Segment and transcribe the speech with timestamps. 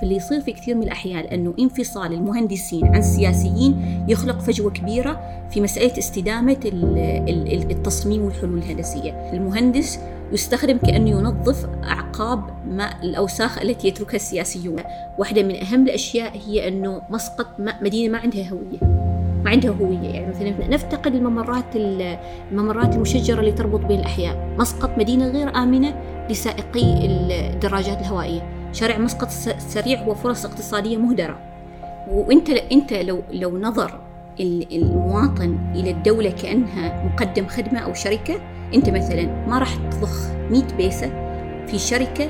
[0.00, 5.60] فاللي يصير في كثير من الأحيان أنه انفصال المهندسين عن السياسيين يخلق فجوة كبيرة في
[5.60, 6.56] مسألة استدامة
[7.70, 9.30] التصميم والحلول الهندسية.
[9.32, 9.98] المهندس
[10.32, 14.82] يستخدم كأنه ينظف أعقاب ما الأوساخ التي يتركها السياسيون.
[15.18, 17.46] واحدة من أهم الأشياء هي أنه مسقط
[17.82, 18.98] مدينة ما عندها هوية.
[19.44, 20.08] ما عندها هوية.
[20.08, 24.48] يعني مثلا نفتقد الممرات الممرات المشجرة اللي تربط بين الأحياء.
[24.58, 25.94] مسقط مدينة غير آمنة
[26.30, 28.57] لسائقي الدراجات الهوائية.
[28.72, 31.38] شارع مسقط سريع هو فرص اقتصادية مهدرة.
[32.10, 34.00] وانت انت لو لو نظر
[34.40, 38.40] المواطن إلى الدولة كأنها مقدم خدمة أو شركة
[38.74, 41.08] أنت مثلا ما راح تضخ 100 بيسة
[41.66, 42.28] في شركة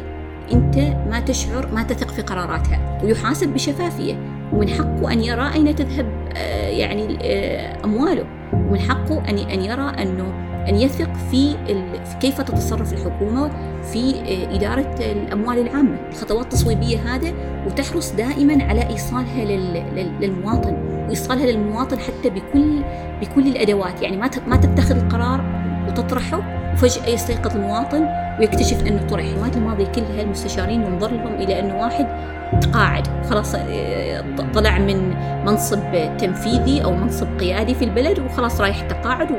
[0.52, 0.78] أنت
[1.10, 3.00] ما تشعر ما تثق في قراراتها.
[3.04, 4.14] ويحاسب بشفافية.
[4.52, 8.26] ومن حقه أن يرى أين تذهب آه، يعني آه، أمواله.
[8.52, 11.56] ومن حقه ان أن يرى أنه أن يثق في
[12.20, 13.50] كيف تتصرف الحكومة
[13.92, 17.32] في آه، إدارة الأموال العامة، الخطوات التصويبية هذا
[17.66, 19.44] وتحرص دائما على إيصالها
[20.20, 22.82] للمواطن، وإيصالها للمواطن حتى بكل
[23.20, 25.44] بكل الأدوات، يعني ما ما تتخذ القرار
[25.88, 28.06] وتطرحه وفجأة يستيقظ المواطن
[28.40, 29.24] ويكتشف أنه طرح.
[29.24, 32.06] السنوات الماضية كلها المستشارين ينظر لهم إلى أنه واحد
[32.60, 35.14] تقاعد خلاص آه، طلع من
[35.44, 39.32] منصب تنفيذي أو منصب قيادي في البلد وخلاص رايح تقاعد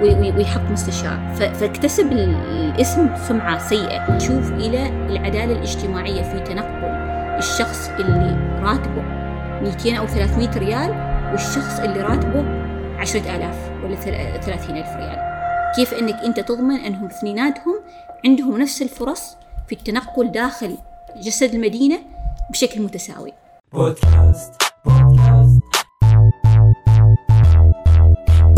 [0.00, 1.34] ويحط مستشار.
[1.34, 4.16] فاكتسب الاسم سمعة سيئة.
[4.16, 6.94] نشوف إلى العدالة الاجتماعية في تنقل
[7.38, 9.02] الشخص اللي راتبه
[9.62, 10.90] 200 أو 300 ريال
[11.30, 12.44] والشخص اللي راتبه
[12.98, 13.94] 10000 ولا
[14.40, 15.18] 30000 ريال.
[15.76, 17.80] كيف إنك أنت تضمن أنهم اثنيناتهم
[18.24, 19.36] عندهم نفس الفرص
[19.66, 20.76] في التنقل داخل
[21.16, 21.98] جسد المدينة
[22.50, 23.32] بشكل متساوي؟
[23.72, 25.63] بودكاست بودكاست.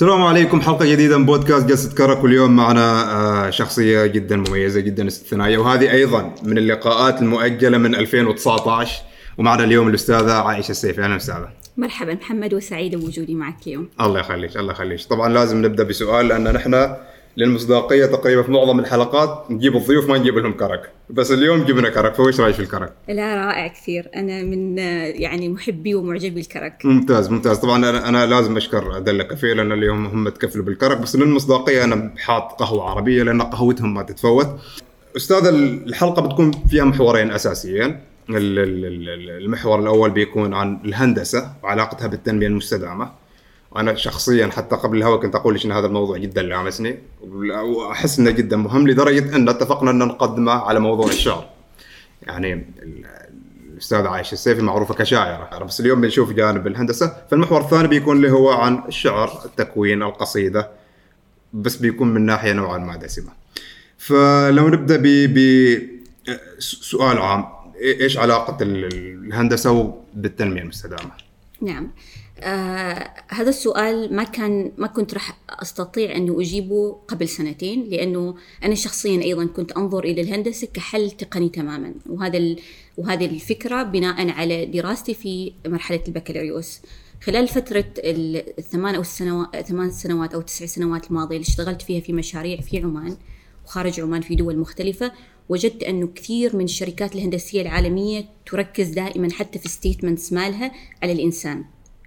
[0.00, 2.24] السلام عليكم حلقة جديدة من بودكاست جلسة كرك.
[2.24, 5.58] واليوم معنا آه، شخصية جدا مميزة جدا استثنائية.
[5.58, 9.02] وهذه أيضا من اللقاءات المؤجلة من 2019
[9.38, 11.04] ومعنا اليوم الأستاذة عائشة السيفي.
[11.04, 11.48] أهلا وسهلا.
[11.76, 13.88] مرحبا محمد وسعيدة بوجودي معك اليوم.
[14.00, 15.00] الله يخليك الله يخليك.
[15.10, 16.94] طبعا لازم نبدأ بسؤال لأن نحن
[17.40, 20.90] للمصداقية تقريبا في معظم الحلقات نجيب الضيوف ما نجيب لهم كرك.
[21.10, 24.10] بس اليوم جبنا كرك فوش رأيك في الكرك؟ لا رائع كثير.
[24.16, 27.58] أنا من يعني محبي ومعجبي الكرك ممتاز ممتاز.
[27.58, 30.98] طبعا أنا أنا لازم أشكر أدلة كافيه لأن اليوم هم تكفلوا بالكرك.
[30.98, 34.48] بس للمصداقية أنا حاط قهوة عربية لأن قهوتهم ما تتفوت.
[35.16, 38.00] أستاذ الحلقة بتكون فيها محورين أساسيين.
[38.28, 43.19] المحور الأول بيكون عن الهندسة وعلاقتها بالتنمية المستدامة.
[43.70, 48.56] وأنا شخصيا حتى قبل الهواء كنت أقول إن هذا الموضوع جدا لامسني وأحس إنه جدا
[48.56, 51.48] مهم لدرجة إن اتفقنا إن نقدمه على موضوع الشعر.
[52.22, 52.66] يعني
[53.72, 55.64] الأستاذ عايشه السيفي معروفة كشاعرة.
[55.64, 60.70] بس اليوم بنشوف جانب الهندسة فالمحور الثاني بيكون اللي هو عن الشعر التكوين القصيدة
[61.52, 63.32] بس بيكون من ناحية نوعا ما دسمة.
[63.98, 65.38] فلو نبدأ ب
[66.58, 67.44] سؤال عام
[67.80, 71.10] إيش علاقة الهندسة بالتنميه المستدامة؟
[71.62, 71.90] نعم.
[72.42, 78.34] آه هذا السؤال ما كان ما كنت راح أستطيع اني أجيبه قبل سنتين لأنه
[78.64, 81.94] أنا شخصيا أيضا كنت أنظر إلى الهندسة كحل تقني تماما.
[82.06, 82.56] وهذا
[82.96, 86.80] وهذه الفكرة بناء على دراستي في مرحلة البكالوريوس.
[87.22, 87.84] خلال فترة
[88.58, 92.78] الثمان أو السنوات ثمان سنوات أو تسع سنوات الماضية اللي اشتغلت فيها في مشاريع في
[92.78, 93.16] عمان
[93.66, 95.12] وخارج عمان في دول مختلفة
[95.48, 101.64] وجدت أنه كثير من الشركات الهندسية العالمية تركز دائما حتى في ستيتمنتس مالها على الإنسان.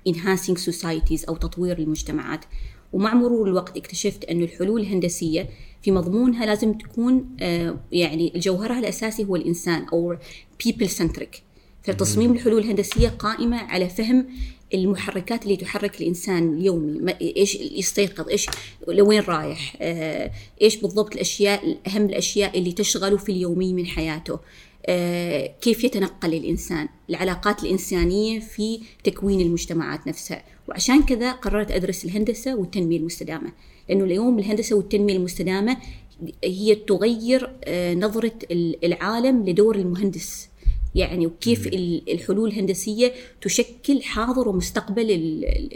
[0.09, 2.45] Enhancing societies أو تطوير المجتمعات.
[2.93, 5.49] ومع مرور الوقت اكتشفت أن الحلول الهندسية
[5.81, 10.15] في مضمونها لازم تكون آه، يعني جوهرها الأساسي هو الإنسان أو
[10.63, 11.39] people centric.
[11.83, 14.25] فتصميم الحلول الهندسية قائمة على فهم
[14.73, 17.15] المحركات اللي تحرك الإنسان اليومي.
[17.21, 18.47] إيش يستيقظ إيش
[18.87, 24.39] لوين رايح آه، إيش بالضبط الأشياء أهم الأشياء اللي تشغله في اليومي من حياته.
[25.61, 30.43] كيف يتنقل الإنسان العلاقات الإنسانية في تكوين المجتمعات نفسها.
[30.67, 33.51] وعشان كذا قررت أدرس الهندسة والتنمية المستدامة
[33.89, 35.77] لأنه اليوم الهندسة والتنمية المستدامة
[36.43, 38.33] هي تغير آه، نظرة
[38.83, 40.49] العالم لدور المهندس.
[40.95, 45.11] يعني وكيف الحلول الهندسية تشكل حاضر ومستقبل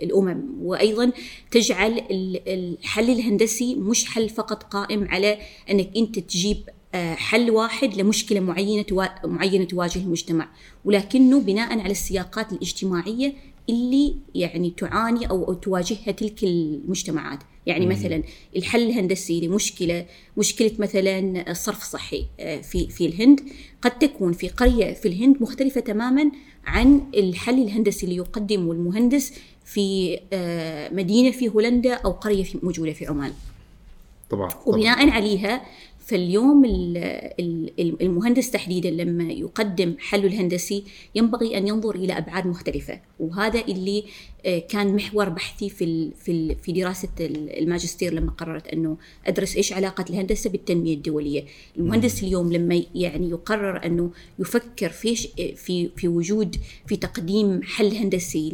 [0.03, 0.43] الأمم.
[0.61, 1.11] وأيضا
[1.51, 2.03] تجعل
[2.47, 5.37] الحل الهندسي مش حل فقط قائم على
[5.71, 6.76] أنك أنت تجيب آه،
[7.15, 8.85] حل واحد لمشكلة معينة
[9.23, 10.49] معينة تواجه المجتمع.
[10.85, 13.33] ولكنه بناء على السياقات الاجتماعية
[13.69, 18.23] اللي يعني تعاني أو أو تواجهها تلك المجتمعات، يعني مثلا
[18.55, 20.05] الحل الهندسي لمشكلة
[20.37, 23.39] مشكلة مثلا الصرف الصحي آه، في في الهند.
[23.81, 26.31] قد تكون في قرية في الهند مختلفة تماما
[26.65, 29.33] عن الحل الهندسي اللي يقدمه المهندس
[29.65, 33.31] في آه، مدينة في هولندا أو قرية في موجودة في عمان.
[34.29, 34.61] طبعا طبعا.
[34.65, 35.61] وبناء عليها
[36.07, 36.97] فاليوم ال-
[37.79, 40.83] ال- المهندس تحديدا لما يقدم حله الهندسي
[41.15, 44.03] ينبغي أن ينظر إلى أبعاد مختلفة وهذا اللي
[44.45, 49.73] آه، كان محور بحثي في في في دراسة ال- الماجستير لما قررت أنه أدرس إيش
[49.73, 51.43] علاقة الهندسة بالتنمية الدولية.
[51.77, 55.15] المهندس اليوم لما يعني يقرر أنه يفكر في
[55.55, 56.55] في في وجود
[56.87, 58.49] في تقديم حل هندسي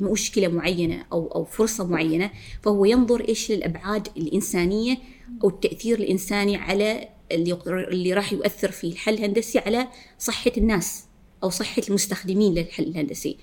[0.00, 2.30] لمشكلة معينة أو أو فرصة معينة
[2.62, 4.98] فهو ينظر إيش للابعاد الإنسانية
[5.44, 9.88] أو التأثير الإنساني على اللي اللي راح يؤثر في الحل الهندسي على
[10.18, 11.04] صحة الناس
[11.42, 13.36] أو صحة المستخدمين للحل الهندسي.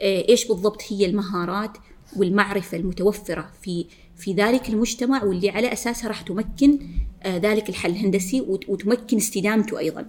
[0.00, 1.70] آه، إيش بالضبط هي المهارات
[2.16, 6.78] والمعرفة المتوفرة في في ذلك المجتمع واللي على أساسها راح تمكن
[7.22, 10.06] آه، ذلك الحل الهندسي وت- وتمكن استدامته أيضا.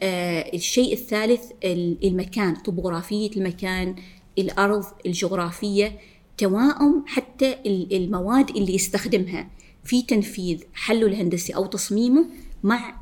[0.00, 3.96] آه، الشيء الثالث ال- المكان طبوغرافية المكان
[4.38, 5.98] الأرض الجغرافية
[6.38, 9.50] توائم حتى ال- المواد اللي يستخدمها
[9.88, 12.26] في تنفيذ حله الهندسي أو تصميمه
[12.62, 12.94] مع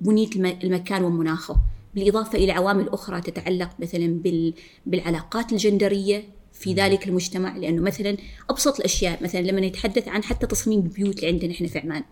[0.00, 1.56] بنية الم- المكان ومناخه
[1.94, 4.54] بالإضافة إلى عوامل أخرى تتعلق مثلا بال-
[4.86, 8.16] بالعلاقات الجندرية في ذلك المجتمع لأنه مثلا
[8.50, 12.02] أبسط الأشياء مثلا لما نتحدث عن حتى تصميم البيوت اللي عندنا إحنا في عمان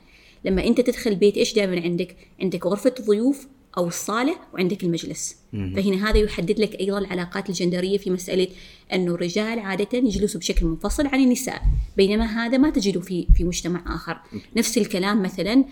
[0.45, 5.37] لما أنت تدخل بيت إيش دائما عندك؟ عندك غرفة الضيوف أو الصالة وعندك المجلس.
[5.53, 8.49] فهنا هذا يحدد لك أيضا العلاقات الجندرية في مسألة
[8.95, 11.63] انه الرجال عادة يجلسوا بشكل منفصل عن النساء
[11.97, 14.21] بينما هذا ما تجده في في مجتمع آخر.
[14.57, 15.65] نفس الكلام مثلا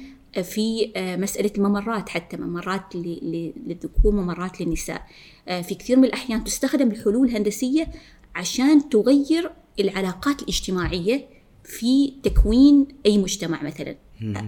[0.43, 5.07] في آه، مسألة الممرات حتى ممرات للذكور ممرات للنساء.
[5.49, 7.89] آه، في كثير من الأحيان تستخدم الحلول الهندسية
[8.35, 9.51] عشان تغير
[9.81, 11.27] العلاقات الاجتماعية
[11.65, 13.97] في تكوين أي مجتمع مثلا.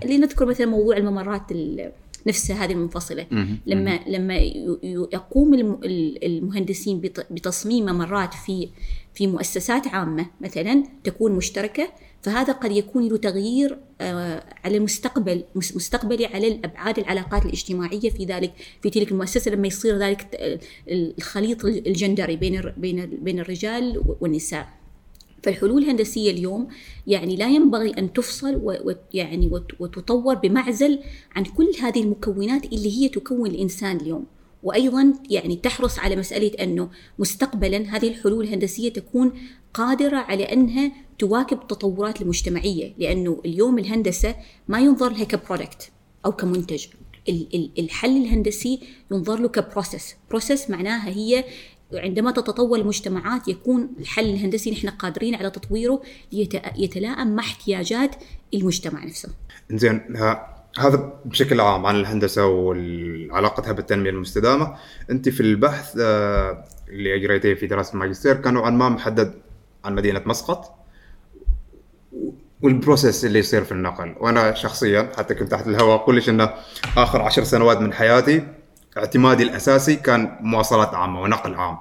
[0.04, 1.92] لنذكر مثلا موضوع الممرات ال-
[2.26, 3.26] نفسها هذه المنفصلة
[3.66, 4.36] لما لما
[5.12, 8.68] يقوم الم- ال- المهندسين بت- بتصميم ممرات في
[9.14, 11.88] في مؤسسات عامة مثلا تكون مشتركة
[12.22, 18.24] فهذا قد يكون له تغيير آه، على المستقبل مس- مستقبلي على الأبعاد العلاقات الاجتماعية في
[18.24, 20.26] ذلك في تلك المؤسسة لما يصير ذلك
[20.88, 24.77] الخليط الجندري بين بين بين الرجال والنساء.
[25.43, 26.69] فالحلول الهندسية اليوم
[27.06, 29.50] يعني لا ينبغي أن تفصل ويعني
[29.81, 30.99] وتطور بمعزل
[31.37, 34.25] عن كل هذه المكونات اللي هي تكون الإنسان اليوم.
[34.62, 36.88] وأيضا يعني تحرص على مسألة أنه
[37.19, 39.32] مستقبلا هذه الحلول الهندسية تكون
[39.75, 44.35] قادرة على أنها تواكب التطورات المجتمعية لأنه اليوم الهندسة
[44.69, 45.90] ما ينظر لها ك product
[46.26, 46.87] أو كمنتج
[47.29, 48.81] ال- ال- الحل الهندسي
[49.12, 51.44] ينظر له ك process process معناها هي
[51.94, 56.02] عندما تتطور المجتمعات يكون الحل الهندسي نحن قادرين على تطويره
[56.32, 58.14] ليتلائم مع احتياجات
[58.55, 59.29] المجتمع نفسه.
[59.70, 60.17] زين
[60.79, 64.76] هذا بشكل عام عن الهندسة وعلاقتها بالتنمية المستدامة.
[65.11, 69.35] أنت في البحث آه، اللي أجريتيه في دراسة الماجستير كان نوعا ما محدد
[69.85, 70.75] عن مدينة مسقط
[72.62, 74.14] والبروسيس اللي يصير في النقل.
[74.20, 76.55] وأنا شخصيا حتى كنت تحت الهواء أقول لك إنه
[76.96, 78.57] آخر عشر سنوات من حياتي
[78.96, 81.76] اعتمادي الأساسي كان مواصلات عامة ونقل عام.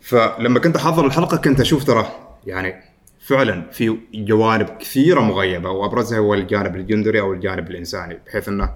[0.00, 2.06] فلما كنت أحضر الحلقة كنت أشوف ترى
[2.46, 2.74] يعني
[3.20, 8.74] فعلا في جوانب كثيرة مغيبة وأبرزها هو الجانب الجندري أو الجانب الإنساني بحيث إنه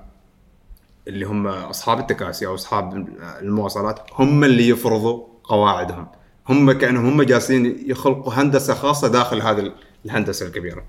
[1.09, 3.09] اللي هم أصحاب التكاسي أو أصحاب
[3.43, 6.09] المواصلات هم اللي يفرضوا قواعدهم.
[6.49, 9.73] هم كأنهم هم جالسين يخلقوا هندسة خاصة داخل هذه
[10.05, 10.85] الهندسة الكبيرة.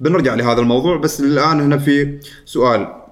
[0.00, 3.02] بنرجع لهذا الموضوع بس الآن هنا في سؤال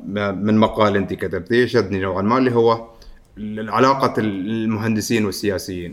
[0.45, 2.89] من مقال أنت كتبتيه شدني نوعا ما اللي هو
[3.59, 5.93] علاقة المهندسين والسياسيين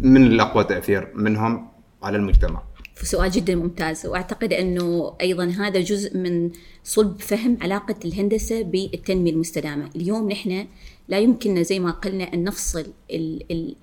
[0.00, 1.68] من الأقوى تأثير منهم
[2.02, 2.62] على المجتمع؟
[3.02, 6.50] سؤال جدا ممتاز وأعتقد أنه أيضا هذا جزء من
[6.84, 10.66] صلب فهم علاقة الهندسة بالتنمية المستدامة، اليوم نحن
[11.08, 12.86] لا يمكننا زي ما قلنا أن نفصل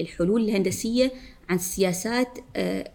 [0.01, 1.11] الحلول الهندسية
[1.49, 2.37] عن السياسات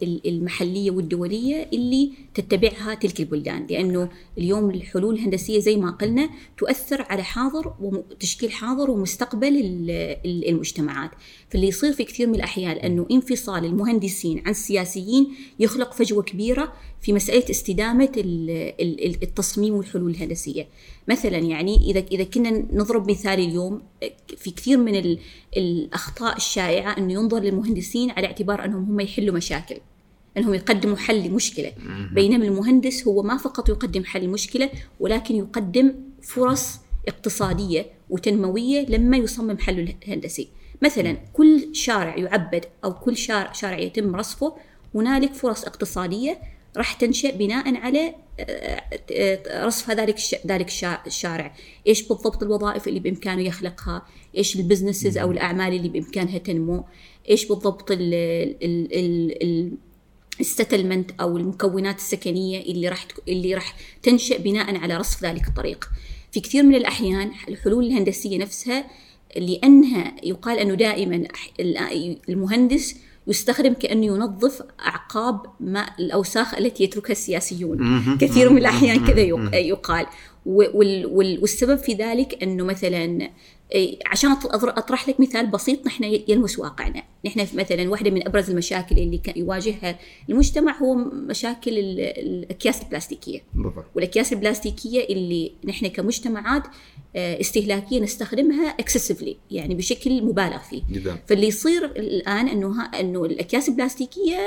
[0.02, 7.23] المحلية والدولية اللي تتبعها تلك البلدان، لأنه اليوم الحلول الهندسية زي ما قلنا تؤثر على
[7.23, 9.52] حاضر وتشكيل حاضر ومستقبل
[10.25, 11.11] المجتمعات،
[11.50, 17.12] فاللي يصير في كثير من الأحيان أنه انفصال المهندسين عن السياسيين يخلق فجوة كبيرة في
[17.12, 18.12] مسألة استدامة
[19.23, 20.66] التصميم والحلول الهندسية.
[21.09, 23.83] مثلا يعني اذا إذا كنا نضرب مثال اليوم
[24.37, 25.16] في كثير من
[25.57, 29.76] الأخطاء الشائعة إنه ينظر للمهندسين على اعتبار أنهم هم يحلوا مشاكل.
[30.37, 31.73] أنهم يقدموا حل لمشكله
[32.12, 36.78] بينما المهندس هو ما فقط يقدم حل لمشكله ولكن يقدم فرص
[37.09, 40.49] اقتصادية وتنموية لما يصمم حله الهندسي.
[40.83, 44.57] مثلا كل شارع يعبد أو كل شارع, شارع يتم رصفه
[44.95, 46.38] هنالك فرص اقتصادية
[46.76, 48.14] راح تنشأ بناء على
[49.67, 50.71] رصف ذلك ذلك
[51.07, 51.55] الشارع،
[51.87, 54.07] إيش بالضبط الوظائف اللي بإمكانه يخلقها،
[54.37, 56.85] إيش البزنسز أو الأعمال اللي بإمكانها تنمو،
[57.31, 58.15] إيش بالضبط ال
[58.63, 59.73] ال ال
[60.41, 65.91] الستلمنت أو المكونات السكنية اللي راح اللي راح تنشأ بناء على رصف ذلك الطريق.
[66.33, 68.91] في كثير من الأحيان الحلول الهندسية نفسها
[69.37, 71.29] لأنها يقال أنه دائما
[72.29, 72.97] المهندس
[73.31, 77.79] يستخدم كأنه ينظف أعقاب ما الأوساخ التي يتركها السياسيون.
[78.21, 79.21] كثير من الأحيان كذا
[79.57, 80.07] يقال.
[80.47, 83.31] والسبب في ذلك أنه مثلا
[84.07, 89.21] عشان أطرح لك مثال بسيط نحن يلمس واقعنا، نحن مثلا واحدة من أبرز المشاكل اللي
[89.37, 93.41] يواجهها المجتمع هو مشاكل الأكياس البلاستيكية.
[93.55, 93.85] بالضبط.
[93.95, 96.63] والأكياس البلاستيكية اللي نحن كمجتمعات
[97.17, 100.83] استهلاكية نستخدمها اكسسفلي يعني بشكل مبالغ فيه.
[100.90, 101.19] جدا.
[101.26, 104.38] فاللي يصير الآن إنه إنه الأكياس البلاستيكية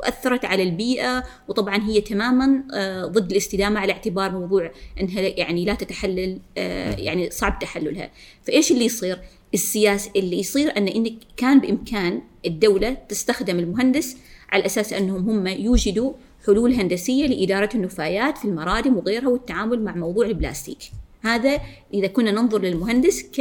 [0.00, 5.74] أثرت على البيئة وطبعا هي تماما آه، ضد الاستدامة على اعتبار موضوع إنها يعني لا
[5.74, 8.10] تتحلل آه، يعني صعب تحللها.
[8.42, 9.18] فإيش اللي يصير؟
[9.54, 14.16] السياسة اللي يصير أن إنك كان بإمكان الدولة تستخدم المهندس
[14.52, 16.12] على أساس أنهم هم يوجدوا
[16.46, 20.78] حلول هندسية لإدارة النفايات في المرادم وغيرها والتعامل مع موضوع البلاستيك
[21.34, 21.60] هذا
[21.94, 23.40] إذا كنا ننظر للمهندس ك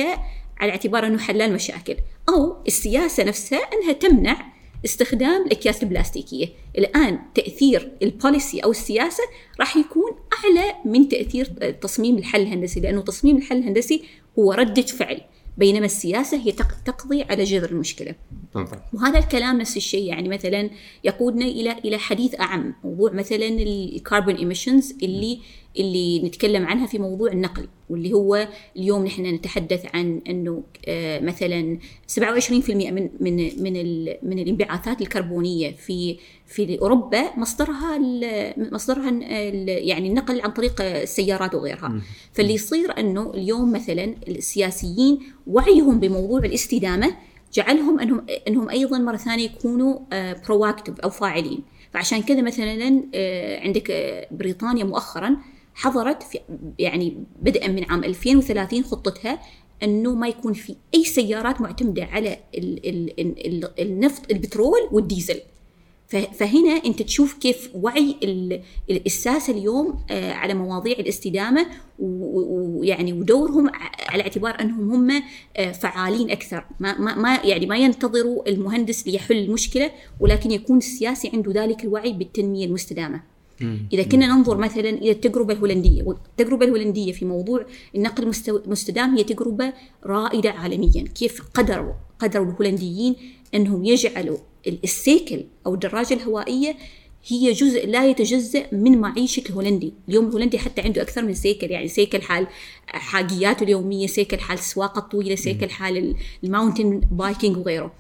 [0.58, 1.96] على اعتبار أنه حلال مشاكل
[2.30, 9.24] أو السياسة نفسها أنها تمنع استخدام الأكياس البلاستيكية الآن تأثير ال policy أو السياسة
[9.60, 11.46] راح يكون أعلى من تأثير
[11.82, 14.04] تصميم الحل الهندسي لأنه تصميم الحل الهندسي
[14.40, 15.22] هو ردة فعل
[15.58, 16.52] بينما السياسة هي
[16.86, 18.16] تقضي على جذر المشكلة
[18.54, 18.82] طبعا.
[18.94, 20.70] وهذا الكلام نفس الشيء يعني مثلا
[21.04, 25.40] يقودنا إلى إلى حديث أعم موضوع مثلا الكربون emissions اللي
[25.78, 31.78] اللي نتكلم عنها في موضوع النقل واللي هو اليوم نحن نتحدث عن إنه آه، مثلا
[32.08, 37.98] 27% من من من من الانبعاثات الكربونية في في أوروبا مصدرها
[38.58, 39.12] مصدرها
[39.66, 42.02] يعني النقل عن طريق السيارات وغيرها.
[42.34, 47.16] فاللي يصير إنه اليوم مثلا السياسيين وعيهم بموضوع الاستدامة
[47.54, 50.00] جعلهم إنهم إنهم أيضا مرة ثانية يكونوا
[50.48, 51.64] برواكتيف آه، أو فاعلين.
[51.92, 53.92] فعشان كذا مثلا آه، عندك
[54.32, 55.38] بريطانيا مؤخرا
[55.76, 56.40] حضرت في
[56.80, 59.40] يعني بدءا من عام 2030 خطتها
[59.84, 65.42] إنه ما يكون في أي سيارات معتمدة على ال ال ال النفط البترول والديزل
[66.08, 68.16] فهنا أنت تشوف كيف وعي
[68.90, 71.68] الساسه اليوم آه، على مواضيع الاستدامة
[72.00, 73.70] ويعني ودورهم
[74.10, 75.24] على اعتبار أنهم هم
[75.58, 81.64] آه، فعالين أكثر ما ما يعني ما ينتظروا المهندس ليحل المشكلة ولكن يكون السياسي عنده
[81.64, 83.35] ذلك الوعي بالتنمية المستدامة.
[83.94, 89.74] إذا كنا ننظر مثلا إلى التجربة الهولندية والتجربة الهولندية في موضوع النقل المستدام هي تجربة
[90.06, 91.04] رائدة عالميا.
[91.16, 93.16] كيف قدروا قدروا الهولنديين
[93.56, 94.38] أنهم يجعلوا
[94.84, 96.76] السيكل أو الدراجة الهوائية
[97.28, 101.88] هي جزء لا يتجزأ من معيشة الهولندي، اليوم الهولندي حتى عنده أكثر من سيكل يعني
[101.88, 102.48] سيكل حال
[102.88, 107.94] حاجياته اليومية، سيكل حال السواقه الطويله، سيكل حال ال mountain biking وغيره.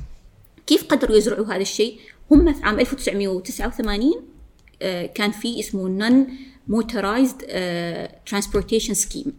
[0.67, 1.97] كيف قدروا يزرعوا هذا الشيء؟
[2.31, 4.34] هم في عام 1989 آه،
[5.15, 7.37] كان في اسمه non-motorized
[8.25, 9.33] transportation scheme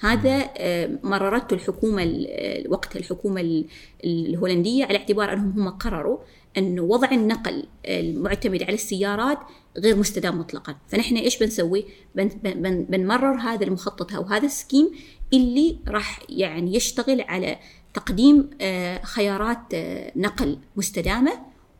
[0.00, 2.26] هذا آه، مررته الحكومة
[2.68, 3.64] وقت الحكومة
[4.04, 6.18] الهولندية على اعتبار أنهم هم قرروا
[6.58, 9.38] أنه وضع النقل المعتمد على السيارات
[9.78, 10.76] غير مستدام مطلقا.
[10.88, 14.90] فنحن إيش بنسوي؟ بن بن بنمرر هذا المخطط أو هذا ال scheme
[15.32, 17.58] اللي راح يعني يشتغل على
[17.94, 19.74] تقديم آه، خيارات
[20.16, 21.32] نقل مستدامة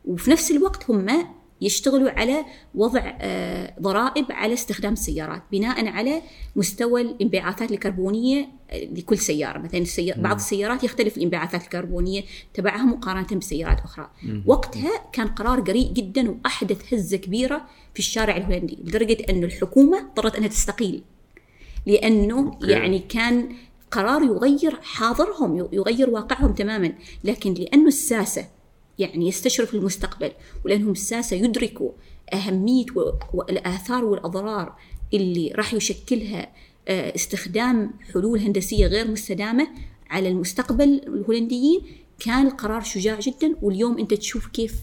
[0.05, 1.27] وفي نفس الوقت هم
[1.61, 6.21] يشتغلوا على وضع آه، ضرائب على استخدام السيارات بناء على
[6.55, 9.59] مستوى الانبعاثات الكربونية آه، لكل سيارة.
[9.59, 14.09] مثلا السيار بعض السيارات يختلف الانبعاثات الكربونية تبعها مقارنة بسيارات أخرى.
[14.45, 20.35] وقتها كان قرار جريء جدا وأحدث هزة كبيرة في الشارع الهولندي لدرجة انه الحكومة اضطرت
[20.35, 21.03] أنها تستقيل
[21.85, 23.55] لأنه يعني كان
[23.91, 28.45] قرار يغير حاضرهم يغير واقعهم تماما لكن لأنه الساسة
[28.99, 30.31] يعني يستشرف المستقبل
[30.65, 31.91] ولأنهم الساسة يدركوا
[32.33, 32.85] أهمية
[33.33, 34.75] والآثار والأضرار
[35.13, 36.49] اللي راح يشكلها
[36.87, 39.67] آه، استخدام حلول هندسية غير مستدامة
[40.09, 41.81] على المستقبل الهولنديين
[42.19, 44.75] كان القرار شجاع جدا واليوم أنت تشوف كيف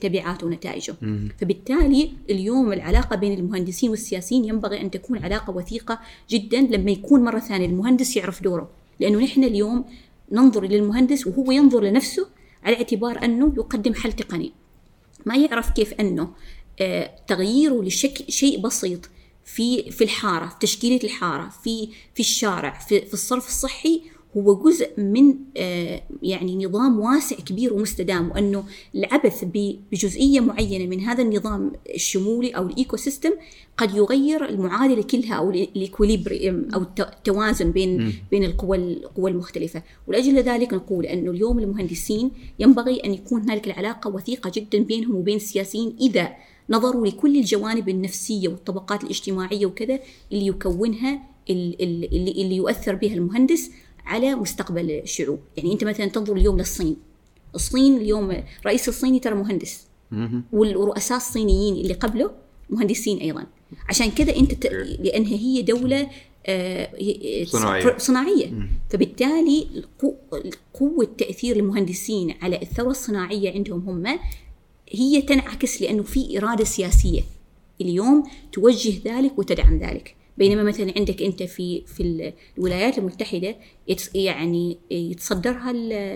[0.00, 0.94] تبعاته ونتائجه.
[1.38, 7.38] فبالتالي اليوم العلاقة بين المهندسين والسياسيين ينبغي أن تكون علاقة وثيقة جدا لما يكون مرة
[7.38, 8.70] ثانية المهندس يعرف دوره.
[9.00, 9.84] لأنه نحن اليوم
[10.32, 12.26] ننظر للمهندس وهو ينظر لنفسه
[12.64, 14.52] على اعتبار أنه يقدم حل تقني
[15.26, 16.32] ما يعرف كيف أنه
[16.80, 19.10] آه، تغييره لشكل شيء بسيط
[19.44, 24.02] في في الحارة في تشكيلة الحارة في في الشارع في, في الصرف الصحي
[24.36, 31.22] هو جزء من آه، يعني نظام واسع كبير ومستدام وأنه العبث بجزئية معينة من هذا
[31.22, 33.30] النظام الشمولي أو ال ecosystem
[33.76, 39.82] قد يغير المعادلة كلها أو ال equilibrium أو التوازن بين بين القوى القوى المختلفة.
[40.08, 45.36] ولأجل ذلك نقول انه اليوم المهندسين ينبغي أن يكون هنالك العلاقة وثيقة جدا بينهم وبين
[45.36, 46.28] السياسيين إذا
[46.70, 49.98] نظروا لكل الجوانب النفسية والطبقات الاجتماعية وكذا
[50.32, 53.70] اللي يكونها اللي, اللي يؤثر بها المهندس
[54.10, 55.38] على مستقبل الشعوب.
[55.56, 56.96] يعني أنت مثلا تنظر اليوم للصين.
[57.54, 59.86] الصين اليوم رئيس الصيني ترى مهندس.
[60.52, 62.30] والرؤساء الصينيين اللي قبله
[62.70, 63.46] مهندسين أيضا.
[63.88, 64.66] عشان كذا أنت ت...
[65.00, 66.10] لأنها هي دولة
[66.46, 68.68] آه، صناعية, صناعية.
[68.90, 69.84] فبالتالي
[70.74, 74.18] قوة تأثير المهندسين على الثورة الصناعية عندهم هم
[74.88, 77.22] هي تنعكس لأنه في إرادة سياسية.
[77.80, 80.16] اليوم توجه ذلك وتدعم ذلك.
[80.40, 83.56] بينما مثلا عندك أنت في في الولايات المتحدة
[84.14, 85.70] يعني يتصدرها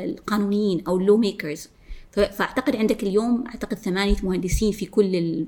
[0.04, 1.68] القانونيين أو ال lawmakers
[2.12, 5.44] فأعتقد عندك اليوم أعتقد ثمانية مهندسين في كل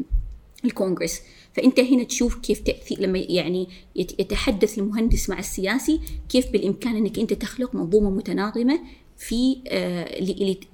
[0.65, 7.19] الكونغرس فأنت هنا تشوف كيف تاثير لما يعني يتحدث المهندس مع السياسي كيف بالإمكان أنك
[7.19, 8.81] أنت تخلق منظومة متناغمة
[9.17, 10.21] في آه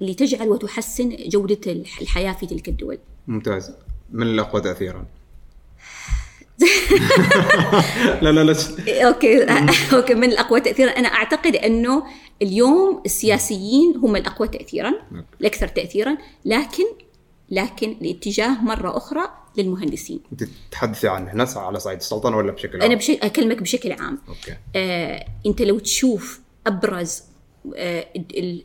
[0.01, 2.97] لتجعل وتحسن جودة الحياة في تلك الدول.
[3.27, 3.71] ممتاز.
[4.11, 5.05] من الأقوى تاثيرا؟
[8.21, 8.55] لا لا لا.
[9.07, 9.43] أوكي.
[9.97, 10.91] أوكي من الأقوى تاثيرا.
[10.91, 12.03] أنا أعتقد أنه
[12.41, 14.93] اليوم السياسيين هم الأقوى تاثيرا
[15.41, 16.83] الأكثر تاثيرا لكن
[17.49, 19.23] لكن الاتجاه مرة أخرى
[19.57, 20.19] للمهندسين.
[20.31, 23.09] أنت تتحدثي عن هنا على صعيد السلطنة ولا بشكل عام؟ أنا بش...
[23.09, 24.19] أكلمك بشكل عام.
[24.27, 24.57] okay.
[24.75, 27.23] آه، أنت لو تشوف أبرز
[27.75, 28.07] آه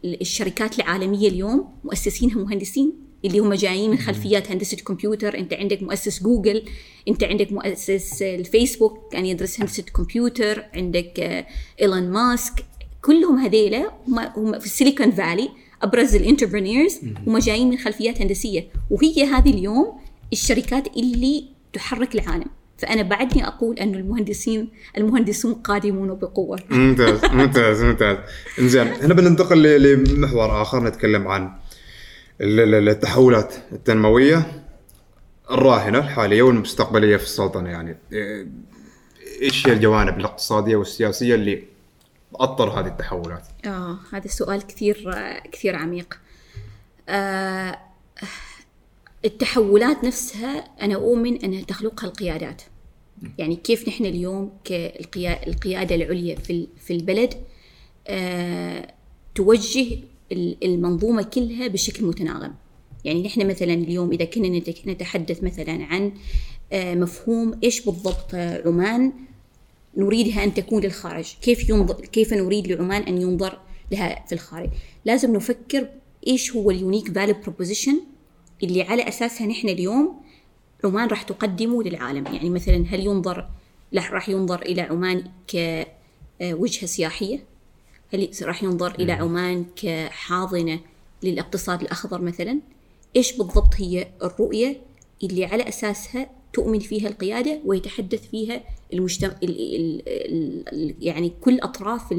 [0.04, 3.07] الشركات العالمية اليوم مؤسسينها مهندسين.
[3.24, 5.38] اللي هم جايين من خلفيات هندسة كمبيوتر.
[5.38, 6.62] انت عندك مؤسس جوجل
[7.08, 11.44] انت عندك مؤسس الفيسبوك كان يدرس هندسة كمبيوتر عندك
[11.80, 12.64] إيلون آه، ماسك.
[13.02, 13.92] كلهم هذيلا
[14.36, 15.48] هم في السيليكون فالي
[15.82, 18.68] ابرز ال entrepreneurs هم جايين من خلفيات هندسية.
[18.90, 19.98] وهي هذه اليوم
[20.32, 22.46] الشركات اللي تحرك العالم.
[22.78, 26.58] فأنا بعدني أقول انه المهندسين المهندسون قادمون بقوة.
[26.70, 28.16] ممتاز ممتاز ممتاز.
[28.58, 31.52] إنزين هنا بننتقل لمحور آخر نتكلم عن
[32.40, 34.64] التحولات التنموية
[35.50, 37.96] الراهنة الحالية والمستقبلية في السلطنة يعني
[39.42, 41.64] إيش هي الجوانب الاقتصادية والسياسية اللي
[42.32, 45.14] تأطر هذه التحولات؟ آه هذا السؤال كثير
[45.52, 46.18] كثير عميق.
[47.08, 47.78] آه
[49.24, 52.62] التحولات نفسها أنا أؤمن أنها تخلقها القيادات.
[53.38, 57.34] يعني كيف نحن اليوم كالقياده العليا في في البلد
[58.08, 58.94] آه
[59.34, 59.98] توجه
[60.32, 62.54] المنظومة كلها بشكل متناغم.
[63.04, 66.12] يعني نحن مثلا اليوم إذا كنا نتحدث مثلا عن
[66.72, 69.12] آه، مفهوم إيش بالضبط عمان
[69.96, 71.34] نريدها أن تكون للخارج.
[71.42, 73.58] كيف ينظر كيف نريد لعمان أن ينظر
[73.92, 74.70] لها في الخارج؟
[75.04, 75.88] لازم نفكر
[76.26, 78.00] إيش هو ال unique value proposition
[78.62, 80.20] اللي على أساسها نحن اليوم
[80.84, 82.24] عمان راح تقدمه للعالم.
[82.26, 83.48] يعني مثلا هل ينظر
[83.94, 87.44] راح ينظر إلى عمان كوجهة سياحية؟
[88.14, 90.80] هل راح ينظر إلى عمان كحاضنة
[91.22, 92.60] للاقتصاد الأخضر مثلا؟
[93.16, 94.80] إيش بالضبط هي الرؤية
[95.22, 100.02] اللي على أساسها تؤمن فيها القيادة ويتحدث فيها المجتمع ال ال
[100.72, 102.12] ال يعني كل أطراف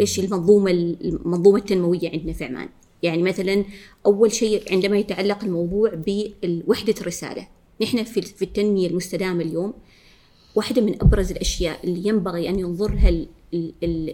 [0.00, 2.68] إيش المنظومة المنظومة التنموية عندنا في عمان؟
[3.02, 3.64] يعني مثلا
[4.06, 7.48] أول شيء عندما يتعلق الموضوع بوحدة الرسالة.
[7.82, 9.74] نحن في التنمية المستدامة اليوم
[10.54, 13.26] واحدة من أبرز الأشياء اللي ينبغي أن ينظر لها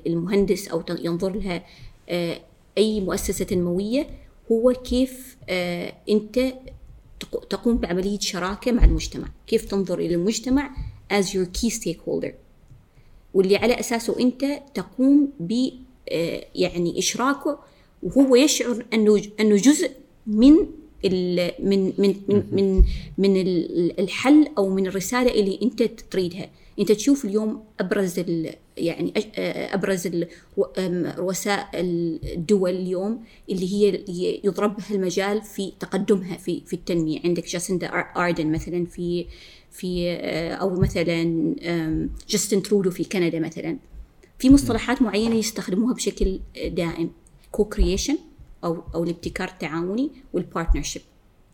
[0.07, 1.64] المهندس أو ينظر لها
[2.09, 2.40] آه،
[2.79, 4.07] أي مؤسسة تنموية
[4.53, 6.55] هو كيف آه، أنت
[7.51, 9.29] تقوم بعملية شراكة مع المجتمع.
[9.46, 10.70] كيف تنظر إلى المجتمع
[11.12, 12.33] as your key stakeholder.
[13.35, 15.70] واللي على أساسه أنت تقوم ب
[16.09, 17.59] آه، يعني إشراكه
[18.03, 19.90] وهو يشعر أنه أنه جزء
[20.27, 20.55] من
[21.04, 22.84] من من من من
[23.18, 23.37] من
[23.98, 26.50] الحل أو من الرسالة اللي أنت تريدها.
[26.78, 28.20] أنت تشوف اليوم أبرز
[28.76, 29.12] يعني
[29.74, 30.08] أبرز
[31.18, 34.04] رؤساء الدول اليوم اللي هي
[34.44, 37.20] يضرب بها المجال في تقدمها في في التنمية.
[37.24, 39.26] عندك جاسندا آردن مثلا في
[39.70, 40.11] في
[40.61, 41.54] أو مثلا
[42.28, 43.76] جاستن ترودو في كندا مثلا.
[44.38, 47.11] في مصطلحات معينة يستخدموها بشكل دائم.
[47.53, 48.18] co-creation
[48.64, 51.03] أو أو الابتكار التعاوني وال partnership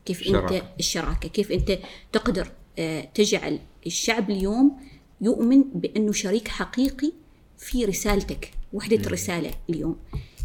[0.04, 0.56] كيف شراكة.
[0.56, 1.28] أنت الشراكة.
[1.28, 1.78] كيف أنت
[2.12, 4.76] تقدر آه، تجعل الشعب اليوم
[5.20, 7.12] يؤمن بأنه شريك حقيقي
[7.58, 9.96] في رسالتك وحدة الرسالة اليوم.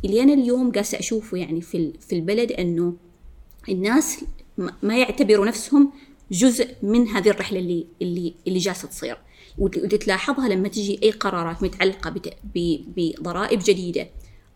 [0.05, 2.93] اللي أنا اليوم قاسه أشوفه يعني في في البلد أنه
[3.69, 4.25] الناس
[4.83, 5.91] ما يعتبروا نفسهم
[6.31, 9.17] جزء من هذه الرحلة اللي اللي اللي جالسة تصير.
[9.57, 12.13] وتلاحظها لما تجي أي قرارات متعلقة
[12.97, 14.07] بضرائب جديدة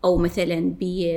[0.04, 1.12] أو مثلا ب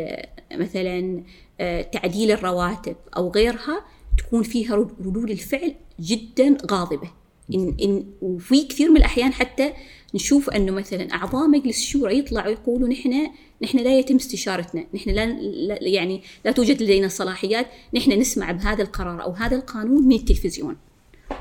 [0.53, 1.23] مثلا
[1.61, 3.85] آه، تعديل الرواتب أو غيرها
[4.19, 7.11] تكون فيها رد- ردود الفعل جدا غاضبة
[7.55, 9.73] إن إن وفي كثير من الأحيان حتى
[10.15, 13.31] نشوف إنه مثلا أعضاء مجلس الشورى يطلعوا يقولوا نحن
[13.63, 18.83] نحن لا يتم استشارتنا، نحن لا, لا يعني لا توجد لدينا صلاحيات، نحن نسمع بهذا
[18.83, 20.77] القرار أو هذا القانون من التلفزيون.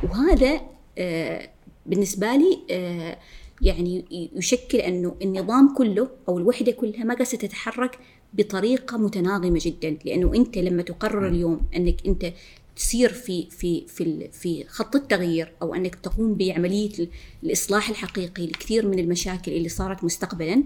[0.03, 0.61] وهذا
[0.97, 1.49] آه
[1.85, 3.17] بالنسبة لي آه
[3.61, 7.99] يعني يشكل أنه النظام كله أو الوحدة كلها ما قاعدة تتحرك
[8.33, 12.33] بطريقة متناغمة جدا، لأنه أنت لما تقرر اليوم أنك أنت
[12.75, 17.09] تسير في في في في خط التغيير أو أنك تقوم بعملية ال-
[17.43, 20.63] الإصلاح الحقيقي لكثير من المشاكل اللي صارت مستقبلا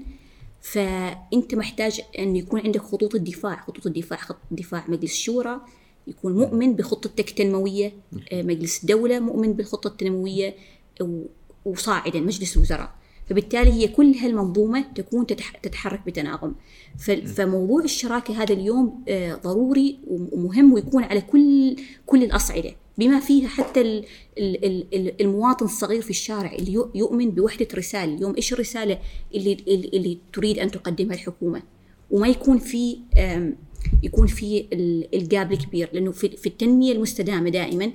[0.62, 5.62] فأنت محتاج أن يكون عندك خطوط الدفاع، خطوط الدفاع خط دفاع مجلس الشورى
[6.08, 7.93] يكون مؤمن بخطتك التنموية،
[8.32, 10.56] آه، مجلس الدولة مؤمن بالخطة التنموية
[11.02, 11.23] و-
[11.65, 12.91] وصاعدا مجلس الوزراء.
[13.30, 16.56] فبالتالي هي كل هالمنظومة تكون تتح- تتحرك بتناغم.
[17.36, 22.76] فموضوع الشراكة هذا اليوم آه، ضروري ومهم ويكون على كل كل الأصعدة.
[22.98, 24.06] بما فيها حتى ال-
[24.38, 28.15] ال- ال- ال- المواطن الصغير في الشارع اللي يؤمن بوحدة رسالة.
[28.15, 29.00] اليوم إيش الرسالة
[29.36, 31.62] اللي, اللي تريد أن تقدمها الحكومة؟
[32.12, 32.98] وما يكون في
[34.04, 35.89] يكون في ال- ال gap الكبير.
[35.93, 37.91] لأنه في التنمية المستدامة دائما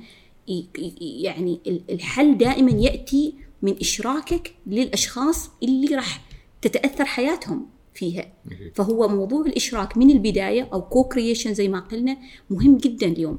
[1.00, 6.20] يعني ال- الحل دائما يأتي من إشراكك للأشخاص اللي راح
[6.62, 8.33] تتأثر حياتهم فيها.
[8.74, 12.16] فهو موضوع الإشراك من البداية أو co-creation زي ما قلنا
[12.50, 13.38] مهم جدا اليوم.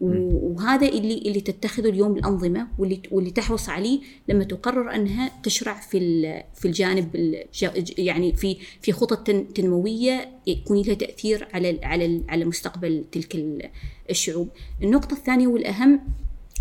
[0.00, 5.98] وهذا اللي اللي تتخذه اليوم الأنظمة واللي واللي تحرص عليه لما تقرر أنها تشرع في
[6.54, 12.44] في الجانب الج- يعني في في خطط تن- تنموية يكون لها تأثير على على على
[12.44, 13.70] مستقبل تلك ال-
[14.10, 14.48] الشعوب.
[14.82, 16.00] النقطة الثانية والأهم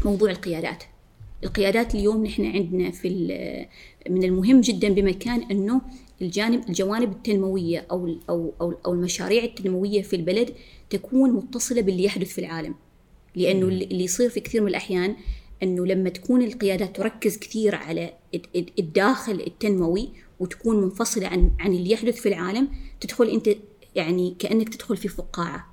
[0.06, 0.84] موضوع القيادات.
[1.44, 3.10] القيادات اليوم نحن عندنا في
[4.10, 5.82] من المهم جدا بمكان إنه
[6.22, 10.54] الجانب الجوانب التنموية أو أو أو أو المشاريع التنموية في البلد
[10.90, 12.76] تكون متصلة باللي يحدث في العالم.
[13.36, 15.16] لأنه اللي اللي يصير في كثير من الأحيان
[15.64, 21.74] إنه لما تكون القيادات تركز كثير على الد- الد- الداخل التنموي وتكون منفصلة عن عن
[21.74, 22.68] اللي يحدث في العالم
[23.02, 23.50] تدخل أنت
[23.96, 25.68] يعني كأنك تدخل في فقاعة.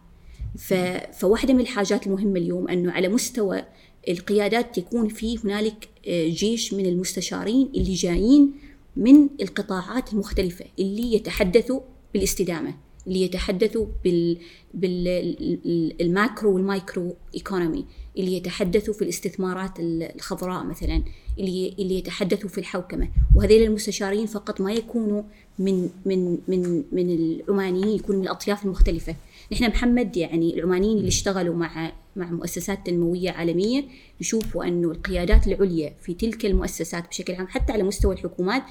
[0.59, 0.75] ف...
[1.19, 3.63] فواحدة من الحاجات المهمة اليوم أنه على مستوى
[4.09, 8.53] القيادات يكون في هنالك آه، جيش من المستشارين اللي جايين
[8.97, 11.81] من القطاعات المختلفة اللي يتحدثوا
[12.15, 12.75] بالاستدامة
[13.07, 14.39] اللي يتحدثوا بال
[14.75, 17.85] بال macro وال micro economy
[18.19, 21.03] اللي يتحدثوا في الاستثمارات الخضراء مثلا
[21.39, 23.09] اللي اللي يتحدثوا في الحوكمة.
[23.35, 25.23] وهذيل المستشارين فقط ما يكونوا
[25.59, 29.15] من من من من العمانيين يكونوا من الأطياف المختلفة.
[29.53, 33.85] نحن محمد يعني العمانيين اللي اشتغلوا مع مع مؤسسات تنموية عالمية
[34.21, 38.63] يشوفوا أنه القيادات العليا في تلك المؤسسات بشكل عام حتى على مستوى الحكومات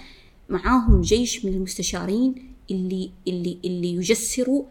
[0.49, 2.36] معاهم جيش من المستشارين
[2.71, 4.63] اللي اللي اللي يجسروا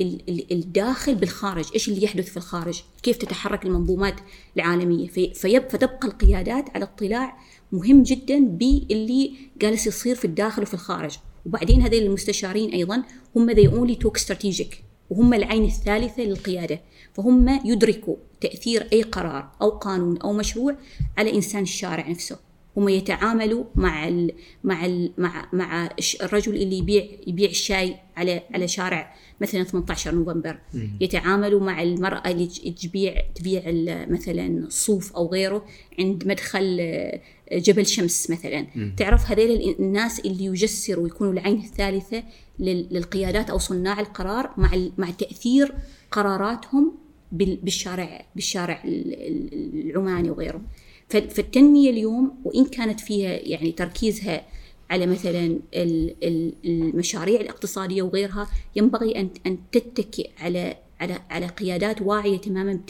[0.00, 1.64] ال- ال- الداخل بالخارج.
[1.74, 4.14] إيش اللي يحدث في الخارج؟ كيف تتحرك المنظومات
[4.56, 7.36] العالمية؟ في فيب فتبقى القيادات على اطلاع
[7.72, 11.16] مهم جدا باللي جالس يصير في الداخل وفي الخارج.
[11.46, 13.02] وبعدين هذول المستشارين أيضا
[13.36, 14.74] هم they only talk strategic
[15.10, 16.80] وهم العين الثالثة للقيادة.
[17.14, 20.76] فهم يدركوا تأثير أي قرار أو قانون أو مشروع
[21.18, 22.38] على إنسان الشارع نفسه.
[22.76, 24.32] هم يتعاملوا مع ال
[24.64, 25.88] مع ال مع مع
[26.22, 30.58] الرجل اللي يبيع يبيع الشاي على على شارع مثلا 18 نوفمبر.
[31.00, 32.46] يتعاملوا مع المرأة اللي
[32.82, 33.62] تبيع تبيع
[34.10, 35.64] مثلا صوف أو غيره
[35.98, 37.20] عند مدخل آه،
[37.52, 38.66] جبل شمس مثلا.
[38.96, 42.22] تعرف هذيل الناس اللي يجسروا ويكونوا العين الثالثة
[42.58, 45.74] لل- للقيادات أو صناع القرار مع مع تأثير
[46.10, 46.92] قراراتهم
[47.32, 50.60] بالشارع بالشارع ال- ال- العماني وغيره.
[51.08, 54.46] ف- فالتنمية اليوم وإن كانت فيها يعني تركيزها
[54.90, 62.02] على مثلا ال- ال- المشاريع الاقتصادية وغيرها ينبغي أن أن تتكئ على على على قيادات
[62.02, 62.80] واعية تماما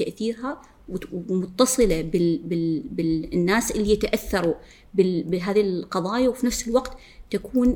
[2.03, 4.55] بال بال بالناس اللي يتأثروا
[4.95, 6.97] بال بهذه القضايا وفي نفس الوقت
[7.33, 7.75] تكون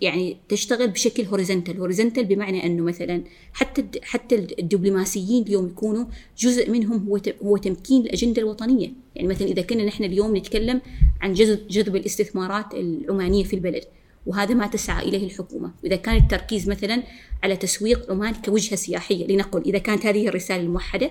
[0.00, 6.04] يعني تشتغل بشكل horizontal horizontal بمعنى أنه مثلا حتى حتى الدبلوماسيين اليوم يكونوا
[6.38, 8.92] جزء منهم هو هو تمكين الأجندة الوطنية.
[9.14, 10.80] يعني مثلا إذا كنا نحن اليوم نتكلم
[11.20, 11.32] عن
[11.70, 13.84] جذب الاستثمارات العمانية في البلد
[14.26, 17.02] وهذا ما تسعى إليه الحكومة، واذا كان التركيز مثلا
[17.42, 21.10] على تسويق عمان كوجهة سياحية لنقل إذا كانت هذه الرسالة الموحدة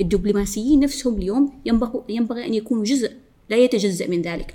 [0.00, 3.12] الدبلوماسيين نفسهم اليوم ينبغي ينبغي أن يكونوا جزء
[3.50, 4.54] لا يتجزأ من ذلك.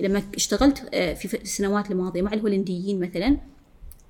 [0.00, 3.36] لما اشتغلت آه، في السنوات الماضية مع الهولنديين مثلا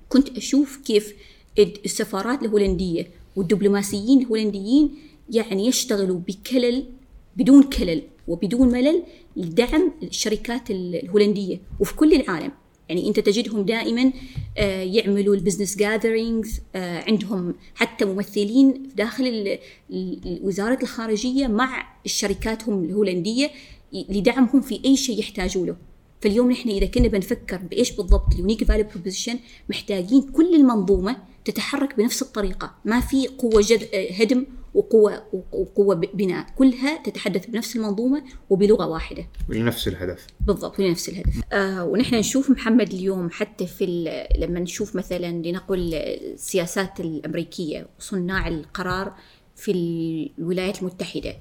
[0.09, 1.13] كنت أشوف كيف
[1.59, 4.95] السفارات الهولندية والدبلوماسيين الهولنديين
[5.29, 6.85] يعني يشتغلوا بكلل
[7.37, 9.03] بدون كلل وبدون ملل
[9.35, 12.51] لدعم الشركات الهولندية وفي كل العالم.
[12.89, 14.13] يعني أنت تجدهم دائما
[14.57, 19.57] آه، يعملوا ال business gatherings عندهم حتى ممثلين داخل
[20.41, 23.51] وزاره الخارجية مع شركاتهم الهولندية
[24.09, 25.75] لدعمهم في أي شيء يحتاجوا له.
[26.21, 29.39] فاليوم نحن إذا كنا بنفكر بإيش بالضبط ال unique value proposition
[29.69, 32.75] محتاجين كل المنظومة تتحرك بنفس الطريقة.
[32.85, 33.87] ما في قوة جد
[34.19, 36.45] هدم وقوة وقوة بناء.
[36.55, 39.27] كلها تتحدث بنفس المنظومة وبلغة واحدة.
[39.49, 40.27] ولنفس الهدف.
[40.47, 41.41] بالضبط ولنفس الهدف.
[41.53, 43.85] آه ونحن نشوف محمد اليوم حتى في
[44.39, 49.15] لما نشوف مثلا لنقل السياسات الأمريكية وصناع القرار
[49.55, 49.71] في
[50.37, 51.35] الولايات المتحدة.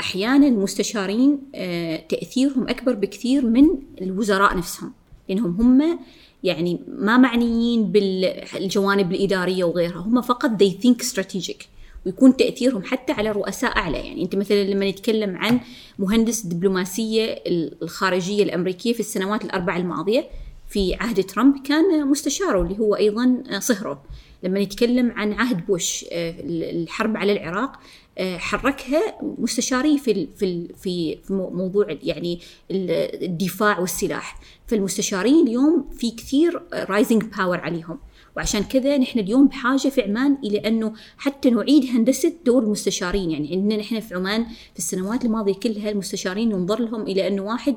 [0.00, 3.68] أحيانا المستشارين آه، تأثيرهم أكبر بكثير من
[4.00, 4.92] الوزراء نفسهم
[5.28, 5.98] لأنهم هم
[6.44, 11.66] يعني ما معنيين بالجوانب الإدارية وغيرها هم فقط they think strategic
[12.06, 13.98] ويكون تأثيرهم حتى على رؤساء أعلى.
[13.98, 15.60] يعني أنت مثلا لما نتكلم عن
[15.98, 17.42] مهندس الدبلوماسيه
[17.82, 20.28] الخارجية الأمريكية في السنوات الأربع الماضية
[20.68, 24.02] في عهد ترامب كان مستشاره اللي هو أيضا صهره.
[24.42, 27.78] لما نتكلم عن عهد بوش آه، الحرب على العراق آه،
[28.20, 34.40] حركها مستشاري في في في موضوع يعني الدفاع والسلاح.
[34.66, 37.98] فالمستشارين اليوم في كثير rising power عليهم.
[38.36, 43.30] وعشان كذا نحن اليوم بحاجة في عمان إلى أنه حتى نعيد هندسة دور المستشارين.
[43.30, 47.76] يعني عندنا نحن في عمان في السنوات الماضية كلها المستشارين ينظر لهم إلى أنه واحد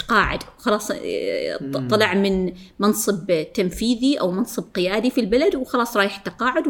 [0.00, 6.64] تقاعد خلاص آه، طلع من منصب تنفيذي أو منصب قيادي في البلد وخلاص رايح تقاعد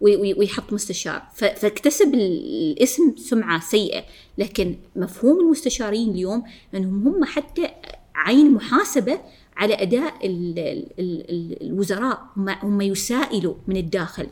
[0.00, 1.22] ويحط مستشار.
[1.34, 4.04] فاكتسب الاسم سمعة سيئة
[4.38, 7.68] لكن مفهوم المستشارين اليوم إنهم هم حتى
[8.14, 9.20] عين محاسبة
[9.56, 10.14] على أداء
[11.62, 12.22] الوزراء.
[12.36, 14.26] هم هم يسائلوا من الداخل.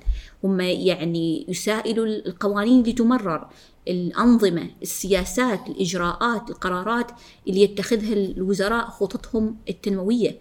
[0.45, 3.49] هم يعني يسائلوا القوانين اللي تمرر.
[3.89, 7.11] الأنظمة السياسات الإجراءات القرارات
[7.49, 10.39] اللي يتخذها الوزراء خططهم التنموية.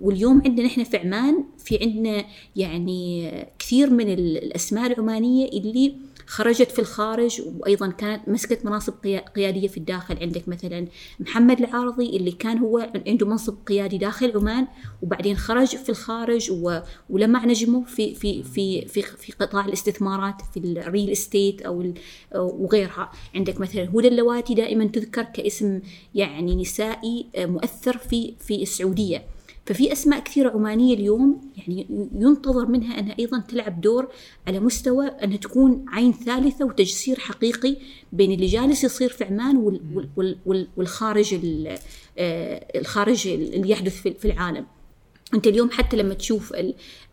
[0.00, 2.24] واليوم عندنا نحن في عمان في عندنا
[2.56, 8.94] يعني كثير من الأسماء العمانية اللي خرجت في الخارج وأيضا كانت مسكت مناصب
[9.36, 10.18] قيادية في الداخل.
[10.20, 10.86] عندك مثلا
[11.20, 14.66] محمد العارضي اللي كان هو عنده منصب قيادي داخل عمان
[15.02, 16.52] وبعدين خرج في الخارج
[17.10, 21.92] ولمع نجمه في في في في في قطاع الاستثمارات في الريل إستيت أو
[22.34, 23.10] وغيرها.
[23.34, 25.80] عندك مثلا هدى اللواتي دائما تذكر كاسم
[26.14, 29.35] يعني نسائي مؤثر في في السعودية.
[29.66, 34.08] ففي أسماء كثيرة عمانية اليوم يعني ينتظر منها أنها أيضا تلعب دور
[34.46, 37.76] على مستوى أنها تكون عين ثالثة وتجسير حقيقي
[38.12, 39.80] بين اللي جالس يصير في عمان
[40.76, 41.34] والخارج
[42.18, 44.66] آه، الخارج اللي يحدث في العالم.
[45.34, 46.52] أنت اليوم حتى لما تشوف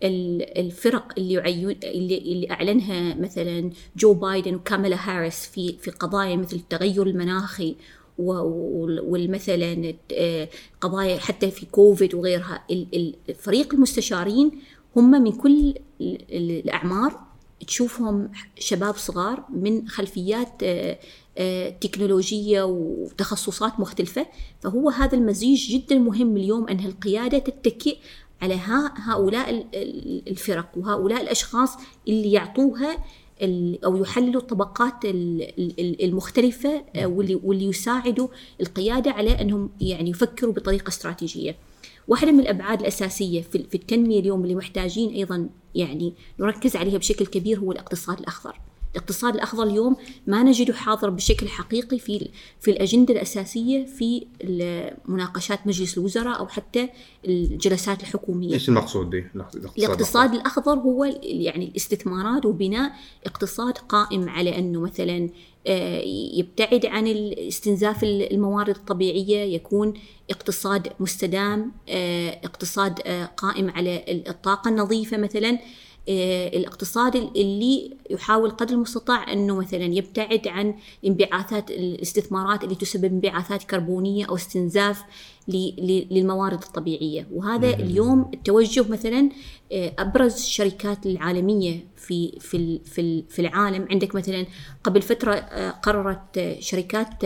[0.04, 6.56] الفرق اللي يعين اللي, اللي أعلنها مثلا جو بايدن وكاميلا هاريس في في قضايا مثل
[6.56, 7.76] التغير المناخي
[8.18, 10.50] والمثلا آه،
[10.82, 12.64] قضايا حتى في كوفيد وغيرها
[13.40, 14.52] فريق المستشارين
[14.96, 15.74] هم من كل
[16.32, 17.20] الأعمار
[17.68, 21.00] تشوفهم شباب صغار من خلفيات آه،
[21.38, 24.26] آه، تكنولوجية وتخصصات مختلفة.
[24.62, 27.98] فهو هذا المزيج جدا مهم اليوم أن القيادة تتكئ
[28.42, 28.60] على
[29.08, 29.68] هؤلاء
[30.28, 32.98] الفرق وهؤلاء الأشخاص اللي يعطوها
[33.86, 34.94] أو يحللوا الطبقات
[36.04, 38.28] المختلفة آه، واللي واللي يساعدوا
[38.62, 41.56] القيادة على أنهم يعني يفكروا بطريقة استراتيجية.
[42.08, 47.60] واحدة من الأبعاد الأساسية في التنمية اليوم اللي محتاجين أيضا يعني نركز عليها بشكل كبير
[47.60, 48.60] هو الاقتصاد الأخضر.
[48.96, 49.96] الاقتصاد الأخضر اليوم
[50.28, 52.30] ما نجده حاضر بشكل حقيقي في
[52.62, 54.28] في الأجندة الأساسية في
[55.06, 56.90] مناقشات مجلس الوزراء أو حتى
[57.26, 58.54] الجلسات الحكومية.
[58.54, 62.92] إيش المقصود به؟ الاقتصاد, الاقتصاد الأخضر هو يعني الاستثمارات وبناء
[63.26, 65.30] اقتصاد قائم على أنه مثلا
[65.68, 66.02] آه،
[66.34, 69.94] يبتعد عن استنزاف الموارد الطبيعية يكون
[70.30, 75.60] اقتصاد مستدام آه، اقتصاد آه، قائم على الطاقة النظيفة مثلا.
[76.08, 80.74] الاقتصاد اللي يحاول قدر المستطاع إنه مثلا يبتعد عن
[81.06, 85.04] انبعاثات الاستثمارات اللي تسبب انبعاثات كربونية أو استنزاف
[85.48, 87.28] للموارد الطبيعية.
[87.32, 89.30] وهذا اليوم التوجه مثلا
[89.72, 93.88] آه، أبرز الشركات العالمية في في في في العالم.
[93.92, 94.46] عندك مثلا
[94.84, 97.26] قبل فترة آه، قررت شركات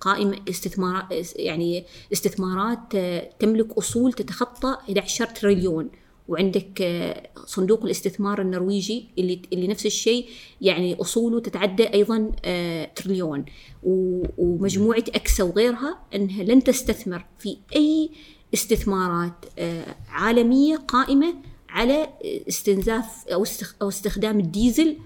[0.00, 2.96] قائمة استثمارات يعني استثمارات
[3.40, 5.90] تملك أصول تتخطى 11 تريليون.
[6.28, 10.28] وعندك آه، صندوق الاستثمار النرويجي اللي اللي نفس الشيء
[10.60, 13.44] يعني أصوله تتعدى أيضا آه، تريليون.
[13.82, 18.10] ومجموعة اكسا وغيرها إنها لن تستثمر في أي
[18.54, 21.34] استثمارات آه، عالمية قائمة
[21.68, 22.08] على
[22.48, 23.44] استنزاف أو
[23.82, 24.96] أو استخدام الديزل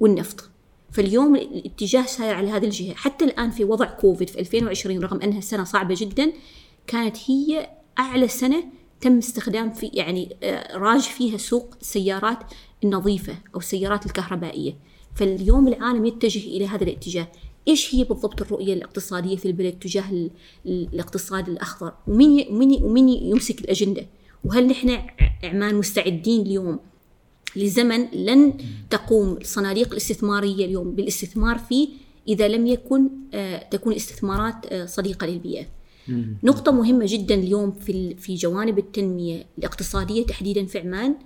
[0.00, 0.50] والنفط.
[0.92, 2.94] فاليوم الاتجاه ساير على هذه الجهة.
[2.94, 6.32] حتى الآن في وضع كوفيد في 2020 رغم أنها سنة صعبة جدا
[6.86, 8.64] كانت هي أعلى سنة
[9.00, 12.38] تم استخدام في يعني آه، راج فيها سوق السيارات
[12.84, 14.76] النظيفة أو السيارات الكهربائية.
[15.14, 17.28] فاليوم العالم يتجه إلى هذا الاتجاه.
[17.68, 20.30] إيش هي بالضبط الرؤية الاقتصادية في البلد تجاه ال-
[20.66, 24.06] ال- الاقتصاد الأخضر؟ ومين ومين ومين يمسك الأجندة؟
[24.44, 25.00] وهل نحن
[25.42, 26.78] عمان مستعدين اليوم
[27.56, 28.54] لزمن لن
[28.90, 31.88] تقوم؟ الصناديق الاستثمارية اليوم بالاستثمار فيه
[32.28, 35.66] إذا لم يكن آه، تكون الاستثمارات آه، صديقة للبيئة.
[36.42, 41.16] نقطة مهمة جدا اليوم في في جوانب التنمية الاقتصادية تحديدا في عمان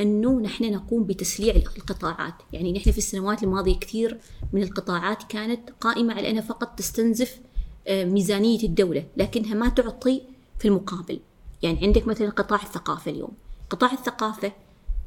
[0.00, 4.18] أنه نحن نقوم بتسليع القطاعات، يعني نحن في السنوات الماضية كثير
[4.52, 7.40] من القطاعات كانت قائمة على أنها فقط تستنزف
[7.88, 10.22] آه، ميزانية الدولة، لكنها ما تعطي
[10.58, 11.20] في المقابل.
[11.62, 13.32] يعني عندك مثلا قطاع الثقافة اليوم،
[13.70, 14.52] قطاع الثقافة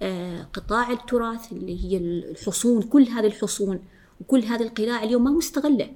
[0.01, 3.79] آه، قطاع التراث اللي هي الحصون كل هذه الحصون
[4.21, 5.89] وكل هذه القلاع اليوم ما مستغلة.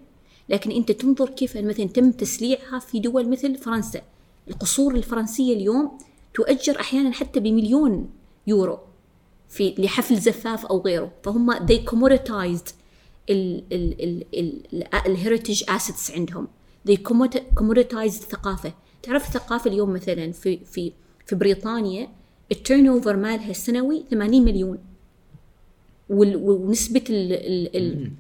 [0.52, 4.02] لكن أنت تنظر كيف مثلا تم تسليعها في دول مثل فرنسا.
[4.50, 5.98] القصور الفرنسية اليوم
[6.34, 8.10] تؤجر أحيانا حتى بمليون
[8.48, 8.80] يورو
[9.50, 11.12] في لحفل زفاف أو غيره.
[11.24, 12.74] فهم they commoditized
[13.30, 16.48] ال ال ال ال ال heritage assets عندهم.
[16.90, 20.92] they commodit- commoditized الثقافة تعرف الثقافة اليوم مثلا في في
[21.26, 22.10] في بريطانيا
[22.52, 24.78] ال turnover مالها السنوي 80 مليون.
[26.10, 28.12] ونسبة ال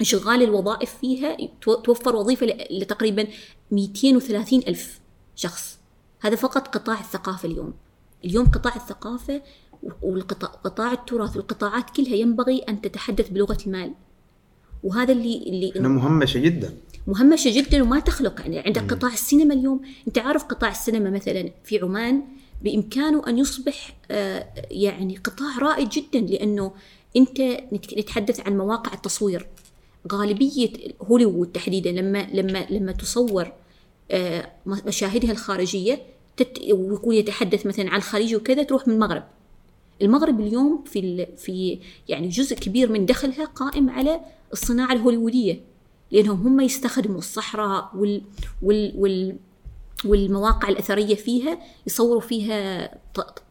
[0.00, 3.26] انشغال الوظائف فيها تو- توفر وظيفة لتقريبا
[3.70, 5.00] 230 ألف
[5.36, 5.78] شخص.
[6.20, 7.74] هذا فقط قطاع الثقافة اليوم.
[8.24, 9.42] اليوم قطاع الثقافة
[10.02, 13.94] وقطاع قطاع التراث والقطاعات كلها ينبغي أن تتحدث بلغة المال.
[14.84, 15.36] وهذا اللي
[15.76, 16.74] اللي مهمشة جدا.
[17.06, 21.78] مهمشة جدا وما تخلق يعني عندك قطاع السينما اليوم أنت عارف قطاع السينما مثلا في
[21.78, 22.22] عمان
[22.62, 26.72] بإمكانه أن يصبح آه، يعني قطاع رائد جدا لأنه
[27.16, 27.40] أنت
[27.98, 29.46] نتحدث عن مواقع التصوير.
[30.12, 30.70] غالبية
[31.02, 33.52] هوليوود تحديدا لما لما لما تصور
[34.10, 36.02] آه، مشاهدها الخارجية
[36.36, 39.22] تت- ويكون يتحدث مثلا عن الخليج وكذا تروح من المغرب.
[40.02, 44.20] المغرب اليوم في في يعني جزء كبير من دخلها قائم على
[44.52, 45.60] الصناعة الهوليوودية
[46.10, 48.22] لأنهم هم يستخدموا الصحراء وال
[48.62, 49.36] وال وال
[50.04, 52.90] والمواقع الأثرية فيها يصوروا فيها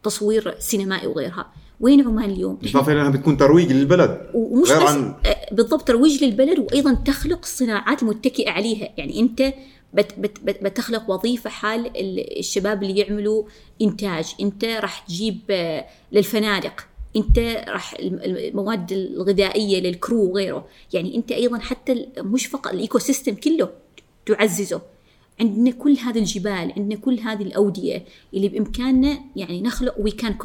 [0.03, 1.47] تصوير سينمائي وغيرها.
[1.81, 4.29] وين عمان اليوم اضافه إلى انها بتكون ترويج للبلد.
[4.33, 5.15] ومش غير بس عن
[5.51, 8.89] بالضبط ترويج للبلد وأيضا تخلق صناعات متكئة عليها.
[8.97, 9.53] يعني أنت
[9.93, 13.43] بت بت بت بتخلق وظيفة حال ال- الشباب اللي يعملوا
[13.81, 14.33] إنتاج.
[14.41, 16.73] أنت راح تجيب آه، للفنادق.
[17.15, 20.65] أنت راح الم- المواد الغذائية لل crew وغيره.
[20.93, 23.69] يعني أنت أيضا حتى مش فقط ال ecosystem كله
[24.25, 24.81] تعززه.
[25.41, 30.35] عندنا كل هذه الجبال عندنا كل هذه الأودية اللي بإمكاننا يعني نخلق we can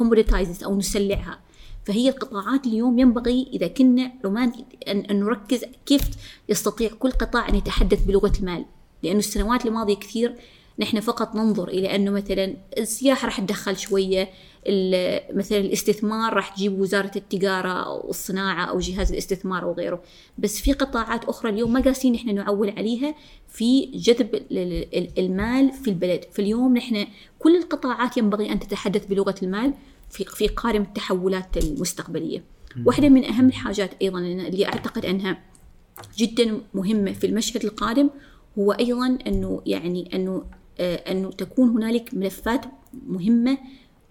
[0.65, 1.39] أو نسلعها.
[1.85, 4.51] فهي القطاعات اليوم ينبغي إذا كنا عمان
[4.87, 6.01] أن, نركز كيف
[6.49, 8.65] يستطيع كل قطاع أن يتحدث بلغة المال.
[9.03, 10.35] لأنه السنوات الماضية كثير
[10.79, 14.29] نحن فقط ننظر إلى أنه مثلا السياحة راح تدخل شوية
[15.33, 20.03] مثلا الاستثمار راح تجيب وزارة التجارة أو الصناعة أو جهاز الاستثمار أو غيره
[20.37, 23.15] بس في قطاعات أخرى اليوم ما قاسين نحن نعول عليها
[23.47, 26.23] في جذب ال- ال- ال- المال في البلد.
[26.31, 27.07] فاليوم نحن
[27.39, 29.73] كل القطاعات ينبغي أن تتحدث بلغة المال
[30.09, 32.43] في في قارم التحولات المستقبلية.
[32.85, 35.37] واحدة من أهم الحاجات أيضا اللي أعتقد أنها
[36.17, 38.09] جدا مهمة في المشهد القادم
[38.59, 40.43] هو أيضا أنه يعني أنه
[40.79, 42.65] آه، أنه تكون هنالك ملفات
[43.07, 43.57] مهمة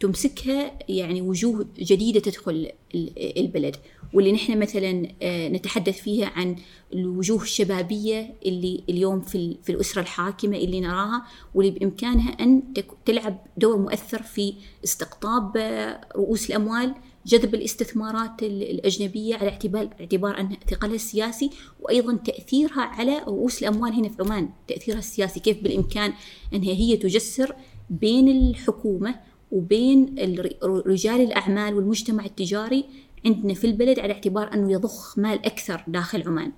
[0.09, 3.77] تمسكها يعني وجوه جديدة تدخل ال- البلد.
[4.15, 6.57] واللي نحن مثلا آه، نتحدث فيها عن
[6.93, 11.23] الوجوه الشبابية اللي اليوم في في الأسرة الحاكمة اللي نراها
[11.55, 12.63] واللي بإمكانها أن
[13.07, 16.95] تلعب دور مؤثر في استقطاب آه، رؤوس الأموال
[17.27, 23.93] جذب الاستثمارات ال- الأجنبية على اعتبار اعتبار أن ثقلها السياسي وأيضا تأثيرها على رؤوس الأموال
[23.93, 24.49] هنا في عمان.
[24.69, 26.13] تأثيرها السياسي كيف بالإمكان
[26.55, 27.55] أنها هي تجسر
[27.91, 29.15] بين الحكومة
[29.55, 30.15] وبين
[30.63, 32.85] رجال الأعمال والمجتمع التجاري
[33.27, 36.53] عندنا في البلد على اعتبار أنه يضخ مال أكثر داخل عمان.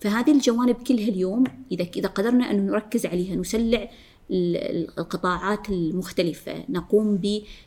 [0.00, 3.90] فهذه الجوانب كلها اليوم إذا إذا قدرنا أن نركز عليها نسلع
[4.30, 6.64] ال- القطاعات المختلفة.
[6.68, 7.20] نقوم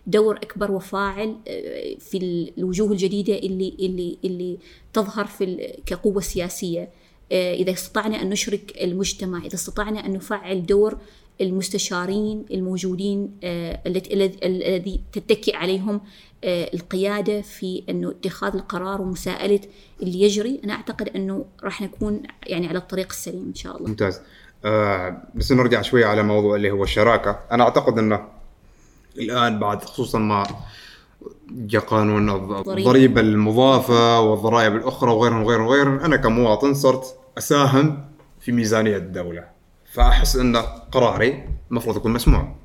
[0.07, 4.57] بدور أكبر وفاعل آه، في ال- الوجوه الجديدة اللي اللي اللي
[4.93, 6.89] تظهر في كقوة سياسية.
[7.31, 10.97] آه، إذا استطعنا أن نشرك المجتمع إذا استطعنا أن نفعل دور
[11.41, 14.13] المستشارين الموجودين آه، التي-
[14.45, 16.01] الذي تتكئ عليهم
[16.43, 19.59] آه، القيادة في أنه اتخاذ القرار ومساءلة
[20.03, 20.61] اللي يجري.
[20.63, 23.87] أنا أعتقد أنه راح نكون يعني على الطريق السليم إن شاء الله.
[23.89, 24.21] ممتاز.
[24.65, 27.39] آه بس نرجع شوي على موضوع اللي هو الشراكة.
[27.51, 28.27] أنا أعتقد أنه
[29.17, 30.43] الآن بعد خصوصا ما
[31.51, 38.05] جاء قانون الضريبة المضافة والضرائب الأخرى وغيرهم وغيرهم وغيرهم أنا كمواطن صرت أساهم
[38.39, 39.58] في ميزانية الدولة.
[39.93, 40.55] فأحس أن
[40.91, 42.55] قراري المفروض يكون مسموع.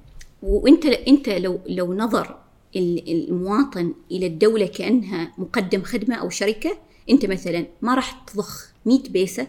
[0.42, 2.38] وأنت أنت لو لو نظر
[2.76, 6.76] ال- المواطن إلى الدولة كأنها مقدم خدمة أو شركة
[7.10, 9.46] أنت مثلا ما راح تضخ 100 بيسة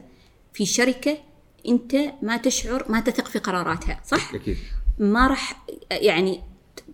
[0.54, 1.18] في شركة
[1.68, 4.58] أنت ما تشعر ما تثق في قراراتها صح؟ أكيد.
[5.00, 6.42] ما راح يعني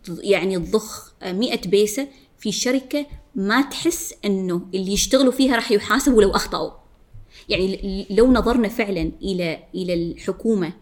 [0.07, 2.07] يعني تضخ 100 بيسة
[2.39, 3.05] في شركة
[3.35, 6.71] ما تحس إنه اللي يشتغلوا فيها راح يحاسبوا لو أخطأوا.
[7.49, 10.73] يعني لو نظرنا فعلا إلى إلى الحكومة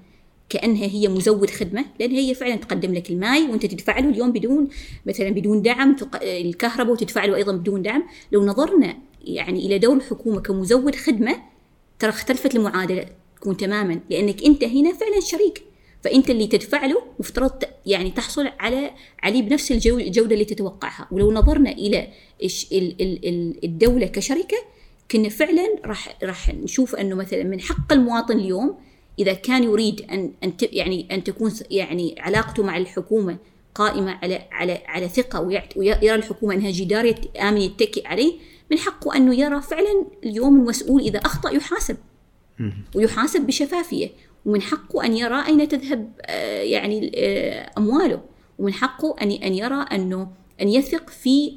[0.49, 4.67] كأنها هي مزود خدمة لأن هي فعلا تقدم لك الماي وأنت تدفع له اليوم بدون
[5.05, 8.03] مثلا بدون دعم الكهرباء وتدفع له أيضا بدون دعم.
[8.31, 11.35] لو نظرنا يعني إلى دور الحكومة كمزود خدمة
[11.99, 13.05] ترى اختلفت المعادلة
[13.35, 15.63] تكون تماما لأنك أنت هنا فعلا شريك.
[16.03, 17.51] فأنت اللي تدفع له مفترض
[17.85, 18.91] يعني تحصل على
[19.23, 21.07] عليه بنفس الجو- الجودة اللي تتوقعها.
[21.11, 22.07] ولو نظرنا إلى
[23.63, 24.57] الدولة كشركة
[25.11, 28.77] كنا فعلا راح راح نشوف إنه مثلا من حق المواطن اليوم
[29.19, 33.37] إذا كان يريد ان أن يعني أن تكون يعني علاقته مع الحكومة
[33.75, 35.41] قائمة على على على ثقة
[35.75, 38.33] ويرى الحكومة أنها جدار امن يتكئ عليه
[38.71, 41.97] من حقه أنه يرى فعلا اليوم المسؤول إذا أخطأ يحاسب.
[42.95, 44.09] ويحاسب بشفافية.
[44.45, 48.21] ومن حقه أن يرى أين تذهب آه، يعني آه، أمواله.
[48.59, 50.31] ومن حقه ان أن يرى أنه
[50.61, 51.49] أن يثق في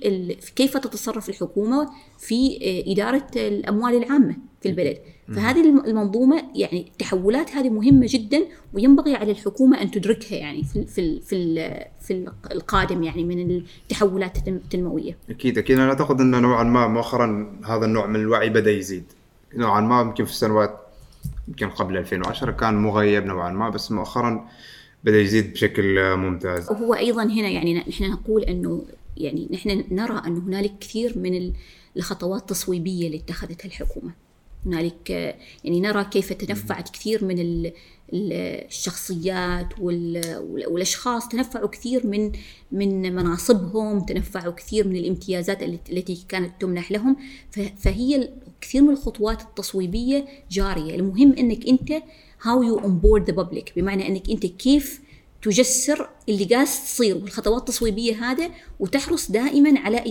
[0.57, 4.99] كيف تتصرف الحكومة في آه، إدارة الأموال العامة في البلد.
[5.29, 8.43] فهذه الم- المنظومة يعني التحولات هذه مهمة جدا
[8.75, 13.25] وينبغي على الحكومة أن تدركها يعني في ال- في ال- في في ال- القادم يعني
[13.25, 15.17] من التحولات التنم- التنموية.
[15.31, 15.79] أكيد أكيد.
[15.79, 19.05] أنا أعتقد انه نوعا ما مؤخرا هذا النوع من الوعي بدأ يزيد.
[19.55, 20.79] نوعا ما يمكن في السنوات
[21.49, 24.49] يمكن قبل 2010 كان مغيب نوعا ما بس مؤخرا
[25.05, 26.71] بدأ يزيد بشكل ممتاز.
[26.71, 28.85] وهو أيضا هنا يعني نحن نقول إنه
[29.17, 31.53] يعني نحن نرى إنه هنالك كثير من ال-
[31.97, 34.13] الخطوات التصويبية اللي اتخذتها الحكومة.
[34.67, 35.11] هنالك
[35.65, 37.67] يعني نرى كيف تنفعت كثير من ال-
[38.13, 38.33] ال-
[38.67, 42.33] الشخصيات وال- وال- والأشخاص تنفعوا كثير من
[42.73, 47.17] من مناصبهم، تنفعوا كثير من الامتيازات التي كانت تمنح لهم،
[47.79, 48.31] فهي
[48.61, 51.93] كثير من الخطوات التصويبية جارية، المهم إنك أنت
[52.45, 55.01] how you onboard the public بمعنى إنك أنت كيف
[55.43, 60.03] تجسر اللي قاس تصير والخطوات التصويبية هذا وتحرص دائما على.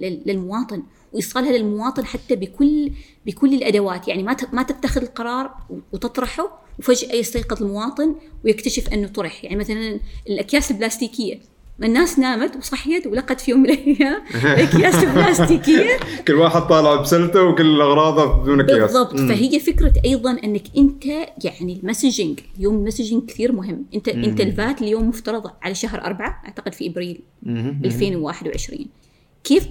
[0.00, 2.90] لل- للمواطن وإيصالها للمواطن حتى بكل
[3.26, 5.54] بكل الأدوات يعني ما ما تتخذ القرار
[5.92, 8.14] وتطرحه وفجأة يستيقظ المواطن
[8.44, 11.40] ويكتشف أنه طرح يعني مثلا الأكياس البلاستيكية
[11.84, 15.98] الناس نامت وصحيت ولقت في يوم من الأيام أكياس بلاستيكية.
[16.28, 18.78] كل واحد طالع بسلته وكل اغراضه بدون أكياس.
[18.78, 19.16] بالضبط.
[19.16, 21.06] فهي فكرة أيضا أنك أنت
[21.44, 23.84] يعني المسجنج اليوم المسجنج كثير مهم.
[23.94, 28.86] أنت أنت الفات اليوم مفترض على شهر أربعة أعتقد في إبريل 2021
[29.44, 29.68] كيف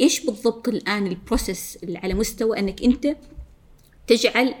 [0.00, 3.16] إيش بالضبط الآن ال process اللي على مستوى أنك أنت
[4.06, 4.54] تجعل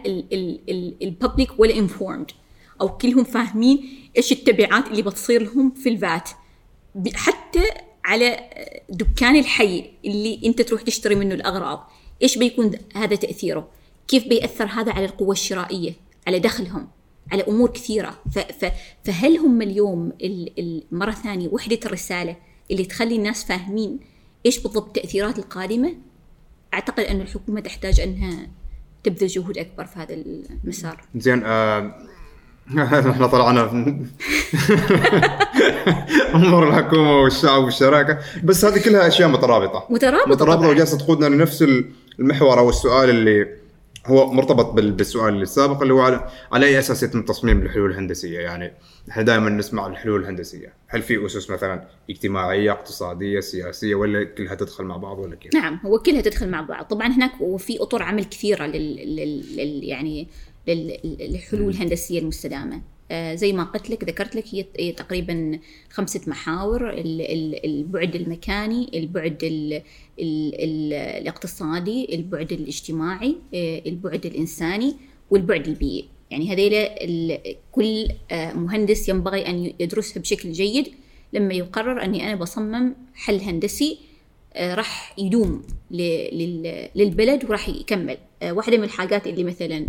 [1.02, 2.30] ال public well informed
[2.80, 6.30] أو كلهم فاهمين إيش التبعات اللي بتصير لهم في ال VAT.
[7.14, 7.62] حتى
[8.04, 8.40] على
[8.88, 11.90] دكان الحي اللي انت تروح تشتري منه الأغراض
[12.22, 13.68] إيش بيكون هذا تأثيره؟
[14.08, 15.92] كيف بيأثر هذا على القوة الشرائية
[16.26, 16.88] على دخلهم
[17.32, 18.72] على أمور كثيرة؟ ف ف
[19.04, 22.36] فهل هم اليوم ال- ال- مرة ثانية وحدة الرسالة
[22.70, 23.98] اللي تخلي الناس فاهمين
[24.46, 25.94] إيش بالضبط التاثيرات القادمة؟
[26.74, 28.48] أعتقد أن الحكومة تحتاج أنها
[29.04, 31.04] تبذل جهود أكبر في هذا المسار.
[31.16, 31.94] زين آه،
[33.10, 33.62] إحنا طلعنا.
[36.34, 38.18] امور الحكومة والشعب والشراكة.
[38.44, 39.86] بس هذه كلها أشياء مترابطة.
[39.90, 40.68] مترابطة مترابطة.
[40.68, 41.64] وجالسة تقودنا لنفس
[42.18, 43.62] المحور أو السؤال اللي
[44.06, 48.38] هو مرتبط بال- بالسؤال السابق اللي هو على, على أي أساس يتم تصميم الحلول الهندسية؟
[48.40, 48.72] يعني
[49.10, 50.72] إحنا دائما نسمع الحلول الهندسية.
[50.88, 55.80] هل في أسس مثلا اجتماعية اقتصادية سياسية ولا كلها تدخل مع بعض ولا كيف؟ نعم
[55.86, 56.84] هو كلها تدخل مع بعض.
[56.84, 59.56] طبعا هناك وفي أطر عمل كثيرة لل, لل...
[59.56, 59.84] لل...
[59.84, 60.28] يعني
[60.68, 60.98] لل...
[61.20, 62.80] للحلول الهندسية المستدامة.
[63.34, 64.44] زي ما قلت لك ذكرت لك
[64.78, 65.58] هي تقريبا
[65.90, 66.90] خمسة محاور.
[66.90, 69.72] ال- ال- البعد المكاني البعد ال...
[69.72, 69.82] ال...
[70.54, 70.92] ال...
[70.92, 74.96] الاقتصادي البعد الاجتماعي آه البعد الإنساني
[75.30, 76.08] والبعد البيئي.
[76.30, 76.88] يعني هذيلا.
[77.72, 80.88] كل آه مهندس ينبغي أن يدرسها بشكل جيد.
[81.32, 83.98] لما يقرر أني أنا بصمم حل هندسي
[84.54, 88.16] آه، راح يدوم للبلد وراح يكمل.
[88.42, 89.86] آه، واحدة من الحاجات اللي مثلا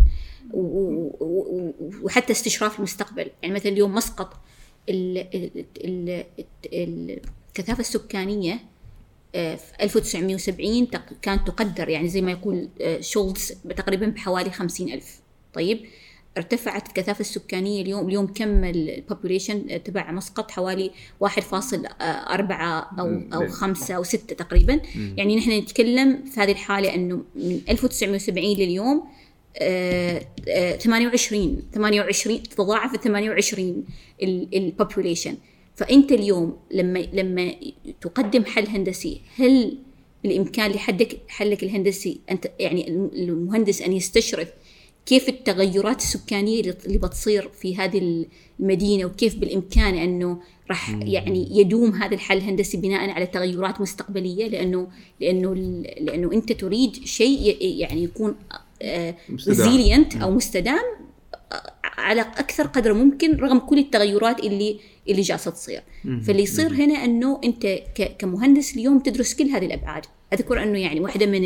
[2.02, 3.30] وحتى استشراف المستقبل.
[3.42, 4.36] يعني مثلا اليوم مسقط
[4.88, 6.24] ال- ال- ال-
[6.72, 8.58] ال- الكثافة السكانية
[9.34, 14.92] آه، في 1970 تق- كانت تقدر يعني زي ما يقول آه، شولتز تقريبا بحوالي 50
[14.92, 15.20] ألف.
[15.54, 15.80] طيب
[16.36, 20.90] ارتفعت الكثافة السكانية اليوم اليوم كم البوبوليشن تبع مسقط؟ حوالي
[21.20, 21.30] 1.4
[23.00, 24.80] أو أو 5 أو 6 تقريبا.
[25.16, 29.04] يعني نحن نتكلم في هذه الحالة أنه من 1970 لليوم
[29.58, 33.84] 28 28 تتضاعف 28
[34.22, 35.36] البوبوليشن
[35.74, 37.54] فأنت اليوم لما لما
[38.00, 39.78] تقدم حل هندسي هل
[40.24, 44.48] بالإمكان لحدك حلك الهندسي أنت يعني المهندس أن يستشرف
[45.06, 48.26] كيف التغيرات السكانية اللي بتصير في هذه
[48.60, 50.38] المدينة وكيف بالإمكان أنه
[50.70, 54.88] راح يعني يدوم هذا الحل الهندسي بناء على تغيرات مستقبلية؟ لأنه
[55.20, 55.54] لأنه
[56.00, 58.36] لأنه أنت تريد شيء يعني يكون
[59.48, 60.84] resilient أو مستدام
[61.84, 65.82] على أكثر قدر ممكن رغم كل التغيرات اللي اللي جالسة تصير.
[66.22, 67.66] فاللي يصير هنا إنه أنت
[68.18, 70.04] كمهندس اليوم تدرس كل هذه الأبعاد.
[70.32, 71.44] أذكر إنه يعني واحدة من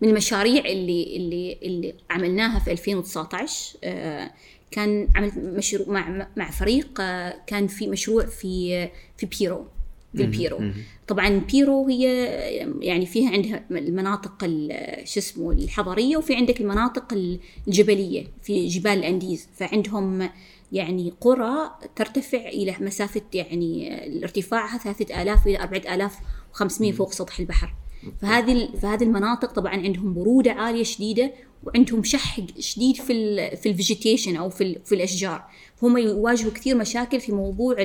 [0.00, 4.30] من المشاريع اللي اللي اللي عملناها في 2019 آه،
[4.70, 9.66] كان عملت مشروع مع مع فريق آه، كان في مشروع في في بيرو.
[10.16, 10.60] في البيرو
[11.08, 12.04] طبعا بيرو هي
[12.80, 14.46] يعني فيها عندها المناطق
[15.04, 17.14] شو اسمه الحضريه وفي عندك المناطق
[17.68, 19.48] الجبلية في جبال الأنديز.
[19.56, 20.28] فعندهم
[20.72, 27.74] يعني قرى ترتفع إلى مسافة يعني ارتفاعها 3000 إلى 4500 فوق سطح البحر.
[28.22, 31.32] فهذه فهذه المناطق طبعا عندهم برودة عالية شديدة
[31.64, 35.44] وعندهم شح شديد في ال في الفيجيتيشن أو في في الأشجار.
[35.82, 37.76] هم يواجهوا كثير مشاكل في موضوع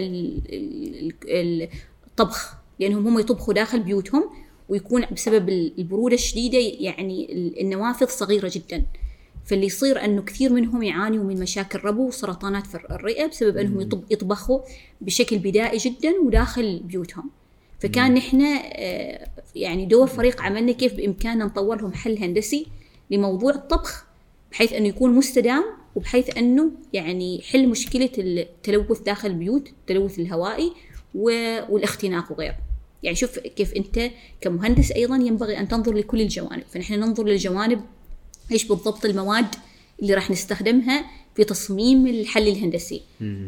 [2.13, 4.29] الطبخ لأنهم هم يطبخوا داخل بيوتهم
[4.69, 8.85] ويكون بسبب البرودة الشديدة يعني النوافذ صغيرة جدا.
[9.45, 14.59] فاللي يصير أنه كثير منهم يعانوا من مشاكل ربو وسرطانات في الرئة بسبب أنهم يطبخوا
[15.01, 17.29] بشكل بدائي جدا وداخل بيوتهم.
[17.79, 22.67] فكان نحن آه، يعني دور فريق عملنا كيف بإمكاننا نطور لهم حل هندسي
[23.11, 24.05] لموضوع الطبخ
[24.51, 25.63] بحيث أنه يكون مستدام
[25.95, 30.73] وبحيث أنه يعني يحل مشكلة التلوث داخل البيوت التلوث الهوائي
[31.15, 32.55] والاختناق وغيره.
[33.03, 34.11] يعني شوف كيف أنت
[34.41, 36.63] كمهندس أيضا ينبغي أن تنظر لكل الجوانب.
[36.71, 37.81] فنحن ننظر للجوانب
[38.51, 39.55] إيش بالضبط المواد
[40.01, 41.05] اللي راح نستخدمها
[41.35, 43.01] في تصميم الحل الهندسي.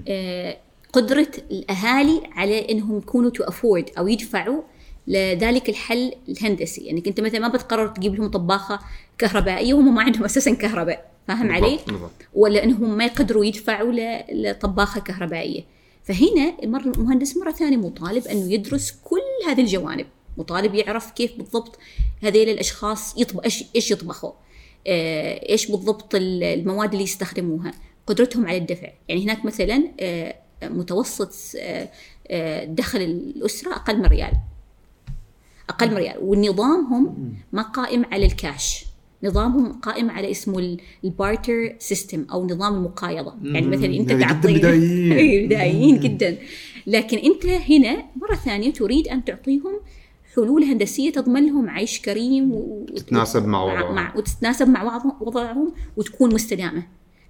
[0.08, 0.58] آه
[0.94, 4.62] قدرة الأهالي على أنهم يكونوا تو أفورد أو يدفعوا
[5.08, 6.82] لذلك الحل الهندسي.
[6.82, 8.80] يعني انت مثلا ما بتقرر تجيب لهم طباخة
[9.18, 11.12] كهربائية وهم ما عندهم أساسا كهرباء.
[11.28, 11.80] فاهم علي؟
[12.34, 13.94] ولا إنهم ما يقدروا يدفعوا
[14.32, 15.64] لطباخة كهربائية.
[16.06, 20.06] فهنا المهندس مرة ثانية مطالب أنه يدرس كل هذه الجوانب.
[20.38, 21.80] مطالب يعرف كيف بالضبط
[22.24, 23.44] هذيل الأشخاص يطبخ
[23.76, 24.32] إيش يطبخوا
[24.88, 27.72] آه، إيش بالضبط المواد اللي يستخدموها
[28.08, 28.90] قدرتهم على الدفع.
[29.08, 31.34] يعني هناك مثلا آه، متوسط
[32.28, 34.34] آه، دخل الأسرة أقل من ريال.
[35.70, 36.18] أقل من ريال.
[36.22, 38.86] ونظامهم ما قائم على الكاش.
[39.24, 43.34] نظامهم قائم على اسمه ال barter system أو نظام المقايضة.
[43.44, 45.46] يعني مثلا أنت تعطي بدائيين.
[45.48, 46.38] بدائيين جدا.
[46.88, 49.80] لكن أنت هنا مرة ثانية تريد أن تعطيهم
[50.36, 53.96] حلول هندسية تضمن لهم عيش كريم وتتناسب مع وضعهم.
[53.96, 56.84] مع وتتناسب مع وضعهم وتكون مستدامة.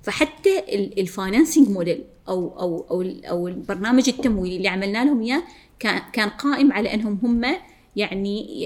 [0.04, 5.44] فحتى ال financing model أو أو أو أو البرنامج التمويلي اللي عملنا لهم إياه
[6.14, 7.56] كان قائم على أنهم هم
[7.96, 8.64] يعني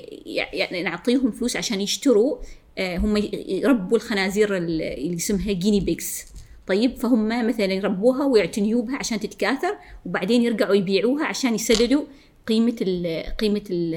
[0.54, 2.38] يعني نعطيهم فلوس عشان يشتروا
[2.80, 3.18] هم
[3.48, 6.26] يربوا الخنازير اللي اسمها جيني بيكس
[6.68, 9.76] طيب فهم مثلا يربوها ويعتنيوا بها عشان تتكاثر
[10.06, 12.04] وبعدين يرجعوا يبيعوها عشان يسددوا
[12.48, 13.96] قيمة ال قيمة ال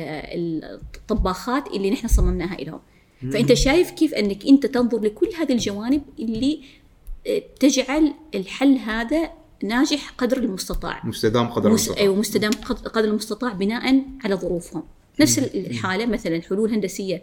[0.95, 2.81] الطباخات اللي نحن صممناها لهم
[3.33, 6.61] فأنت شايف كيف أنك أنت تنظر لكل هذه الجوانب اللي
[7.27, 9.31] آه، تجعل الحل هذا
[9.63, 11.07] ناجح قدر المستطاع.
[11.07, 11.99] مستدام قدر المستطاع.
[11.99, 12.51] أيوه مستدام
[12.85, 14.83] قدر المستطاع بناء على ظروفهم.
[15.21, 17.23] نفس الحالة مثلا حلول هندسية.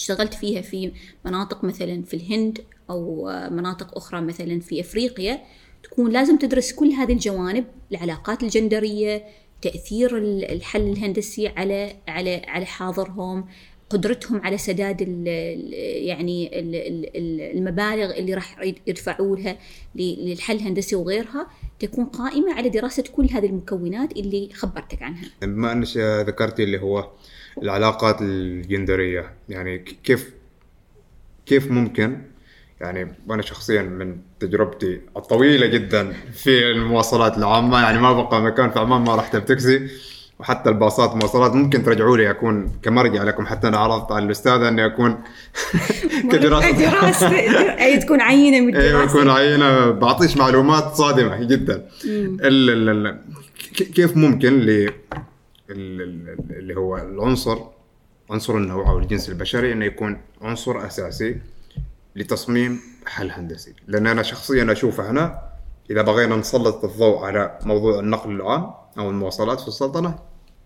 [0.00, 0.92] اشتغلت فيها في
[1.24, 2.58] مناطق مثلا في الهند
[2.90, 5.40] أو مناطق أخرى مثلا في أفريقيا
[5.82, 9.24] تكون لازم تدرس كل هذه الجوانب العلاقات الجندرية
[9.62, 10.18] تأثير
[10.52, 13.44] الحل الهندسي على على على حاضرهم
[13.90, 15.26] قدرتهم على سداد ال
[16.06, 16.50] يعني
[17.58, 19.58] المبالغ اللي راح يدفعوا لها
[19.94, 21.46] للحل الهندسي وغيرها
[21.78, 25.30] تكون قائمة على دراسة كل هذه المكونات اللي خبرتك عنها.
[25.42, 25.96] بما أنك
[26.26, 27.10] ذكرتي اللي هو
[27.62, 29.32] العلاقات الجندرية.
[29.48, 30.30] يعني كيف
[31.46, 32.18] كيف ممكن؟
[32.80, 37.80] يعني وأنا شخصيا من تجربتي الطويلة جدا في المواصلات العامة.
[37.82, 39.88] يعني ما بقى مكان في عمان ما رحت بتاكسي
[40.38, 44.86] وحتى الباصات مواصلات ممكن ترجعوا لي أكون كمرجع لكم حتى أنا عرضت على الأستاذة إني
[44.86, 45.18] أكون
[46.32, 46.70] كدراسة.
[46.70, 47.30] دراسة
[47.84, 48.88] أي تكون عينة من الدراسة.
[48.88, 49.90] أيوه تكون عينة.
[49.90, 51.88] بعطيش معلومات صادمة جدا.
[53.94, 54.60] كيف ممكن
[55.70, 57.58] اللي هو العنصر
[58.30, 61.36] عنصر النوع أو الجنس البشري إنه يكون عنصر أساسي
[62.16, 63.74] لتصميم حل هندسي.
[63.86, 65.42] لأن أنا شخصيا أشوف هنا
[65.90, 70.18] إذا بغينا نسلط الضوء على موضوع النقل العام أو المواصلات في السلطنة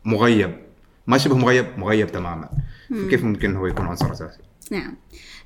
[0.05, 0.57] مغيب.
[1.07, 2.48] ما شبه مغيب مغيب تماما.
[3.11, 4.38] كيف ممكن هو يكون عنصر أساسي؟
[4.70, 4.96] نعم.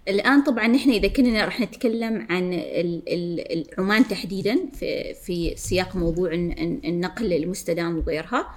[0.09, 5.97] الآن طبعا نحن إذا كنا راح نتكلم عن ال- ال- العمان تحديدا في, في سياق
[5.97, 8.49] موضوع الن- الن- النقل المستدام وغيرها.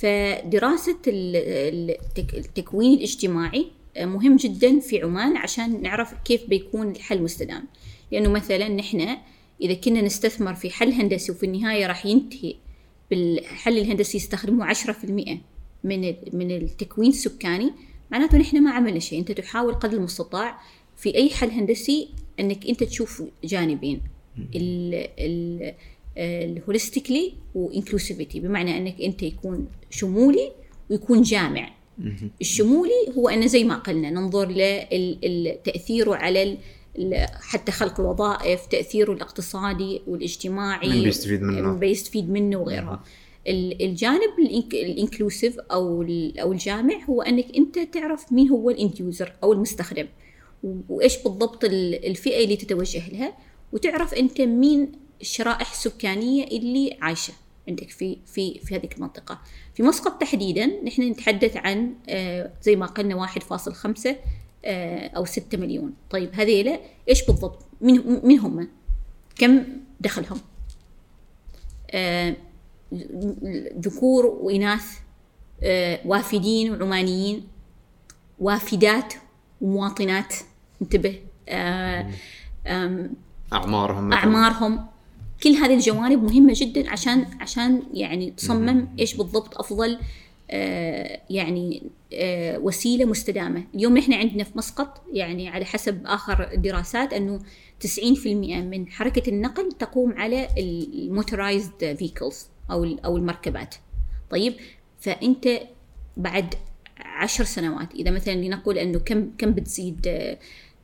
[0.00, 3.66] فدراسة ال- ال- التك- التكوين الاجتماعي
[4.00, 7.64] مهم جدا في عمان عشان نعرف كيف بيكون الحل مستدام.
[8.12, 9.16] لأنه مثلا نحن
[9.62, 12.54] إذا كنا نستثمر في حل هندسي وفي النهاية راح ينتهي
[13.10, 15.38] بالحل الهندسي يستخدموه 10%
[15.84, 17.72] من ال- من التكوين السكاني.
[18.10, 19.18] معناته نحن ما عملنا شيء.
[19.18, 20.58] أنت تحاول قدر المستطاع
[20.96, 22.08] في أي حل هندسي
[22.40, 24.00] أنك أنت تشوف جانبين.
[24.56, 25.74] ال ال
[26.18, 30.52] ال holistically و inclusivity بمعنى إنك أنت يكون شمولي
[30.90, 31.70] ويكون جامع.
[32.40, 34.48] الشمولي هو انه زي ما قلنا ننظر
[35.24, 36.58] لتاثيره على
[37.32, 43.04] حتى خلق الوظائف تأثيره الاقتصادي والاجتماعي مين بيستفيد منه؟ بيستفيد منه وغيرها
[43.48, 44.30] ال- الجانب
[44.72, 46.02] ال inclusive أو
[46.40, 50.06] أو الجامع هو إنك أنت تعرف مين هو ال end user أو المستخدم.
[50.88, 53.32] وإيش بالضبط ال- الفئة اللي تتوجه لها.
[53.72, 57.32] وتعرف أنت مين الشرائح السكانيه اللي عايشة
[57.68, 59.38] عندك في في في هذه المنطقة.
[59.74, 64.16] في مسقط تحديدا نحن نتحدث عن آه، زي ما قلنا 1.5
[64.64, 65.92] آه، أو 6 مليون.
[66.10, 68.68] طيب هذيلا إيش بالضبط؟ مين مين هم؟
[69.38, 69.62] كم
[70.00, 70.40] دخلهم؟
[71.90, 72.36] آه،
[73.80, 74.84] ذكور وإناث
[76.04, 77.48] وافدين وعمانيين
[78.38, 79.14] وافدات
[79.60, 80.34] ومواطنات.
[80.82, 83.14] انتبه آم،
[83.52, 84.18] أعمارهم مثلاً.
[84.20, 84.86] أعمارهم.
[85.46, 89.98] كل هذه الجوانب مهمة جدا عشان عشان يعني تصمم إيش بالضبط أفضل
[90.50, 91.82] آه، يعني
[92.14, 93.64] آه، وسيلة مستدامة.
[93.74, 97.40] اليوم نحن عندنا في مسقط يعني على حسب آخر الدراسات أنه
[97.80, 98.26] 90%
[98.62, 103.74] من حركة النقل تقوم على الموتورايزد فيكلز أو ال- أو المركبات.
[104.30, 104.54] طيب
[105.00, 105.48] فأنت
[106.16, 106.54] بعد
[106.98, 110.38] عشر سنوات إذا مثلا لنقول أنه كم كم بتزيد آه،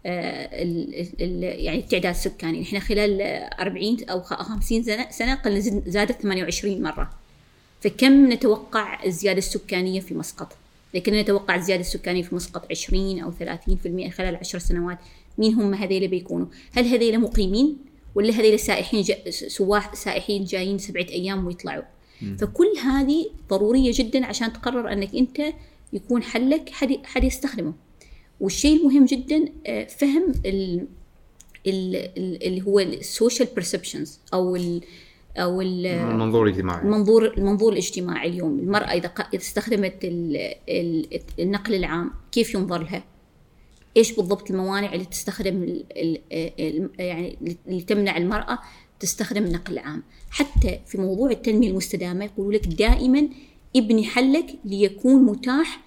[0.05, 6.83] يعني التعداد السكاني نحن خلال آه، 40 أو خ- 50 سنة سنة قلنا زادت 28
[6.83, 7.11] مرة
[7.81, 10.57] فكم نتوقع الزيادة السكانية في مسقط؟
[10.95, 14.99] لكن نتوقع الزيادة السكانية في مسقط 20 أو 30% خلال عشر سنوات
[15.39, 17.77] مين هم هذيلا بيكونوا؟ هل هذيلا مقيمين؟
[18.15, 21.83] ولا هذيلا سائحين جا سواح سائحين جايين سبعة أيام ويطلعوا؟
[22.39, 25.43] فكل هذه ضرورية جدا عشان تقرر أنك أنت
[25.93, 27.73] يكون حلك حد حد يستخدمه
[28.43, 30.87] والشيء المهم جدا آه، فهم ال
[31.67, 34.81] ال- ال- اللي هو ال social perceptions أو ال
[35.37, 36.83] أو ال المنظور الاجتماعي.
[36.83, 38.59] المنظور المنظور الاجتماعي اليوم.
[38.59, 40.37] المرأة إذا ق- إذا استخدمت ال
[40.69, 43.05] ال النقل العام كيف ينظر لها؟
[43.97, 46.19] إيش بالضبط الموانع اللي تستخدم ال ال
[46.61, 47.39] ال يعني
[47.69, 48.59] اللي تمنع المرأة
[49.01, 53.29] تستخدم النقل العام حتى في موضوع التنمية المستدامة يقولوا لك دائما
[53.77, 55.81] ابني حلك ليكون متاح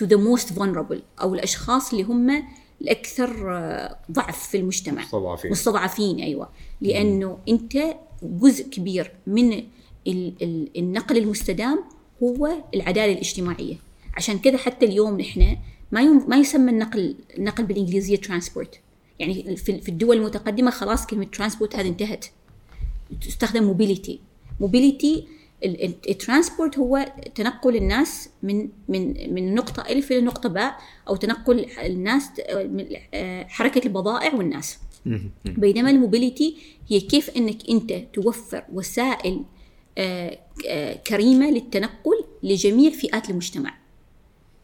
[0.00, 2.44] to the most vulnerable أو الأشخاص اللي هم
[2.80, 5.02] الأكثر آه، ضعف في المجتمع.
[5.02, 5.50] مستضعفين.
[5.50, 6.48] مستضعفين أيوه.
[6.80, 7.78] لأنه أنت
[8.22, 11.84] جزء كبير من ال- ال- النقل المستدام
[12.22, 13.76] هو العدالة الاجتماعية.
[14.16, 15.56] عشان كذا حتى اليوم نحن
[15.92, 18.80] ما ما يسمى النقل النقل بالإنجليزية transport
[19.18, 22.24] يعني في في الدول المتقدمة خلاص كلمة transport هذه انتهت.
[23.20, 24.20] تستخدم mobility
[24.60, 25.26] mobility
[25.64, 30.76] ال transport هو تنقل الناس من من من نقطة ألف إلى نقطة باء
[31.08, 32.30] أو تنقل الناس
[33.14, 34.78] آه، حركة البضائع والناس.
[35.44, 36.56] بينما ال mobility
[36.88, 39.42] هي كيف إنك أنت توفر وسائل
[39.98, 40.38] آه،
[40.68, 43.74] آه، كريمة للتنقل لجميع فئات المجتمع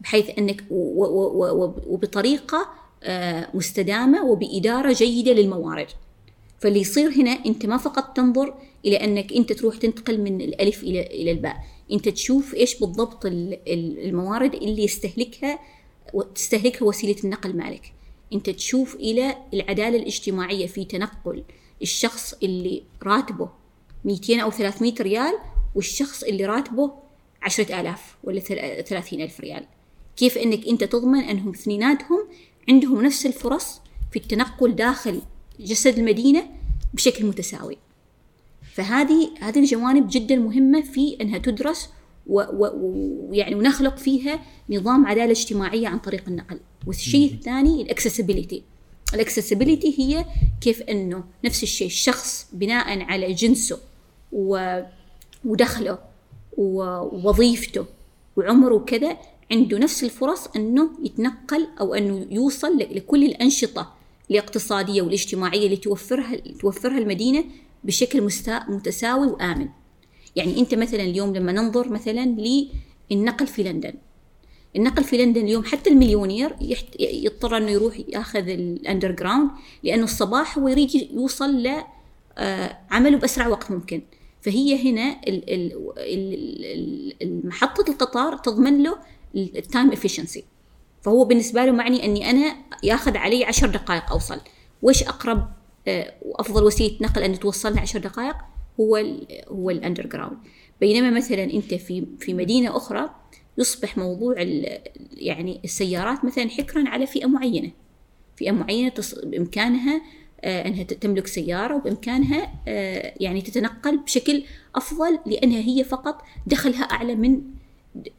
[0.01, 2.69] بحيث إنك و- و- و- و- وبطريقة
[3.03, 5.87] آه، مستدامة وبإدارة جيدة للموارد.
[6.59, 8.55] فاللي يصير هنا أنت ما فقط تنظر
[8.85, 11.57] إلى أنك أنت تروح تنتقل من الألف إلى إلى الباء.
[11.93, 15.59] أنت تشوف إيش بالضبط ال- ال- الموارد اللي يستهلكها
[16.15, 17.93] وتستهلكها وسيلة النقل مالك.
[18.33, 21.45] أنت تشوف إلى العدالة الاجتماعية في تنقل
[21.83, 23.51] الشخص اللي راتبه
[24.05, 25.35] 200 أو 300 ريال
[25.75, 26.91] والشخص اللي راتبه
[27.43, 28.41] 10000 ولا
[28.83, 29.65] 30000 ريال.
[30.17, 32.29] كيف أنك أنت تضمن أنهم اثنيناتهم
[32.69, 33.81] عندهم نفس الفرص
[34.13, 35.21] في التنقل داخل
[35.61, 36.47] جسد المدينة
[36.95, 37.77] بشكل متساوي.
[38.75, 41.91] فهذه هذه الجوانب جدا مهمة في إنها تدرس
[42.27, 44.41] ويعني ونخلق فيها
[44.71, 46.61] نظام عدالة اجتماعية عن طريق النقل.
[46.87, 48.63] والشيء الثاني ال accessibility.
[49.15, 50.25] ال accessibility هي
[50.61, 53.79] كيف إنه نفس الشيء الشخص بناء على جنسه
[54.33, 54.81] و...
[55.45, 55.99] ودخله
[56.57, 57.87] ووظيفته
[58.37, 59.17] وعمره وكذا
[59.51, 63.98] عنده نفس الفرص إنه يتنقل أو إنه يوصل لكل الأنشطة
[64.31, 67.45] الاقتصادية والاجتماعية اللي توفرها توفرها المدينة
[67.85, 68.29] بشكل
[68.69, 69.69] متساوي وآمن.
[70.37, 72.37] يعني أنت مثلا اليوم لما ننظر مثلا
[73.11, 73.95] للنقل في لندن.
[74.77, 76.57] النقل في لندن اليوم حتى المليونير.
[77.01, 79.51] يضطر إنه يروح يأخذ ال underground
[79.83, 81.83] لأنه الصباح هو يريد يوصل ل
[82.41, 84.03] آه، عمله بأسرع وقت ممكن.
[84.41, 85.21] فهي هنا
[87.23, 88.99] محطه القطار تضمن له
[89.35, 90.45] ال time efficiency
[91.03, 94.41] فهو بالنسبة له معني أني أنا ياخذ علي عشر دقائق أوصل.
[94.83, 95.49] وش أقرب
[95.89, 98.37] آه، وأفضل وسيلة نقل أن توصلنا عشر دقائق؟
[98.81, 100.39] هو ال هو ال underground
[100.81, 103.11] بينما مثلا أنت في في مدينة أخرى
[103.59, 104.35] يصبح موضوع
[105.17, 107.71] يعني السيارات مثلا حكرا على فئة معينة.
[108.37, 110.03] فئة معينة تص- بإمكانها
[110.41, 114.43] آه، أنها ت- تملك سيارة وبإمكانها آه، يعني تتنقل بشكل
[114.75, 117.41] أفضل لأنها هي فقط دخلها أعلى من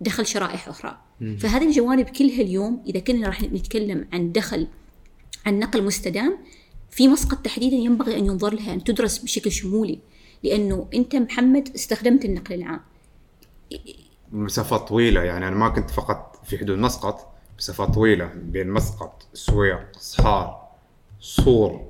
[0.02, 0.98] دخل شرائح أخرى.
[1.20, 4.68] فهذه الجوانب كلها اليوم إذا كنا راح نتكلم عن دخل
[5.46, 6.38] عن نقل مستدام
[6.92, 10.00] في مسقط تحديدا ينبغي أن ينظر لها أن تدرس بشكل شمولي
[10.44, 12.80] لأنه أنت محمد استخدمت النقل العام.
[14.32, 19.98] مسافات طويلة يعني أنا ما كنت فقط في حدود مسقط مسافات طويلة بين مسقط السويق
[20.00, 20.70] صحار
[21.20, 21.90] صور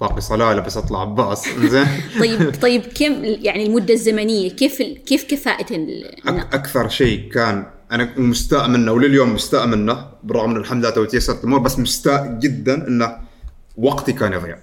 [0.00, 1.48] باقي صلالة بس أطلع عباس.
[1.74, 1.86] زين؟
[2.20, 8.68] طيب طيب كم يعني المدة الزمنية؟ كيف كيف كفاءة النقل أكثر شيء كان أنا مستاء
[8.68, 13.16] منه ولليوم مستاء منه بالرغم من الحمد لله تو تيسرت الأمور بس مستاء جدا انه
[13.76, 14.58] وقتي كان يضيع.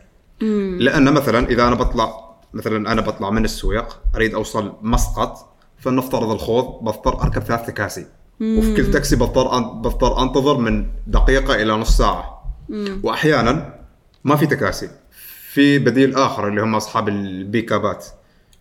[0.80, 6.84] لأن مثلا إذا أنا بطلع مثلا أنا بطلع من السويق أريد أوصل مسقط فلنفترض الخوض
[6.84, 8.06] بضطر أركب ثلاث تكاسي.
[8.42, 12.56] وفي كل تاكسي بضطر بضطر أنتظر من دقيقة إلى نص ساعة.
[13.04, 13.76] واحيانا
[14.24, 14.90] ما في تكاسي.
[15.52, 18.06] في بديل آخر اللي هم أصحاب البيكابات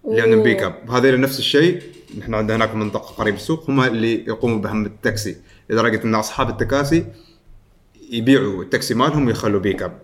[0.04, 0.42] اللي عندهم.
[0.42, 0.90] بيكاب.
[0.90, 1.82] هذول نفس الشيء.
[2.18, 5.36] نحن عندنا هناك منطقة قريب السوق هم اللي يقوموا بهم التاكسي
[5.70, 7.06] لدرجه إن أصحاب التكاسي
[8.10, 9.98] يبيعوا التاكسي مالهم ويخلوا بيكاب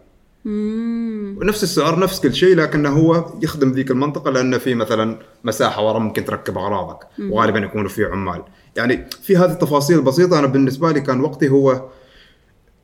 [0.47, 5.99] ونفس السعر نفس كل شيء لكنه هو يخدم ذيك المنطقة لأنه في مثلا مساحة ورا
[5.99, 6.99] ممكن تركب أغراضك.
[7.31, 8.43] وغالبا يكونوا في عمال.
[8.77, 11.89] يعني في هذه التفاصيل البسيطه أنا بالنسبة لي كان وقتي هو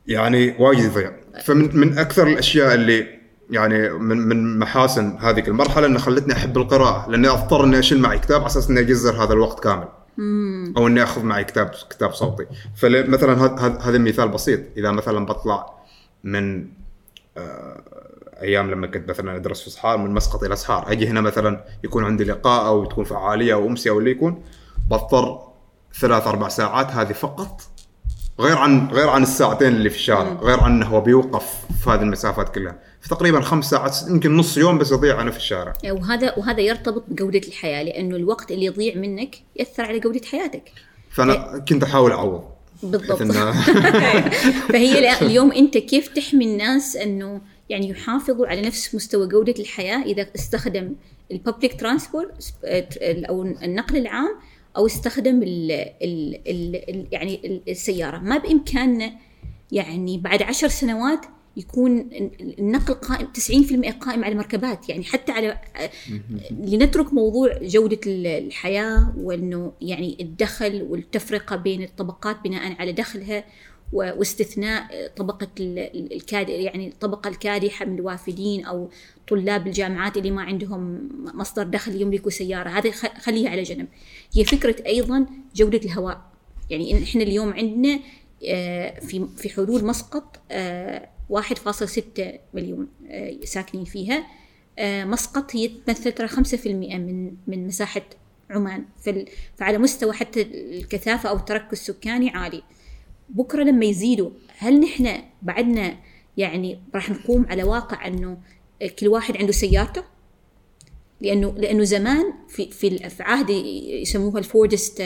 [0.07, 1.11] يعني وايد يضيع
[1.45, 3.20] فمن من أكثر الأشياء اللي
[3.51, 8.19] يعني من من محاسن هذه المرحلة انها خلتني أحب القراءة لأني أضطر إني أشيل معي
[8.19, 9.87] كتاب على أساس إني أجزر هذا الوقت كامل.
[10.77, 12.45] أو إني أخذ معي كتاب كتاب صوتي.
[12.75, 13.33] فمثلا
[13.87, 14.59] هذا مثال بسيط.
[14.77, 15.65] إذا مثلا بطلع
[16.23, 16.67] من
[17.37, 17.81] آه،
[18.41, 22.03] أيام لما كنت مثلا أدرس في صحار من مسقط إلى صحار أجي هنا مثلا يكون
[22.03, 24.43] عندي لقاء أو تكون فعالية أو أمسية أو اللي يكون
[24.89, 25.39] بضطر
[25.99, 27.61] ثلاث أربع ساعات هذه فقط
[28.41, 31.45] غير عن غير عن الساعتين اللي في الشارع غير عن انه هو بيوقف
[31.83, 32.79] في هذه المسافات كلها.
[33.01, 35.73] فتقريبا خمس ساعات يمكن نص يوم بس يضيع أنا في الشارع.
[35.91, 40.71] وهذا وهذا يرتبط بجودة الحياة لأنه الوقت اللي يضيع منك يأثر على جودة حياتك.
[41.09, 42.43] فأنا كنت أحاول أعوض.
[42.83, 43.19] بالضبط.
[43.23, 43.71] إنه-
[44.73, 50.27] فهي اليوم أنت كيف تحمي الناس أنه يعني يحافظوا على نفس مستوى جودة الحياة إذا
[50.35, 50.95] استخدم
[51.31, 52.53] الببليك ترانسبورت
[53.03, 54.35] أو النقل العام
[54.77, 58.17] أو استخدم ال ال ال ال يعني ال- السيارة.
[58.17, 59.11] ما بامكاننا
[59.71, 61.19] يعني بعد عشر سنوات
[61.57, 62.09] يكون
[62.59, 65.57] النقل قائم 90% قائم على المركبات يعني حتى على
[66.51, 73.43] لنترك موضوع جودة الحياة وأنه يعني الدخل والتفرقة بين الطبقات بناء على دخلها
[73.93, 78.89] واستثناء طبقة ال- الكاد يعني الطبقة الكادحة من الوافدين أو
[79.27, 82.69] طلاب الجامعات اللي ما عندهم مصدر دخل يملكوا سيارة.
[82.69, 83.87] هذا خليها على جنب.
[84.33, 85.25] هي فكرة أيضا
[85.55, 86.21] جودة الهواء.
[86.69, 87.99] يعني إحنا اليوم عندنا
[88.47, 94.25] آه، في في حدود مسقط آه، 1.6 مليون آه، ساكنين فيها.
[94.79, 98.01] آه، مسقط هي تمثل ترى 5% من من مساحة
[98.49, 98.85] عمان.
[99.57, 102.63] فعلى مستوى حتى الكثافة أو التركز السكاني عالي.
[103.35, 105.97] بكرة لما يزيدوا هل نحن بعدنا
[106.37, 108.37] يعني راح نقوم على واقع أنه
[108.99, 110.03] كل واحد عنده سيارته؟
[111.21, 115.03] لأنه لأنه زمان في في في عهد يسموها الفوردست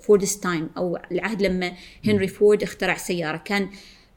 [0.00, 1.72] Fordist time أو العهد لما
[2.06, 3.36] هنري فورد اخترع سيارة.
[3.36, 3.68] كان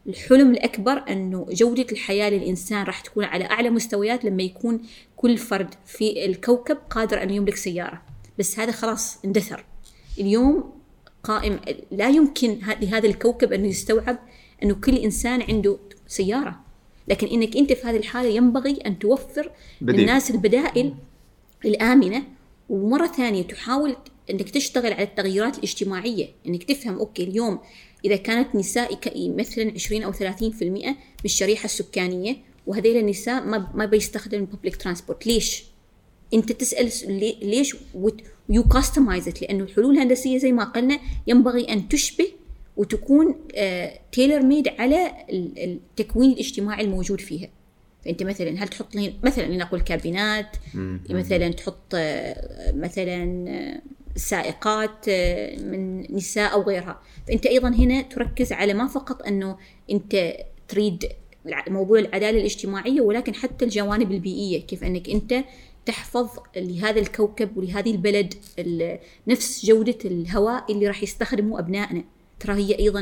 [0.08, 4.82] الحلم الأكبر إنه جودة الحياة للإنسان راح تكون على أعلى مستويات لما يكون
[5.16, 8.02] كل فرد في الكوكب قادر أن يملك سيارة.
[8.40, 9.66] بس هذا خلاص اندثر.
[10.20, 10.72] اليوم
[11.26, 11.60] قائم
[11.92, 14.20] لا يمكن لهذا الكوكب انه يستوعب
[14.64, 16.60] انه كل إنسان عنده سيارة
[17.08, 19.52] لكن إنك أنت في هذه الحالة ينبغي أن توفر
[19.82, 20.00] بديل.
[20.02, 20.94] للناس البدائل
[21.66, 22.24] الآمنة
[22.70, 23.96] ومرة ثانية تحاول
[24.32, 27.60] أنك تشتغل على التغييرات الاجتماعية أنك تفهم okay اليوم
[28.06, 30.18] إذا كانت نساء يمثلن 20 أو 30%
[30.64, 30.94] من
[31.26, 32.36] الشريحة السكانية
[32.68, 35.64] وهذيل النساء ما ما بيستخدموا ال public transport ليش؟
[36.34, 37.76] أنت تسأل س- لي- ليش
[38.50, 42.28] و you customize لأنه الحلول الهندسية زي ما قلنا ينبغي أن تشبه
[42.78, 43.36] وتكون
[44.12, 47.50] tailor made على ال- التكوين الاجتماعي الموجود فيها.
[48.06, 50.58] فأنت مثلا هل تحط لين- مثلا لنقل كابينات
[51.10, 53.82] مثلا تحط آه، مثلا آه،
[54.16, 57.02] سائقات آه، من نساء أو غيرها.
[57.28, 59.58] فأنت أيضا هنا تركز على ما فقط أنه
[59.92, 60.34] أنت
[60.68, 61.06] تريد
[61.70, 64.62] موضوع العدالة الاجتماعية ولكن حتى الجوانب البيئية.
[64.62, 65.44] كيف أنك أنت
[65.86, 72.04] تحفظ لهذا الكوكب ولهذه البلد ال- نفس جودة الهواء اللي راح يستخدمه أبنائنا.
[72.40, 73.00] ترى هي أيضا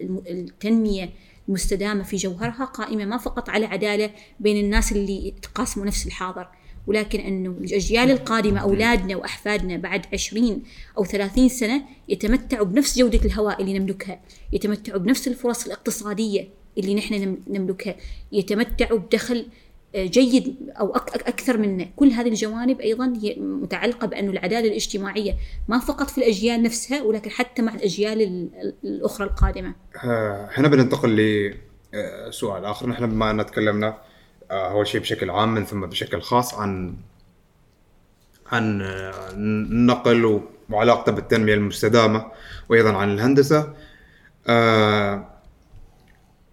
[0.00, 1.10] الم- التنمية
[1.48, 4.10] المستدامة في جوهرها قائمة ما فقط على عدالة
[4.40, 6.48] بين الناس اللي يتقاسموا نفس الحاضر
[6.86, 10.62] ولكن أنه الأجيال القادمة أولادنا وأحفادنا بعد 20
[10.98, 14.20] أو 30 سنة يتمتعوا بنفس جودة الهواء اللي نملكها،
[14.52, 17.96] يتمتعوا بنفس الفرص الاقتصادية اللي نحن نم- نملكها،
[18.32, 19.46] يتمتعوا بدخل
[19.96, 25.34] جيد أو أكثر منا، كل هذه الجوانب أيضا هي متعلقة بانه العدالة الاجتماعية
[25.68, 29.74] ما فقط في الأجيال نفسها ولكن حتى مع الأجيال ال- ال- الأخرى القادمة.
[30.04, 31.16] آه، هنا بننتقل
[32.28, 33.98] لسؤال آخر نحن بما ان تكلمنا
[34.50, 36.94] آه، اول شيء بشكل عام من ثم بشكل خاص عن
[38.52, 40.40] عن آه، النقل
[40.70, 42.26] وعلاقته بالتنمية المستدامة
[42.68, 43.72] وأيضا عن الهندسة
[44.46, 45.28] آه،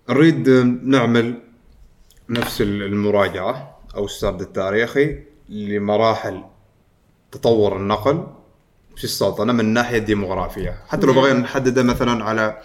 [0.09, 0.49] نريد
[0.83, 1.41] نعمل
[2.29, 6.43] نفس المراجعة أو السرد التاريخي لمراحل
[7.31, 8.27] تطور النقل
[8.97, 11.21] في السلطنة من الناحيه الديموغرافيه حتى لو نعم.
[11.21, 12.61] بغينا نحدده مثلا على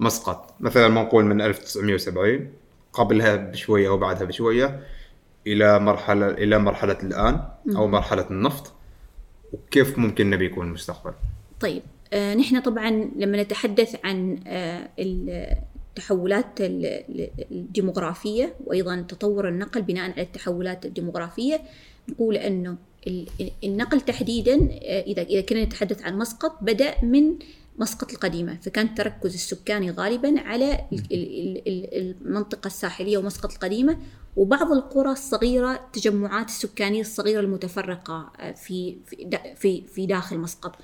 [0.00, 2.48] مسقط مثلا ما نقول من 1970
[2.92, 4.80] قبلها بشوية أو بعدها بشوية
[5.46, 7.44] إلى مرحلة إلى مرحلة الآن
[7.76, 8.72] أو مرحلة النفط
[9.52, 11.12] وكيف ممكن نبي يكون المستقبل؟
[11.60, 11.82] طيب
[12.12, 14.88] آه نحن طبعا لما نتحدث عن آه
[15.96, 21.60] التحولات ال- ال- الديموغرافية وأيضا تطور النقل بناء على التحولات الديموغرافية.
[22.08, 22.76] نقول أنه
[23.06, 23.26] ال-
[23.64, 27.38] النقل تحديدا آه إذا إذا كنا نتحدث عن مسقط بدأ من
[27.78, 28.58] مسقط القديمة.
[28.62, 31.94] فكان التركز السكاني غالبا على ال- ال- ال-
[32.26, 33.98] المنطقة الساحلية ومسقط القديمة.
[34.36, 38.96] وبعض القرى الصغيرة التجمعات السكانية الصغيرة المتفرقة آه، في
[39.56, 40.74] في في داخل مسقط.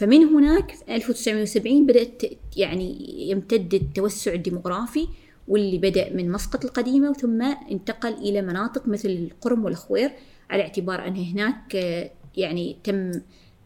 [0.00, 2.22] فمن هناك في 1970 بدأت
[2.56, 5.08] يعني يمتد التوسع الديموغرافي
[5.48, 10.10] واللي بدأ من مسقط القديمة ثم انتقل إلى مناطق مثل القرم والخوير
[10.50, 13.12] على اعتبار أن هناك آه، يعني تم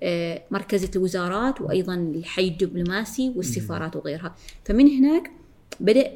[0.03, 4.35] آه، مركزة الوزارات وأيضا الحي الدبلوماسي والسفارات وغيرها.
[4.65, 5.31] فمن هناك
[5.81, 6.13] بدأ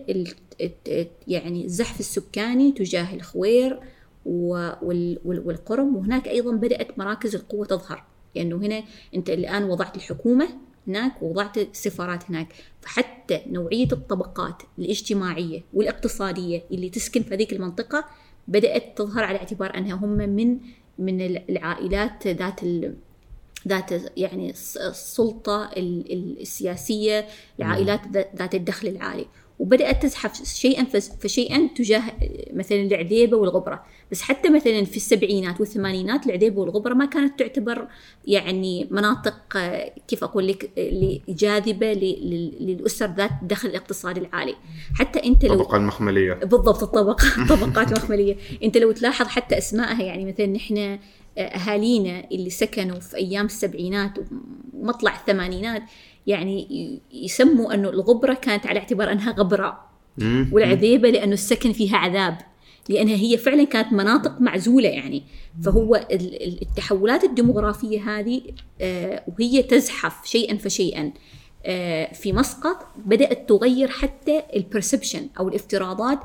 [1.28, 3.80] يعني الزحف السكاني تجاه الخوير
[4.24, 8.04] والقرم وهناك أيضا بدأت مراكز القوة تظهر.
[8.38, 8.82] لأنه هنا
[9.14, 10.48] أنت الآن وضعت الحكومة
[10.86, 12.48] هناك ووضعت السفارات هناك.
[12.80, 18.04] فحتى نوعية الطبقات الاجتماعية والاقتصادية اللي تسكن في هذيك المنطقة
[18.48, 20.58] بدأت تظهر على اعتبار أنها هم من
[20.98, 22.94] من العائلات ذات ال
[23.68, 27.26] ذات يعني الس- السلطة ال- ال- السياسية
[27.58, 29.26] العائلات ذا- ذات الدخل العالي.
[29.58, 30.84] وبدأت تزحف شيئا
[31.20, 32.02] فشيئا تجاه
[32.52, 33.84] مثلا العذيبة والغبرة.
[34.12, 37.86] بس حتى مثلا في السبعينات والثمانينات العذيبة والغبرة ما كانت تعتبر
[38.26, 44.20] يعني مناطق آه، كيف أقول لك آه، اللي جاذبة ل- لل- للأسر ذات الدخل الاقتصادي
[44.20, 44.54] العالي.
[44.94, 50.24] حتى أنت لو الطبقه المخمليه بالضبط الطبقة الطبقات المخملية أنت لو تلاحظ حتى أسمائها يعني
[50.24, 50.98] مثلا نحن
[51.38, 54.12] أهالينا اللي سكنوا في أيام السبعينات
[54.74, 55.82] ومطلع الثمانينات
[56.28, 59.80] يعني يسموا أنه الغبرة كانت على اعتبار أنها غبرة.
[60.18, 60.50] مم.
[60.52, 62.38] والعذيبة لأنه السكن فيها عذاب.
[62.88, 65.22] لأنها هي فعلا كانت مناطق معزولة يعني.
[65.64, 68.42] فهو ال- ال- التحولات الديموغرافية هذه
[68.80, 71.12] آه، وهي تزحف شيئا فشيئا
[71.66, 76.18] آه، في مسقط بدأت تغير حتى البرسبشن أو الافتراضات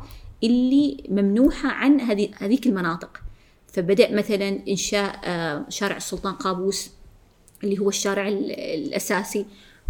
[0.44, 3.18] اللي ممنوحة عن هذه هذيك المناطق.
[3.74, 6.92] فبدأ مثلا إنشاء آه، شارع السلطان قابوس
[7.64, 9.46] اللي هو الشارع ال- الأساسي.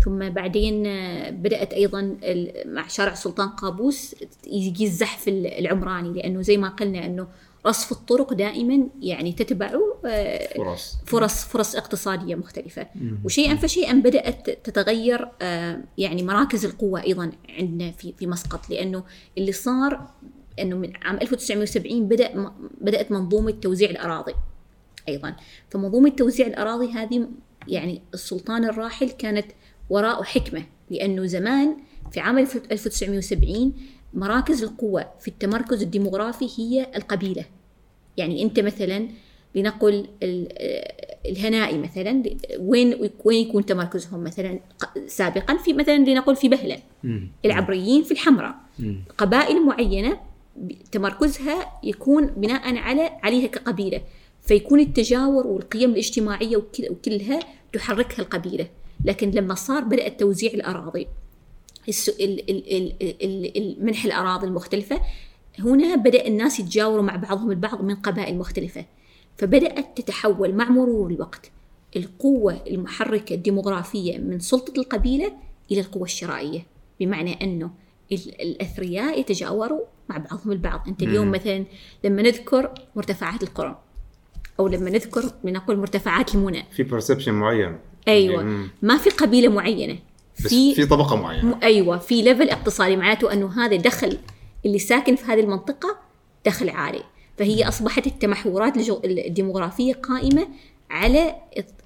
[0.06, 2.18] ثم بعدين آه، بدأت أيضا
[2.66, 4.16] مع شارع السلطان قابوس
[4.48, 7.28] يجي الزحف ال- العمراني لأنه زي ما قلنا أنه
[7.66, 10.96] رصف الطرق دائما يعني تتبعه آه، فرص.
[11.06, 12.88] فرص فرص اقتصادية مختلفة.
[13.26, 19.04] وشيئا فشيئا بدأت تتغير آه، يعني مراكز القوة أيضا عندنا في في مسقط لأنه
[19.38, 20.08] اللي صار
[20.60, 22.52] أنه من عام 1970 بدأ
[22.82, 24.34] بدأت منظومة توزيع الأراضي
[25.10, 25.36] أيضا.
[25.70, 27.28] فمنظومة توزيع الأراضي هذه
[27.68, 29.46] يعني السلطان الراحل كانت
[29.90, 31.78] وراءه حكمة لأنه زمان
[32.12, 33.74] في عام 1970
[34.14, 37.46] مراكز القوة في التمركز الديموغرافي هي القبيلة.
[38.18, 39.08] يعني أنت مثلا
[39.56, 40.48] لنقل ال-
[41.26, 42.24] الهنائي مثلا
[42.60, 44.60] وين وين يكون تمركزهم مثلا
[45.08, 46.78] سابقا في مثلا لنقل في بهلة.
[47.46, 48.56] العبريين في الحمراء.
[49.18, 50.20] قبائل معينة
[50.92, 54.02] تمركزها يكون بناء على عليها كقبيلة.
[54.42, 57.40] فيكون التجاور والقيم الاجتماعية وكل- وكلها
[57.74, 58.68] تحركها القبيلة.
[59.06, 61.08] لكن لما صار بدأت توزيع الأراضي
[63.80, 65.02] منح الأراضي المختلفة
[65.60, 68.86] هنا بدأ الناس يتجاوروا مع بعضهم البعض من قبائل مختلفة.
[69.38, 71.52] فبدأت تتحول مع مرور الوقت
[71.96, 75.34] القوة المحركة الديمغرافية من سلطة القبيلة
[75.72, 76.66] إلى القوة الشرائية.
[77.00, 77.72] بمعنى أنه
[78.12, 80.88] ال- الأثرياء يتجاوروا مع بعضهم البعض.
[80.88, 81.66] أنت اليوم مثلا
[82.04, 83.82] لما نذكر مرتفعات القرم
[84.60, 86.64] أو لما نذكر لنقول مرتفعات المنى.
[86.72, 87.78] في perception معين.
[88.08, 88.44] أيوة.
[88.44, 88.70] مم.
[88.82, 89.98] ما في قبيلة معينة.
[90.40, 91.46] بس في طبقة معينة.
[91.46, 94.18] م- أيوه في level اقتصادي معناته أنه هذا دخل
[94.66, 95.98] اللي ساكن في هذه المنطقة
[96.46, 97.04] دخل عالي.
[97.38, 100.48] فهي أصبحت التمحورات الجو- الديموغرافية قائمة
[100.90, 101.36] على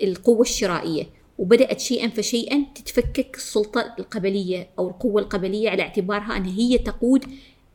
[0.04, 1.04] القوة الشرائية.
[1.38, 7.26] وبدأت شيئا فشيئا تتفكك السلطة القبلية أو القوة القبلية على اعتبارها انها هي تقود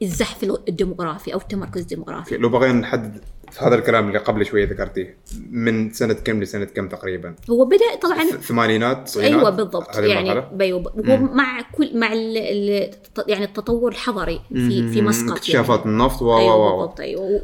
[0.02, 2.36] الزحف الديموغرافي أو التمركز الديموغرافي.
[2.36, 3.20] لو بغينا نحدد
[3.52, 5.16] في هذا الكلام اللي قبل شوية ذكرتيه
[5.50, 9.96] من سنة كم لسنة كم تقريبا؟ هو بدأ طبعا ثمانينات تسعينات أيوه بالضبط.
[9.96, 12.90] يعني المرحلة؟ بيو هو مع كل مع ال ال
[13.28, 15.02] يعني التطور الحضري في في.
[15.02, 15.32] مسقط يعني.
[15.36, 17.40] اكتشافات النفط و و أيوه و بالضبط أيوه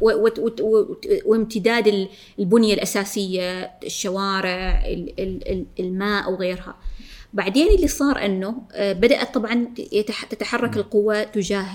[1.25, 6.75] وامتداد ال- البنية الأساسية الشوارع ال- ال- ال- الماء وغيرها.
[7.33, 9.73] بعدين اللي صار إنه آه، بدأت طبعا
[10.29, 11.65] تتحرك القوى تجاه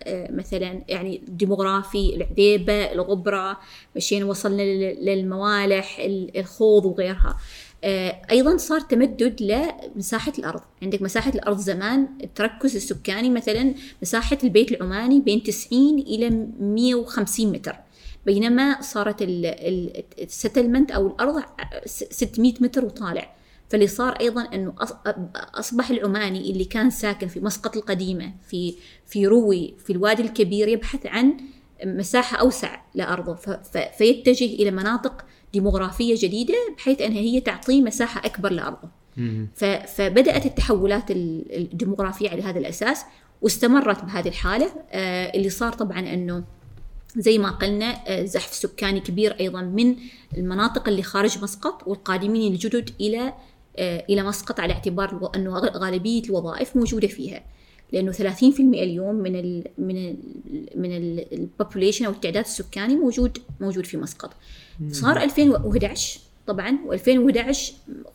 [0.00, 3.58] آه، مثلا يعني الديموغرافي العذيبة الغبرة
[3.96, 7.38] مشينا وصلنا لل- للموالح ال- الخوض وغيرها.
[7.84, 10.60] آه، أيضا صار تمدد لمساحه الأرض.
[10.82, 17.76] عندك مساحة الأرض زمان التركز السكاني مثلا مساحة البيت العماني بين 90 إلى 150 متر.
[18.26, 21.42] بينما صارت السيتلمنت أو الأرض
[21.86, 23.32] 600 متر وطالع.
[23.70, 24.74] فاللي صار أيضا إنه
[25.34, 28.74] أصبح العماني اللي كان ساكن في مسقط القديمة في
[29.06, 31.36] في روي في الوادي الكبير يبحث عن
[31.84, 33.34] مساحة أوسع لأرضه.
[33.98, 38.88] فيتجه إلى مناطق ديموغرافية جديدة بحيث أنها هي تعطيه مساحة أكبر لأرضه.
[39.86, 43.04] فبدأت التحولات ال- الديموغرافية على هذا الأساس
[43.42, 44.72] واستمرت بهذه الحالة.
[44.90, 46.44] آه، اللي صار طبعا إنه
[47.16, 49.96] زي ما قلنا آه، زحف سكاني كبير أيضا من
[50.36, 53.34] المناطق اللي خارج مسقط والقادمين الجدد إلى
[53.76, 57.42] آه، إلى مسقط على اعتبار الو- انه غ- غالبية الوظائف موجودة فيها.
[57.92, 60.16] لأنه 30% اليوم من ال من ال
[60.76, 60.92] من
[61.32, 64.30] البوبوليشن أو التعداد السكاني موجود موجود في مسقط.
[64.90, 67.56] صار 2011 طبعا و2011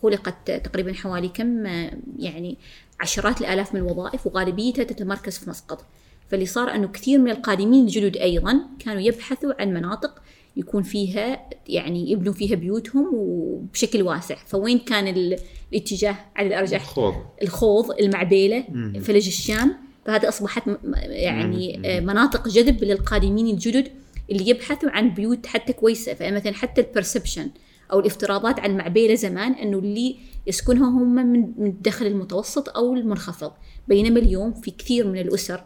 [0.04, 2.58] خلقت تقريبا حوالي كم آه، يعني
[3.00, 5.86] عشرات الآلاف من الوظائف وغالبيتها تتمركز في مسقط.
[6.30, 10.22] فاللي صار أنه كثير من القادمين الجدد أيضا كانوا يبحثوا عن مناطق
[10.58, 14.36] يكون فيها يعني يبنوا فيها بيوتهم وبشكل واسع.
[14.36, 15.38] فوين كان ال-
[15.74, 18.64] الاتجاه على الأرجح؟ خوض الخوض المعبيلة
[19.02, 19.76] فلج الشام.
[20.06, 20.64] فهذه أصبحت
[21.08, 23.88] يعني آه، مناطق جذب للقادمين الجدد
[24.32, 26.14] اللي يبحثوا عن بيوت حتى كويسة.
[26.14, 27.50] فمثلا حتى البرسبشن
[27.92, 30.16] أو الافتراضات عن المعبيلة زمان إنه اللي
[30.48, 33.52] يسكنها هم من الدخل المتوسط أو المنخفض.
[33.88, 35.66] بينما اليوم في كثير من الأسر ال-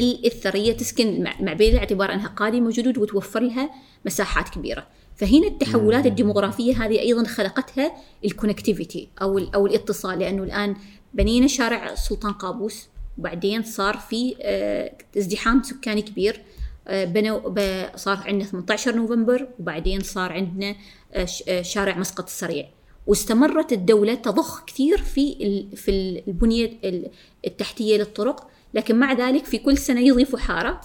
[0.00, 3.70] الثرية تسكن المع- المعبيله باعتبار أنها قادمة جدد وتوفر لها
[4.06, 4.86] مساحات كبيرة.
[5.16, 7.92] فهنا التحولات الديموغرافية هذه أيضا خلقتها
[8.24, 10.76] الكونكتيفيتي أو أو الاتصال لأنه الآن
[11.14, 12.88] بنينا شارع سلطان قابوس
[13.18, 16.42] وبعدين صار في آه، ازدحام سكاني كبير.
[16.88, 20.74] آه، بنوا صار عندنا 18 نوفمبر وبعدين صار عندنا
[21.14, 22.66] آه، شارع مسقط السريع.
[23.06, 25.34] واستمرت الدولة تضخ كثير في
[25.76, 25.90] في
[26.28, 27.10] البنية ال-
[27.46, 28.48] التحتية للطرق.
[28.74, 30.80] لكن مع ذلك في كل سنة يضيفوا حارة.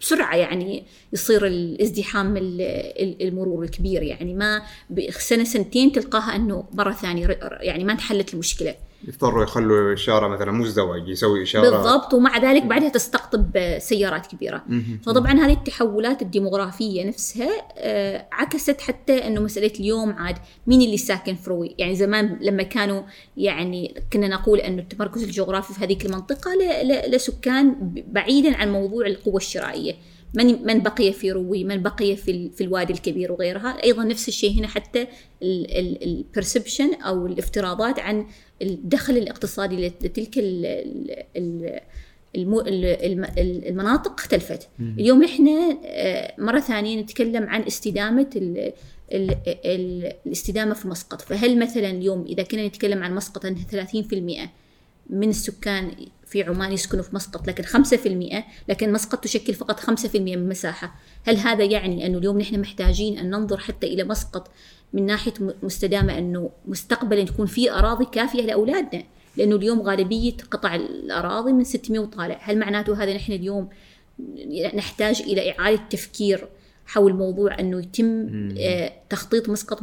[0.00, 2.60] بسرعة يعني يصير الازدحام ال-
[3.02, 8.74] ال- المرور الكبير يعني ما بسنة سنتين تلقاها إنه مرة ثانية يعني ما انحلت المشكلة.
[9.08, 11.70] يضطروا يخلوا الشارع مثلا مزدوج يسوي إشارة.
[11.70, 14.64] بالضبط ومع ذلك بعدها تستقطب سيارات كبيرة.
[15.02, 20.36] فطبعا هذه التحولات الديموغرافية نفسها آه، عكست حتى إنه مسألة اليوم عاد
[20.66, 21.74] مين اللي ساكن في روي.
[21.78, 23.02] يعني زمان لما كانوا
[23.36, 26.50] يعني كنا نقول إنه التمركز الجغرافي في هذيك المنطقة
[27.08, 27.76] لسكان
[28.08, 29.94] بعيدا عن موضوع القوه الشرائية.
[30.34, 33.82] من من بقي في روي من بقي في ال- في الوادي الكبير وغيرها.
[33.84, 35.06] أيضا نفس الشيء هنا حتى
[35.42, 38.26] البرسبشن أو الافتراضات عن
[38.62, 41.80] الدخل الاقتصادي لت- لتلك ال ال ال
[42.36, 44.68] المو- ال- الم- ال- المناطق اختلفت.
[44.80, 48.72] اليوم إحنا آه، مرة ثانية نتكلم عن استدامة ال
[49.12, 49.30] ال
[49.64, 51.20] ال الاستدامة في مسقط.
[51.22, 54.50] فهل مثلا اليوم إذا كنا نتكلم عن مسقط أنها 30%
[55.10, 55.90] من السكان
[56.30, 61.36] في عمان يسكنوا في مسقط لكن 5% لكن مسقط تشكل فقط 5% من المساحة هل
[61.36, 64.50] هذا يعني أنه اليوم نحن محتاجين أن ننظر حتى إلى مسقط
[64.92, 69.02] من ناحية مستدامة أنه مستقبلا تكون في أراضي كافية لأولادنا؟
[69.36, 72.38] لأنه اليوم غالبية قطع الأراضي من 600 وطالع.
[72.42, 73.68] هل معناته هذا نحن اليوم
[74.74, 76.48] نحتاج إلى إعادة تفكير
[76.86, 78.28] حول موضوع أنه يتم
[78.58, 79.82] آه، تخطيط مسقط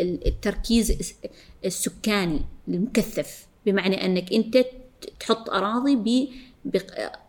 [0.00, 1.14] ال- التركيز الس-
[1.64, 4.64] السكاني المكثف؟ بمعنى أنك أنت
[5.20, 5.96] تحط أراضي
[6.64, 6.78] ب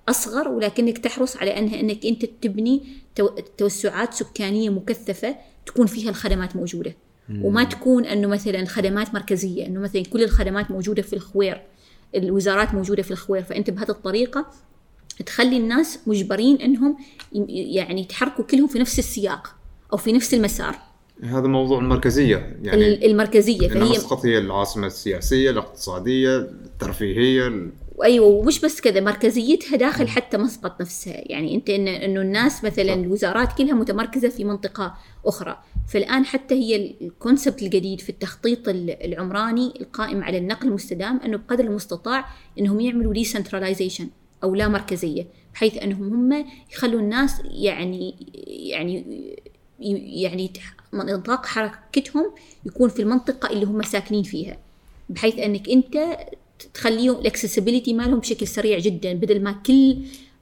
[0.09, 2.81] اصغر ولكنك تحرص على أنها أنك أنت تبني
[3.15, 6.95] تو- توسعات سكانية مكثفة تكون فيها الخدمات موجودة.
[7.41, 11.61] وما تكون أنه مثلا خدمات مركزية أنه مثلا كل الخدمات موجودة في الخوير
[12.15, 13.43] الوزارات موجودة في الخوير.
[13.43, 14.45] فأنت بهذه الطريقة
[15.25, 16.97] تخلي الناس مجبرين أنهم
[17.49, 19.55] يعني يتحركوا كلهم في نفس السياق
[19.93, 20.75] أو في نفس المسار.
[21.23, 23.67] هذا موضوع المركزية يعني ال- المركزية.
[23.67, 26.49] فهي مسقط هي العاصمة السياسية الاقتصادية
[26.83, 27.71] الترفيهية ال-
[28.03, 31.21] أيوه ومش بس كذا مركزيتها داخل حتى مسقط نفسها.
[31.31, 35.57] يعني أنت إن إنه الناس مثلا الوزارات كلها متمركزة في منطقة أخرى.
[35.89, 41.37] فالآن حتى هي ال concept الجديد في التخطيط ال- العمراني القائم على النقل المستدام إنه
[41.37, 42.25] بقدر المستطاع
[42.59, 44.07] إنهم يعملوا decentralization
[44.43, 48.15] أو لا مركزية بحيث إنهم هم يخلوا الناس يعني
[48.69, 49.05] يعني
[50.23, 50.51] يعني
[50.93, 52.31] نطاق حركتهم
[52.65, 54.57] يكون في المنطقة اللي هم ساكنين فيها.
[55.09, 56.17] بحيث إنك أنت
[56.73, 59.97] تخليهم ال accessibility مالهم بشكل سريع جدا بدل ما كل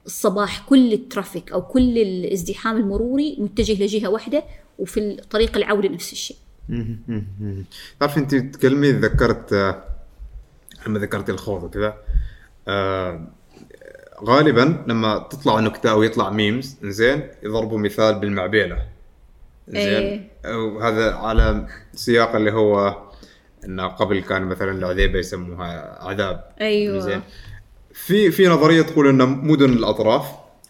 [0.06, 4.44] الصباح كل ال traffic أو كل الازدحام المروري متجه لجهة واحدة
[4.78, 6.36] وفي طريق العودة نفس الشيء.
[8.00, 9.84] تعرف أنت تكلمي تذكرت آه،
[10.86, 11.96] لما ذكرت الخوض وكذا
[12.68, 13.26] آه،
[14.24, 18.86] غالبا لما تطلع نكتة أو يطلع ميمز زين يضربوا مثال بالمعبيلة
[19.68, 20.30] زين إيه.
[20.46, 22.96] وهذا على سياق اللي هو
[23.64, 26.44] انه قبل كان مثلا العذيبه يسموها عذاب.
[26.60, 26.98] أيوة.
[26.98, 27.22] زين.
[27.92, 30.26] في في نظرية تقول إن مدن الأطراف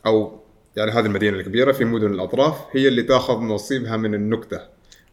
[0.06, 0.40] أو
[0.76, 4.60] يعني هذه المدينة الكبيرة في مدن الأطراف هي اللي تأخذ نصيبها من النكتة.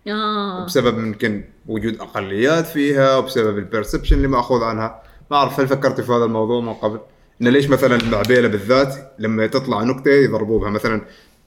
[0.08, 0.66] آه.
[0.66, 5.04] بسبب يمكن وجود أقليات فيها وبسبب ال perception اللي مأخوذ عنها.
[5.32, 7.00] ما أعرف هل فكرت في هذا الموضوع من قبل؟
[7.42, 11.02] إن ليش مثلا المعبيله بالذات لما تطلع نكتة يضربوا بها مثلا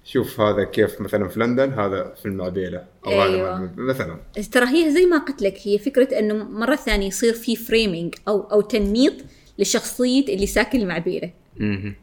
[0.05, 3.57] شوف هذا كيف مثلا في لندن هذا في المعبيله أو أيوة.
[3.57, 4.20] هذا مثلا.
[4.53, 8.40] ترى هي زي ما قلت لك هي فكرة إنه مرة ثانية يصير في framing أو
[8.40, 9.14] أو تنميط
[9.59, 11.30] لشخصية اللي ساكن المعبيله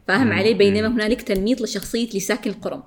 [0.08, 2.84] فاهم علي؟ بينما هنالك تنميط لشخصية اللي ساكن القرم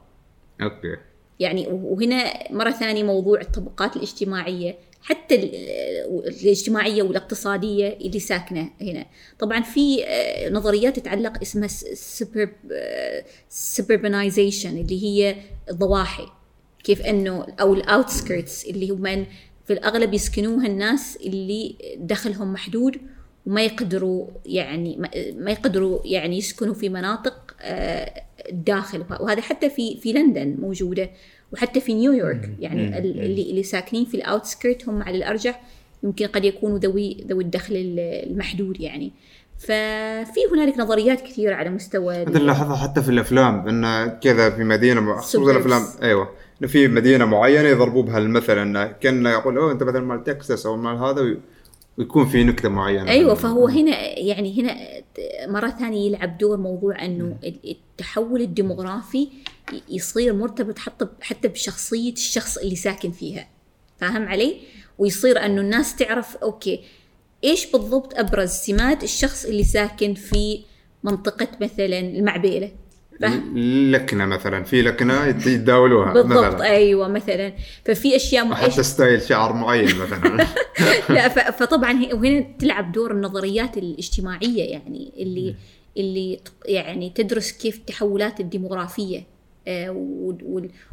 [0.63, 0.97] أوكي.
[1.41, 4.77] يعني وهنا مرة ثانية موضوع الطبقات الاجتماعية.
[5.03, 5.55] حتى ال-
[6.43, 9.07] الاجتماعية والاقتصادية اللي ساكنة هنا.
[9.39, 11.69] طبعا في آه، نظريات تتعلق اسمها
[13.51, 15.37] suburbanization اللي هي
[15.71, 16.27] الضواحي.
[16.85, 19.27] كيف إنه أو ال outskirts اللي هم
[19.67, 22.97] في الأغلب يسكنوها الناس اللي دخلهم محدود
[23.47, 24.97] وما يقدروا يعني
[25.37, 31.11] ما- يقدروا يعني يسكنوا في مناطق آه، الداخل وهذا حتى في في لندن موجودة.
[31.53, 35.63] وحتى في نيويورك يعني ال- اللي اللي ساكنين في ال outskirt هم على الأرجح
[36.03, 39.13] يمكن قد يكونوا ذوي ذوي الدخل ال- المحدود يعني.
[39.59, 44.65] ففي هنالك نظريات كثيرة على مستوى هذا اللي لاحظها حتى في الأفلام انه كذا في
[44.65, 45.51] مدينة خصوصا.
[45.53, 46.29] الأفلام أيوه.
[46.61, 50.67] انه في مدينة معينة يضربوا بها المثل انه كان يقول أوه أنت مثلا مال تكساس
[50.67, 51.39] أو مال هذا وي-
[51.99, 53.11] ويكون في نكتة معينة.
[53.11, 54.77] أيوه فهو هنا يعني هنا
[55.53, 59.29] مرة ثانية يلعب دور موضوع إنه التحول الديموغرافي
[59.89, 63.49] يصير مرتبط حتى حتى بشخصية الشخص اللي ساكن فيها.
[64.01, 64.57] فاهم علي؟
[64.99, 66.81] ويصير أنه الناس تعرف أوكي
[67.45, 70.61] إيش بالضبط أبرز سمات الشخص اللي ساكن في
[71.05, 72.73] منطقة مثلا المعبيلة؟
[73.91, 76.65] لكنة مثلا في لكنة يت- يتداولوها بالضبط مثلا.
[76.71, 77.53] أيوه مثلا.
[77.85, 80.47] ففي أشياء م- وحتى style شعر معين مثلا.
[81.15, 85.55] لا فطبعا وهنا تلعب دور النظريات الاجتماعية يعني اللي
[85.97, 89.32] اللي يعني تدرس كيف التحولات الديموغرافية.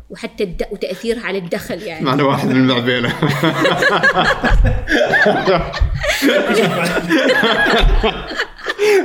[0.09, 0.63] وحتى الد...
[0.72, 2.05] وتاثيرها على الدخل يعني.
[2.05, 3.13] معنا واحد من المعبيله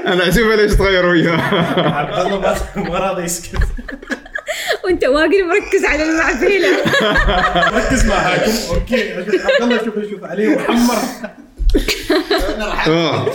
[0.06, 1.40] أنا اشوفه ليش تغير وياه.
[1.94, 2.58] عبد الله ما-
[2.90, 3.58] ما راضي يسكت.
[4.84, 6.68] وأنت واقف مركز على المعبيلة.
[7.78, 9.12] ركز مع حاكم أوكي.
[9.12, 10.96] عبد الله شوف شوف عليه محمر.
[12.86, 13.26] آه.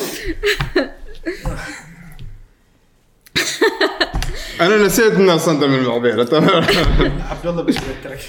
[4.61, 6.64] أنا نسيت اني أصلا من المعبيله تمام
[7.31, 8.19] عبد الله بس يذكرك.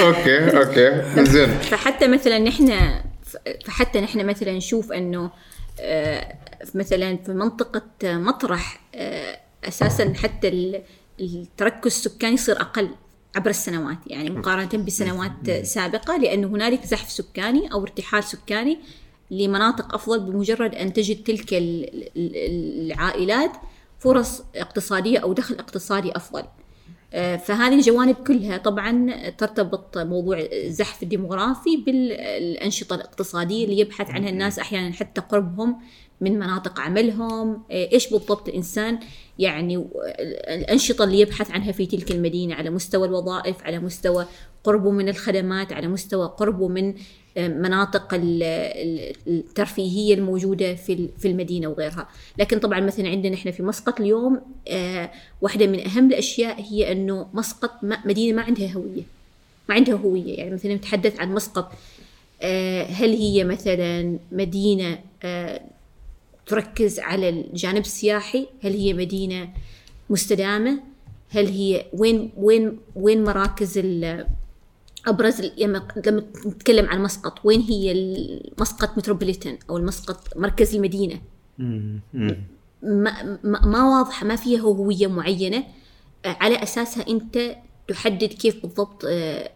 [0.00, 1.24] أوكي أوكي.
[1.24, 1.48] زين.
[1.58, 2.72] فحتى مثلا نحن
[3.66, 5.30] فحتى نحن مثلا نشوف إنه
[5.80, 6.34] آه،
[6.74, 9.38] مثلا في منطقة مطرح آه،
[9.68, 10.82] أساسا حتى ال-
[11.20, 12.88] التركز السكاني يصير أقل
[13.36, 13.98] عبر السنوات.
[14.06, 18.78] يعني مقارنة بسنوات سابقة لأنه هنالك زحف سكاني أو ارتحال سكاني
[19.32, 22.36] لمناطق أفضل بمجرد أن تجد تلك ال- ال-
[22.92, 23.52] العائلات
[23.98, 26.42] فرص اقتصادية أو دخل اقتصادي أفضل.
[27.14, 34.58] آه، فهذه الجوانب كلها طبعا ترتبط موضوع الزحف الديموغرافي بالأنشطة الاقتصادية اللي يبحث عنها الناس
[34.58, 35.78] أحيانا حتى قربهم
[36.20, 37.62] من مناطق عملهم.
[37.70, 38.98] آه، إيش بالضبط الإنسان
[39.38, 39.86] يعني
[40.48, 44.26] الأنشطة اللي يبحث عنها في تلك المدينة على مستوى الوظائف على مستوى
[44.64, 46.94] قربه من الخدمات على مستوى قربه من
[47.38, 53.50] مناطق ال- ال- الترفيهية الموجودة في ال- في المدينة وغيرها، لكن طبعا مثلا عندنا إحنا
[53.50, 55.10] في مسقط اليوم آه،
[55.40, 59.02] واحدة من أهم الأشياء هي إنه مسقط مدينة ما عندها هوية.
[59.68, 61.72] ما عندها هوية يعني مثلا نتحدث عن مسقط
[62.42, 65.60] آه، هل هي مثلا مدينة آه،
[66.46, 69.48] تركز على الجانب السياحي؟ هل هي مدينة
[70.10, 70.80] مستدامة؟
[71.30, 73.78] هل هي وين وين وين مراكز
[75.06, 77.94] ابرز لما لما نتكلم عن مسقط وين هي
[78.60, 81.20] مسقط متروبوليتان أو المسقط مركز المدينة؟
[82.82, 85.64] ما, ما, ما واضحة ما فيها هوية معينة
[86.24, 87.56] آه، على أساسها أنت
[87.88, 89.50] تحدد كيف بالضبط آه،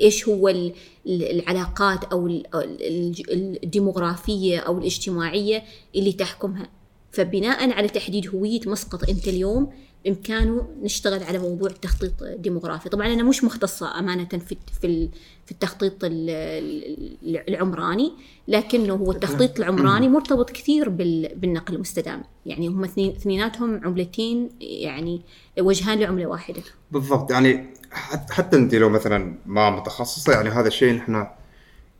[0.00, 0.72] إيش هو ال-
[1.06, 5.62] ال- العلاقات أو ال- ال- الديموغرافية أو الاجتماعية
[5.96, 6.68] اللي تحكمها.
[7.12, 9.72] فبناء على تحديد هوية مسقط أنت اليوم
[10.04, 12.88] بإمكانه نشتغل على موضوع التخطيط الديموغرافي.
[12.88, 15.08] طبعا أنا مش مختصة أمانة في في
[15.46, 18.12] في التخطيط ال- ال- العمراني
[18.48, 22.22] لكنه هو التخطيط العمراني مرتبط كثير بال- بالنقل المستدام.
[22.46, 25.22] يعني هم اثنين اثنيناتهم عملتين يعني
[25.60, 26.62] وجهان لعملة واحدة.
[26.92, 27.30] بالضبط.
[27.30, 31.26] يعني حت- حتى انت لو مثلا ما متخصصة يعني هذا الشيء نحن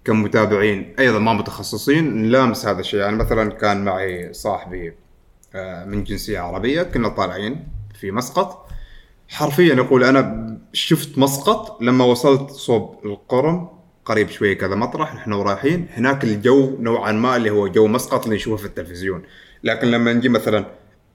[0.05, 3.01] كمتابعين أيضا ما متخصصين نلامس هذا الشيء.
[3.01, 4.93] يعني مثلا كان معي صاحبي
[5.55, 7.69] آه، من جنسية عربية كنا طالعين
[8.03, 8.69] في مسقط.
[9.29, 13.69] حرفيا يقول أنا شفت مسقط لما وصلت صوب القرم
[14.05, 18.37] قريب شوية كذا مطرح نحن ورايحين هناك الجو نوعا ما اللي هو جو مسقط اللي
[18.37, 19.23] نشوفه في التلفزيون.
[19.65, 20.67] لكن لما نجي مثلا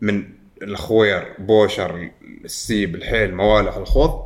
[0.01, 0.23] من
[0.61, 2.09] الخوير بوشر
[2.45, 4.25] السيب الحيل موالح الخوض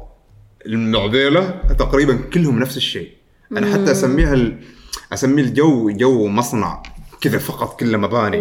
[0.66, 3.10] المعبيله تقريبا كلهم نفس الشيء.
[3.52, 4.60] أنا حتى أسميها ال...
[5.14, 6.84] أسميه الجو جو مصنع
[7.22, 8.40] كذا فقط كله مباني.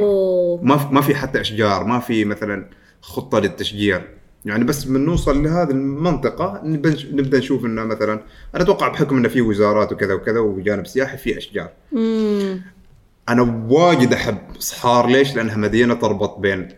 [0.92, 2.70] ما في حتى أشجار ما في مثلا
[3.02, 4.02] خطة للتشجير
[4.44, 8.12] يعني بس من نوصل لهذه المنطقة نبدأ نشوف إنه مثلا
[8.55, 12.62] أنا أتوقع بحكم إنه في وزارات وكذا وكذا وجانب سياحي في أشجار مم.
[13.28, 16.68] أنا واجد أحب صحار ليش؟ لأنها مدينة تربط بين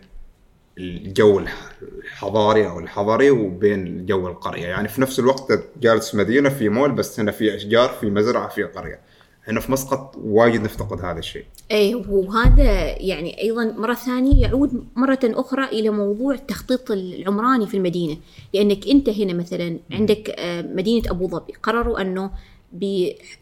[0.77, 1.71] الجو الح-
[2.03, 7.19] الحضاري أو الحضري وبين جو القرية، يعني في نفس الوقت جالس مدينة في مول بس
[7.19, 8.99] هنا في أشجار في مزرعة في قرية.
[9.47, 11.45] هنا في مسقط واجد نفتقد هذا الشيء.
[11.71, 18.17] إيه وهذا يعني أيضا مرة ثانية يعود مرة أخرى إلى موضوع التخطيط العمراني في المدينة.
[18.53, 22.31] لأنك أنت هنا مثلا عندك آه، مدينة أبو ظبي قرروا أنه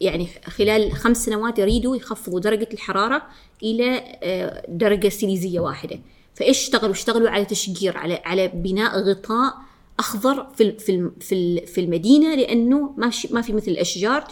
[0.01, 3.21] يعني خلال خمس سنوات يريدوا يخفضوا درجة الحرارة
[3.63, 5.99] إلى آه، درجة سيليزية واحدة.
[6.35, 9.53] فإيش اشتغلوا؟ اشتغلوا على تشجير على على بناء غطاء
[9.99, 14.25] أخضر في في في ال- في المدينة لأنه ما ما في مثل الأشجار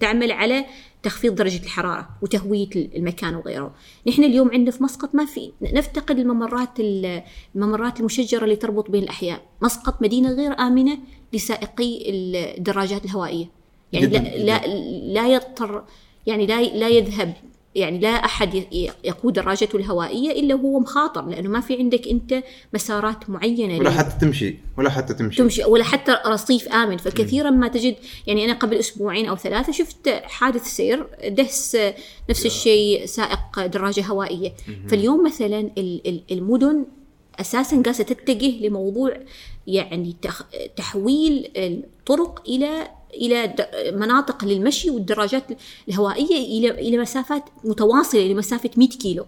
[0.00, 0.64] تعمل على
[1.02, 3.74] تخفيض درجة الحرارة وتهويه المكان وغيره.
[4.08, 7.22] نحن اليوم عندنا في مسقط ما في نفتقد الممرات ال-
[7.54, 9.40] الممرات المشجرة اللي تربط بين الأحياء.
[9.62, 10.98] مسقط مدينة غير آمنة
[11.32, 13.46] لسائقي الدراجات الهوائية.
[13.92, 14.66] يعني جداً، لا لا
[15.12, 15.84] لا يضطر
[16.26, 17.34] يعني لا لا يذهب
[17.74, 22.42] يعني لا أحد ي- يقود دراجته الهوائية إلا وهو مخاطر لأنه ما في عندك أنت
[22.74, 25.38] مسارات معينة ولا حتى تمشي ولا حتى تمشي.
[25.42, 26.96] تمشي ولا حتى رصيف آمن.
[26.96, 27.96] فكثيرا ما تجد
[28.26, 31.76] يعني أنا قبل أسبوعين أو ثلاثة شفت حادث سير دهس
[32.30, 34.52] نفس الشيء سائق دراجة هوائية.
[34.88, 36.84] فاليوم مثلا ال- ال- المدن
[37.40, 39.16] أساسا قاسه تتجه لموضوع
[39.66, 40.16] يعني
[40.76, 43.54] تحويل الطرق إلى إلى
[43.92, 45.44] مناطق للمشي والدراجات
[45.88, 49.26] الهوائية إلى إلى مسافات متواصلة إلى مسافة 100 كيلو.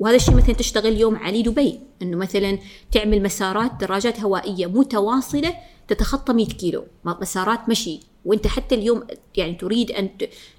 [0.00, 2.58] وهذا الشيء مثلا تشتغل اليوم على دبي إنه مثلا
[2.92, 5.54] تعمل مسارات دراجات هوائية متواصلة
[5.88, 8.00] تتخطى 100 كيلو مسارات مشي.
[8.26, 9.02] وانت حتى اليوم
[9.36, 10.08] يعني تريد أن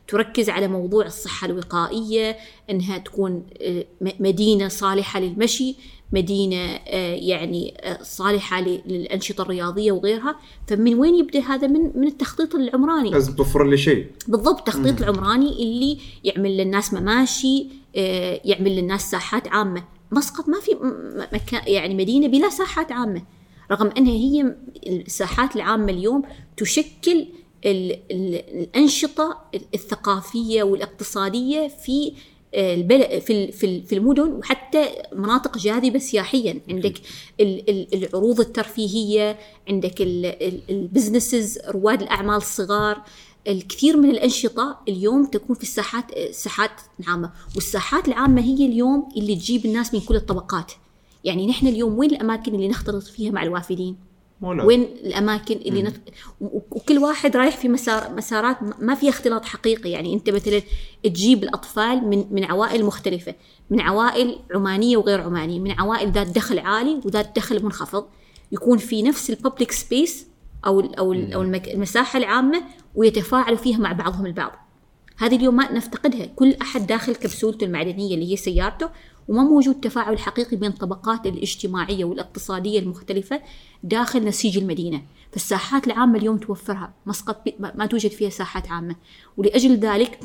[0.07, 2.37] تركز على موضوع الصحة الوقائية
[2.69, 5.75] إنها تكون آه، مدينة صالحة للمشي
[6.11, 10.35] مدينة آه، يعني آه، صالحة للأنشطة الرياضية وغيرها.
[10.67, 13.09] فمن وين يبدأ هذا؟ من من التخطيط العمراني.
[13.09, 14.07] لازم توفر لي شيء.
[14.27, 17.67] بالضبط التخطيط العمراني اللي يعمل للناس مماشي
[18.45, 19.83] يعمل للناس ساحات عامة.
[20.11, 20.71] مسقط ما في
[21.33, 23.21] مكان يعني مدينة بلا ساحات عامة.
[23.71, 24.55] رغم أنها هي
[24.87, 26.21] الساحات العامة اليوم
[26.57, 27.27] تشكل
[27.65, 29.37] ال- ال- الأنشطة
[29.73, 32.13] الثقافية والاقتصادية في
[32.53, 36.61] آه، البلد في في ال- في المدن وحتى مناطق جاذبة سياحيا.
[36.69, 36.93] عندك
[37.39, 39.37] ال- ال- العروض الترفيهية
[39.69, 40.01] عندك
[40.69, 43.01] البزنسز رواد الأعمال الصغار.
[43.47, 49.65] الكثير من الأنشطة اليوم تكون في الساحات الساحات العامة والساحات العامة هي اليوم اللي تجيب
[49.65, 50.71] الناس من كل الطبقات.
[51.27, 53.95] يعني نحن اليوم وين الأماكن اللي نختلط فيها مع الوافدين؟
[54.41, 54.63] ولا.
[54.63, 55.95] وين الأماكن اللي نت...
[56.41, 59.89] وكل واحد رايح في مسار مسارات ما فيها اختلاط حقيقي.
[59.89, 60.61] يعني أنت مثلا
[61.03, 63.35] تجيب الأطفال من من عوائل مختلفة
[63.69, 68.05] من عوائل عمانية وغير عمانية من عوائل ذات دخل عالي وذات دخل منخفض.
[68.51, 70.27] يكون في نفس الببليك سبيس
[70.65, 72.63] أو ال أو ال أو المك- المساحة العامة
[72.95, 74.51] ويتفاعلوا فيها مع بعضهم البعض.
[75.17, 76.25] هذه اليوم ما نفتقدها.
[76.25, 78.89] كل أحد داخل كبسولته المعدنية اللي هي سيارته
[79.27, 83.41] وما موجود تفاعل حقيقي بين الطبقات الاجتماعية والاقتصادية المختلفة
[83.83, 85.01] داخل نسيج المدينة.
[85.31, 86.93] فالساحات العامة اليوم توفرها.
[87.05, 87.43] مسقط
[87.75, 88.95] ما توجد فيها ساحات عامة.
[89.37, 90.19] ولأجل ذلك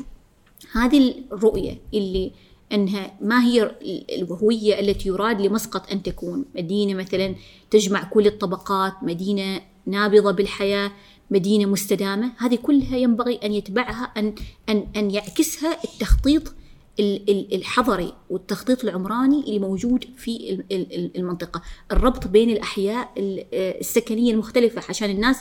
[0.73, 2.31] هذه الرؤية اللي
[2.71, 6.45] أنها ما هي ال- الهوية التي يراد لمسقط أن تكون.
[6.55, 7.35] مدينة مثلا
[7.71, 10.91] تجمع كل الطبقات مدينة نابضة بالحياة
[11.31, 12.31] مدينة مستدامة.
[12.37, 14.35] هذه كلها ينبغي أن يتبعها أن,
[14.69, 16.62] أن, أن يعكسها التخطيط ال- ال-
[16.99, 21.61] الحضري والتخطيط العمراني اللي موجود في ال- ال- ال- المنطقة.
[21.91, 23.45] الربط بين الأحياء ال-
[23.79, 24.81] السكنية المختلفة.
[24.89, 25.37] عشان الناس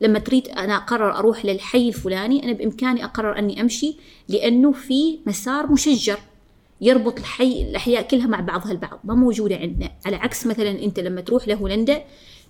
[0.00, 3.96] لما تريد أنا أقرر أروح للحي الفلاني أنا بإمكاني أقرر أني أمشي
[4.28, 6.18] لأنه في مسار مشجر
[6.80, 9.00] يربط الحي الأحياء كلها مع بعضها البعض.
[9.04, 9.90] ما موجودة عندنا.
[10.06, 12.02] على عكس مثلا أنت لما تروح لهولندا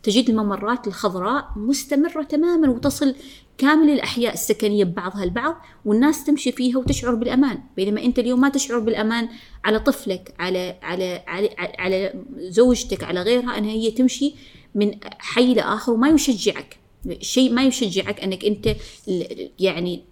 [0.05, 3.14] تجد الممرات الخضراء مستمرة تماما وتصل
[3.59, 7.59] كامل الأحياء السكنية ببعضها البعض والناس تمشي فيها وتشعر بالأمان.
[7.76, 9.28] بينما أنت اليوم ما تشعر بالأمان
[9.64, 14.35] على طفلك على على على, على زوجتك على غيرها انها هي تمشي
[14.74, 16.76] من حي لاخر وما يشجعك.
[17.20, 18.68] شيء ما يشجعك إنك أنت
[19.09, 20.02] ل- يعني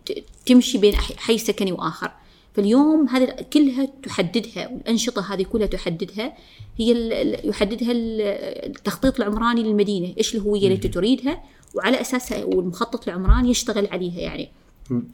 [0.47, 2.11] تمشي بين حي سكني وآخر.
[2.55, 6.33] فاليوم هذه كلها تحددها والانشطه هذه كلها تحددها.
[6.79, 6.91] هي
[7.45, 8.21] يحددها ال-
[8.67, 11.43] التخطيط العمراني للمدينة إيش الهويه التي تريدها؟
[11.75, 14.49] وعلى اساسها والمخطط العمراني يشتغل عليها يعني.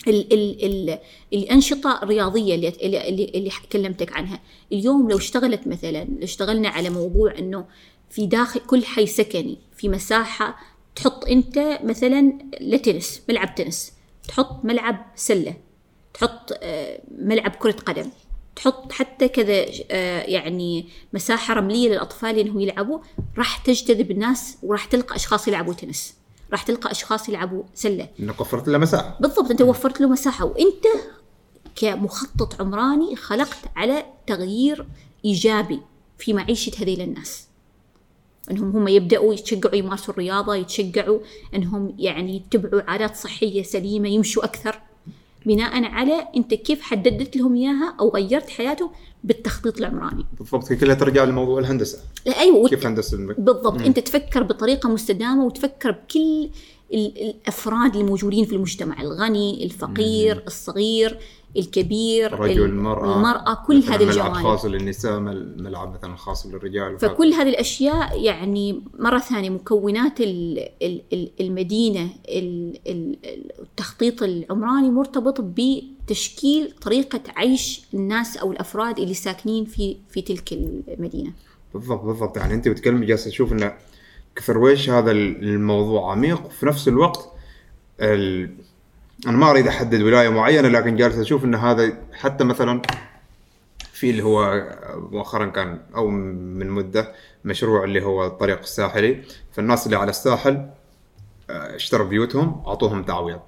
[0.08, 0.98] ال ال ال
[1.32, 4.40] الأنشطة الرياضية اللي, اللي, اللي, اللي كلمتك عنها.
[4.72, 7.64] اليوم لو اشتغلت مثلا لو اشتغلنا على موضوع أنه
[8.10, 10.56] في داخل كل حي سكني في مساحة
[10.96, 13.92] تحط أنت مثلا لتنس ملعب تنس
[14.28, 15.54] تحط ملعب سلة.
[16.18, 18.10] تحط آه، ملعب كرة قدم.
[18.56, 22.98] تحط حتى كذا آه، يعني مساحة رملية للأطفال إنهم يلعبوا.
[23.38, 26.14] راح تجتذب الناس وراح تلقى أشخاص يلعبوا تنس.
[26.52, 28.08] راح تلقى أشخاص يلعبوا سلة.
[28.20, 29.18] إنك وفرت له مساحة.
[29.20, 30.44] بالضبط أنت وفرت له مساحة.
[30.44, 30.84] وأنت
[31.76, 34.86] كمخطط عمراني خلقت على تغيير
[35.24, 35.80] إيجابي
[36.18, 37.46] في معيشة هذيل الناس.
[38.50, 41.20] إنهم هم يبدأوا يتشجعوا يمارسوا الرياضة يتشجعوا
[41.54, 44.80] إنهم يعني يتبعوا عادات صحية سليمة يمشوا أكثر.
[45.48, 48.90] بناء على أنت كيف حددت لهم إياها أو غيرت حياتهم
[49.24, 50.26] بالتخطيط العمراني.
[50.38, 51.98] بالضبط كلها ترجع لموضوع الهندسة.
[52.26, 53.40] لا أيوه وت- كيف هندسة؟ المك...
[53.40, 56.50] بالضبط أنت تفكر بطريقة مستدامة وتفكر بكل
[56.94, 61.18] ال- الأفراد الموجودين في المجتمع الغني الفقير الصغير.
[61.56, 64.34] الكبير الرجل ال- المرأة المرأة كل هذه ملعب الجوانب.
[64.34, 66.98] خاص للنساء مل- ملعب مثلا خاص للرجال.
[66.98, 73.16] فكل هذه الأشياء يعني مرة ثانية مكونات ال- ال- ال- المدينة ال- ال-
[73.60, 81.32] التخطيط العمراني مرتبط بتشكيل طريقة عيش الناس أو الأفراد اللي ساكنين في في تلك المدينة.
[81.74, 82.36] بالضبط بالضبط.
[82.36, 83.74] يعني أنت بتكلمي جالسه تشوف انه
[84.36, 87.32] كثر ويش هذا الموضوع عميق وفي نفس الوقت
[88.00, 88.50] ال...
[89.26, 92.82] أنا ما أريد أحدد ولاية معينة لكن جالس أشوف إن هذا حتى مثلا
[93.92, 94.68] في اللي هو
[95.12, 97.12] مؤخرا كان أو من مدة
[97.44, 99.22] مشروع اللي هو الطريق الساحلي.
[99.52, 100.70] فالناس اللي على الساحل
[101.50, 103.40] آه، اشتروا بيوتهم أعطوهم تعويض.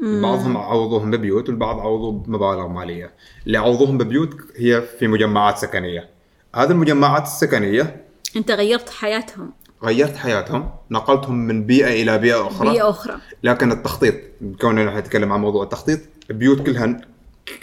[0.00, 3.12] بعضهم عوضوهم ببيوت والبعض عوضوا بمبالغ مالية.
[3.46, 6.08] اللي عوضوهم ببيوت هي في مجمعات سكنية.
[6.54, 8.04] هذه المجمعات السكنية
[8.36, 9.52] أنت غيرت حياتهم.
[9.84, 12.70] غيرت حياتهم نقلتهم من بيئة إلى بيئة أخرى.
[12.70, 13.16] بيئة أخرى.
[13.42, 14.14] لكن التخطيط
[14.60, 16.00] كوننا نحن نتكلم عن موضوع التخطيط
[16.30, 17.00] البيوت كلها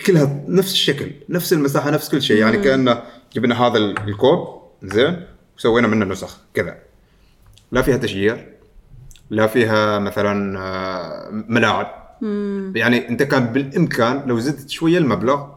[0.06, 2.38] كلها نفس الشكل نفس المساحة نفس كل شيء.
[2.38, 3.02] يعني كأنه
[3.34, 5.26] جبنا هذا الكوب زين
[5.58, 6.78] وسوينا منه نسخ كذا.
[7.72, 8.48] لا فيها تشجير
[9.30, 12.06] لا فيها مثلا آه، ملاعب.
[12.76, 15.48] يعني أنت كان بالإمكان لو زدت شوية المبلغ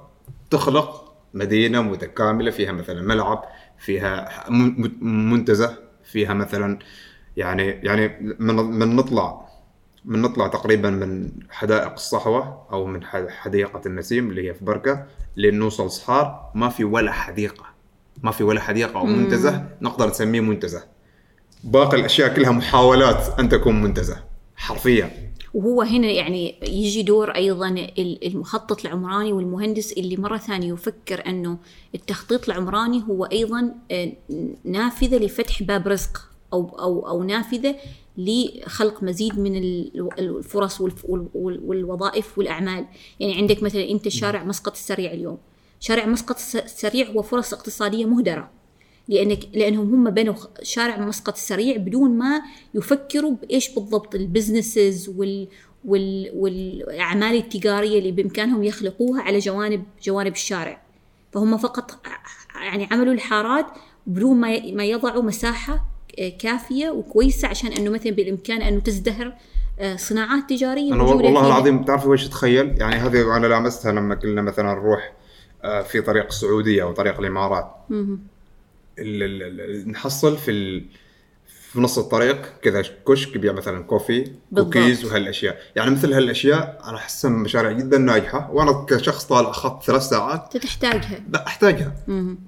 [0.51, 3.45] تخلق مدينة متكاملة فيها مثلا ملعب
[3.79, 4.45] فيها
[5.01, 5.88] منتزه.
[6.09, 6.79] فيها مثلا
[7.37, 8.09] يعني يعني
[8.39, 9.49] من من نطلع
[10.05, 15.07] من نطلع تقريبا من حدائق الصحوة أو من ح- حديقة النسيم اللي هي في بركة
[15.37, 16.51] لين نوصل صحار.
[16.55, 17.65] ما في ولا حديقة
[18.23, 20.83] ما في ولا حديقة أو منتزه نقدر نسميه منتزه.
[21.65, 24.25] باقي الأشياء كلها محاولات أن تكون منتزه
[24.57, 25.11] حرفيا.
[25.55, 31.59] وهو هنا يعني يجي دور أيضا ال- المخطط العمراني والمهندس اللي مرة ثانية يفكر أنه
[31.95, 34.13] التخطيط العمراني هو أيضا آه،
[34.65, 37.75] نافذة لفتح باب رزق أو أو أو نافذة
[38.19, 40.81] لخلق مزيد من ال- الفرص
[41.35, 42.87] والوظائف والأعمال،
[43.21, 45.39] يعني عندك مثلا أنت شارع مسقط السريع اليوم،
[45.81, 48.51] شارع مسقط الس- السريع هو فرص اقتصادية مهدرة،
[49.09, 52.43] لانك لأنهم هم بنوا شارع مسقط السريع بدون ما
[52.75, 55.49] يفكروا بإيش بالضبط البزنسز وال
[55.85, 60.83] وال والأعمال التجارية اللي بإمكانهم يخلقوها على جوانب جوانب الشارع.
[61.33, 62.01] فهم فقط
[62.55, 63.67] يعني عملوا الحارات
[64.07, 65.85] بدون ما ما يضعوا مساحة
[66.19, 69.35] آه، كافية وكويسة عشان أنه مثلا بالإمكان أنه تزدهر
[69.79, 71.47] آه، صناعات تجارية أنا موجودة والله.
[71.47, 75.13] العظيم تعرف وش اتخيل يعني هذه أنا لامستها لما كنا مثلا نروح
[75.65, 77.75] آه، في طريق السعوديه أو طريق الإمارات.
[79.87, 80.85] نحصل في ال...
[81.47, 84.33] في نص الطريق كذا كشك يبيع مثلا كوفي.
[84.55, 85.59] كوكيز وهالأشياء.
[85.77, 91.21] يعني مثل هالأشياء أنا أحسها مشاريع جدا ناجحة وأنا كشخص طالع أخذت ثلاث ساعات تحتاجها.
[91.33, 91.95] لا أحتاجها.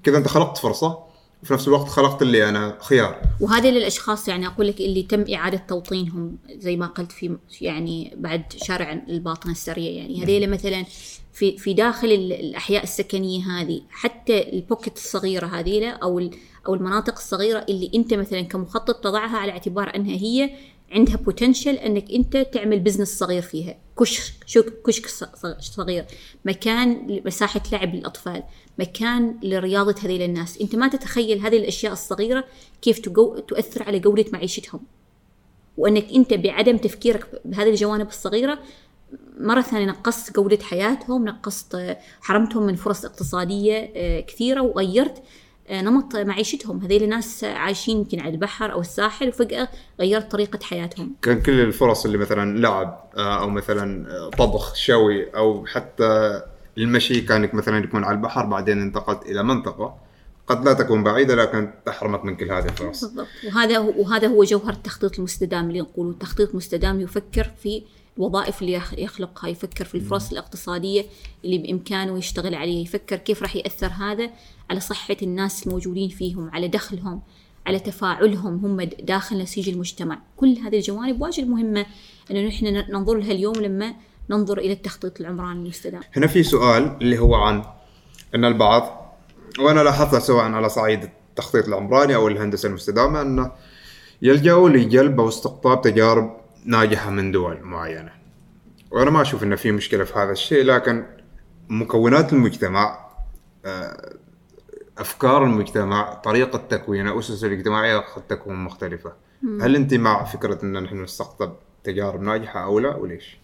[0.02, 0.98] كذا أنت خلقت فرصة
[1.42, 3.22] وفي نفس الوقت خلقت اللي أنا خيار.
[3.40, 8.42] وهذا للأشخاص يعني أقول لك اللي تم إعادة توطينهم زي ما قلت في يعني بعد
[8.56, 10.24] شارع الباطنة السريه يعني.
[10.24, 10.84] هذيلا مثلا
[11.32, 16.30] في في داخل ال- الأحياء السكنية هذه حتى ال pocket الصغيرة هذيلا أو
[16.68, 20.50] أو المناطق الصغيرة اللي أنت مثلا كمخطط تضعها على اعتبار أنها هي
[20.92, 23.76] عندها potential أنك أنت تعمل business صغير فيها.
[24.00, 25.06] كشك شك- كشك
[25.60, 26.04] صغير.
[26.44, 28.42] مكان مساحه لعب للاطفال
[28.78, 30.60] مكان لرياضة هذيل الناس.
[30.60, 32.44] أنت ما تتخيل هذه الأشياء الصغيرة
[32.82, 32.98] كيف
[33.48, 34.80] تؤثر على جوده معيشتهم.
[35.76, 38.58] وأنك أنت بعدم تفكيرك بهذه الجوانب الصغيرة
[39.40, 45.22] مرة ثانية نقصت جودة حياتهم نقصت آه، حرمتهم من فرص اقتصادية آه، كثيرة وغيرت
[45.68, 46.78] آه، نمط معيشتهم.
[46.78, 49.68] هذيل الناس عايشين يمكن على البحر أو الساحل وفجأة
[50.00, 51.12] غيرت طريقة حياتهم.
[51.22, 54.08] كان كل الفرص اللي مثلا لعب أو مثلا
[54.38, 56.42] طبخ شوي أو حتى
[56.78, 59.96] المشي كانك مثلا يكون على البحر بعدين انتقلت إلى منطقة
[60.46, 63.04] قد لا تكون بعيدة لكن تحرمك من كل هذه الفرص.
[63.04, 63.26] بالضبط.
[63.46, 66.10] وهذا وهذا هو جوهر التخطيط المستدام اللي نقوله.
[66.10, 67.82] التخطيط المستدام يفكر في
[68.18, 71.04] الوظائف اللي يخ- يخلقها يفكر في الفرص الاقتصادية
[71.44, 74.30] اللي بإمكانه يشتغل عليها يفكر كيف راح يأثر هذا
[74.70, 77.22] على صحة الناس الموجودين فيهم على دخلهم
[77.66, 80.18] على تفاعلهم هم داخل نسيج المجتمع.
[80.36, 81.86] كل هذه الجوانب واجد مهمة
[82.30, 83.94] أنه نحن ننظر لها اليوم لما
[84.30, 86.00] ننظر إلى التخطيط العمراني المستدام.
[86.16, 87.64] هنا في سؤال اللي هو عن
[88.34, 89.12] أن البعض
[89.58, 93.52] وأنا لاحظتها سواء على صعيد التخطيط العمراني أو الهندسة المستدامة أنه
[94.22, 98.12] يلجأوا لجلب أو استقطاب تجارب ناجحة من دول معينة.
[98.90, 101.04] وأنا ما أشوف انه في مشكلة في هذا الشيء لكن
[101.68, 102.98] مكونات المجتمع
[103.64, 104.12] آه،
[104.98, 109.12] أفكار المجتمع طريقة تكوينه اسسه الاجتماعية قد تكون مختلفة.
[109.60, 111.52] هل أنت مع فكرة إن نحن نستقطب
[111.84, 113.36] تجارب ناجحة أو لا وليش؟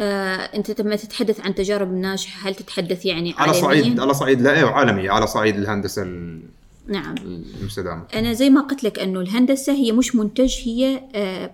[0.00, 4.56] آه، أنت لما تتحدث عن تجارب ناجحة هل تتحدث يعني على؟ صعيد على صعيد لا
[4.56, 6.42] أيوه عالمي على صعيد الهندسة ال-
[6.88, 7.14] نعم.
[7.60, 11.02] المستدامه أنا زي ما قلت لك أنه الهندسة هي مش منتج هي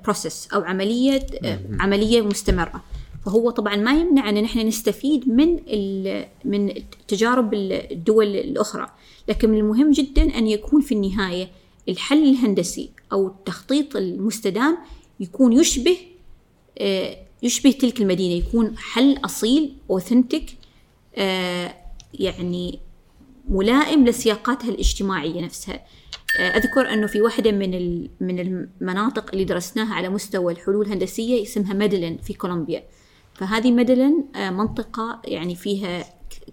[0.05, 2.83] بروسيس أو عملية آه، عملية مستمرة.
[3.27, 5.61] فهو طبعا ما يمنع أن نحن نستفيد من
[6.45, 6.73] من
[7.09, 8.91] تجارب الدول الأخرى.
[9.29, 11.49] لكن من المهم جدا أن يكون في النهاية
[11.89, 14.79] الحل الهندسي أو التخطيط المستدام
[15.21, 15.97] يكون يشبه
[16.79, 20.57] آه، يشبه تلك المدينة يكون حل أصيل أوثنتيك
[22.15, 22.79] يعني
[23.49, 25.83] ملائم لسياقاتها الاجتماعية نفسها.
[26.39, 31.73] آه، أذكر أنه في واحدة من من المناطق اللي درسناها على مستوى الحلول الهندسية اسمها
[31.75, 32.83] ميدلين في كولومبيا.
[33.35, 36.05] فهذه ميدلين آه، منطقة يعني فيها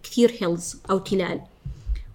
[0.04, 1.42] كثير hills أو تلال.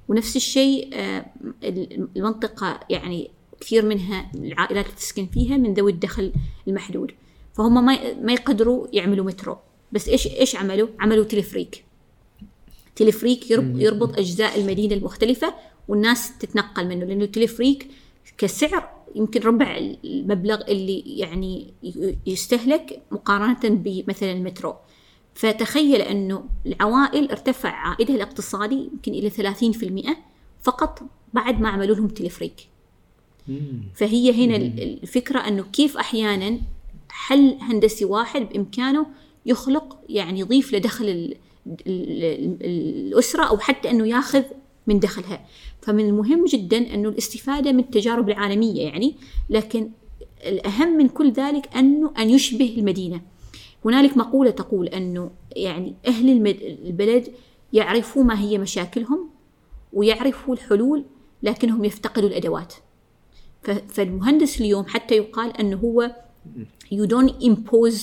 [0.08, 1.26] ونفس الشيء آه،
[1.64, 3.30] ال- المنطقة يعني
[3.60, 6.32] كثير منها العائلات اللي تسكن فيها من ذوي الدخل
[6.68, 7.12] المحدود.
[7.54, 9.56] فهم ما ما يقدروا يعملوا مترو.
[9.92, 11.84] بس إيش إيش عملوا؟ عملوا تلفريك.
[12.97, 15.55] تلفريك يرب- يربط أجزاء المدينة المختلفة
[15.89, 17.90] والناس تتنقل منه لأنه التلفريك
[18.39, 21.73] كسعر يمكن ربع المبلغ اللي يعني
[22.27, 24.74] يستهلك مقارنة بمثلا المترو.
[25.35, 30.16] فتخيل أنه العوائل ارتفع عائدها الاقتصادي يمكن إلى 30%
[30.62, 31.02] فقط
[31.35, 32.69] بعد ما عملوا لهم تلفريك.
[33.94, 36.59] فهي هنا ال- الفكرة أنه كيف أحيانا
[37.09, 39.06] حل هندسي واحد بإمكانه
[39.47, 41.35] يخلق يعني يضيف لدخل
[41.66, 44.43] ال- ال- ال- الأسرة أو حتى أنه ياخذ
[44.86, 45.47] من دخلها.
[45.82, 49.14] فمن المهم جدا أنه الاستفادة من التجارب العالمية يعني
[49.51, 49.90] لكن
[50.47, 53.20] الأهم من كل ذلك أنه أن يشبه المدينة.
[53.84, 57.28] هنالك مقولة تقول أنه يعني أهل المد- البلد
[57.72, 59.28] يعرفوا ما هي مشاكلهم
[59.93, 61.05] ويعرفوا الحلول
[61.43, 62.74] لكنهم يفتقدوا الأدوات.
[63.62, 66.16] ف- فالمهندس اليوم حتى يقال أنه هو
[66.94, 67.98] you don't impose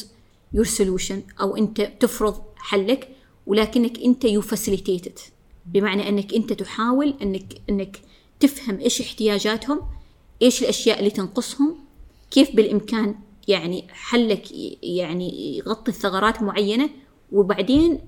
[0.56, 3.10] your solution أو أنت تفرض حلك
[3.50, 5.22] ولكنك أنت facilitate it
[5.66, 7.98] بمعنى أنك أنت تحاول أنك أنك
[8.40, 9.82] تفهم إيش احتياجاتهم
[10.42, 11.76] إيش الأشياء اللي تنقصهم
[12.32, 13.16] كيف بالإمكان
[13.48, 14.52] يعني حلك
[14.84, 16.90] يعني يغطي ثغرات معينة
[17.32, 18.00] وبعدين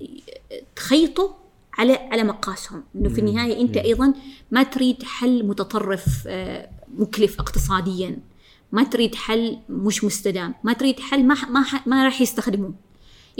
[0.75, 1.35] تخيطه
[1.77, 2.83] على على مقاسهم.
[2.95, 4.13] إنه في النهاية أنت أيضا
[4.51, 8.19] ما تريد حل متطرف آه، مكلف اقتصاديا.
[8.71, 10.55] ما تريد حل مش مستدام.
[10.63, 12.73] ما تريد حل ما ما ما راح يستخدموه.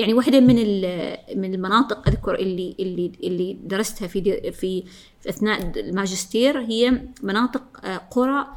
[0.01, 4.21] يعني واحدة من ال- من المناطق أذكر اللي اللي اللي درستها في
[4.51, 8.47] في في أثناء الماجستير هي مناطق آه، قرى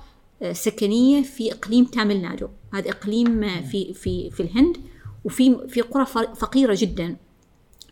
[0.42, 2.48] آه، سكنية في إقليم تامل نادو.
[2.74, 4.76] هذا إقليم آه، في في في الهند
[5.24, 7.16] وفي في قرى ف- فقيرة جدا.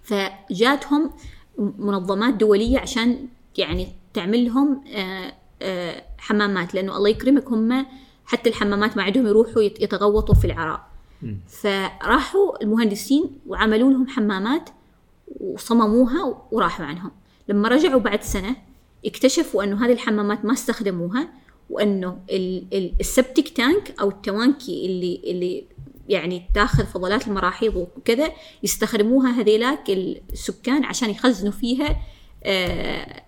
[0.02, 1.10] فجاتهم
[1.78, 4.80] منظمات دولية عشان يعني تعمل لهم
[6.18, 7.86] حمامات لأنه الله يكرمك هم
[8.24, 10.91] حتى الحمامات ما عندهم يروحوا يت- يتغوطوا في العراء
[11.48, 14.70] فراحوا المهندسين وعملوا لهم حمامات
[15.40, 17.10] وصمموها وراحوا عنهم.
[17.48, 18.56] لما رجعوا بعد سنة
[19.06, 21.28] اكتشفوا أنه هذه الحمامات ما استخدموها
[21.70, 25.64] وأنه ال- ال- السبتيك تانك أو التوانكي اللي اللي
[26.08, 28.32] يعني تاخذ فضلات المراحيض وكذا
[28.62, 31.96] يستخدموها هذيلاك السكان عشان يخزنوا فيها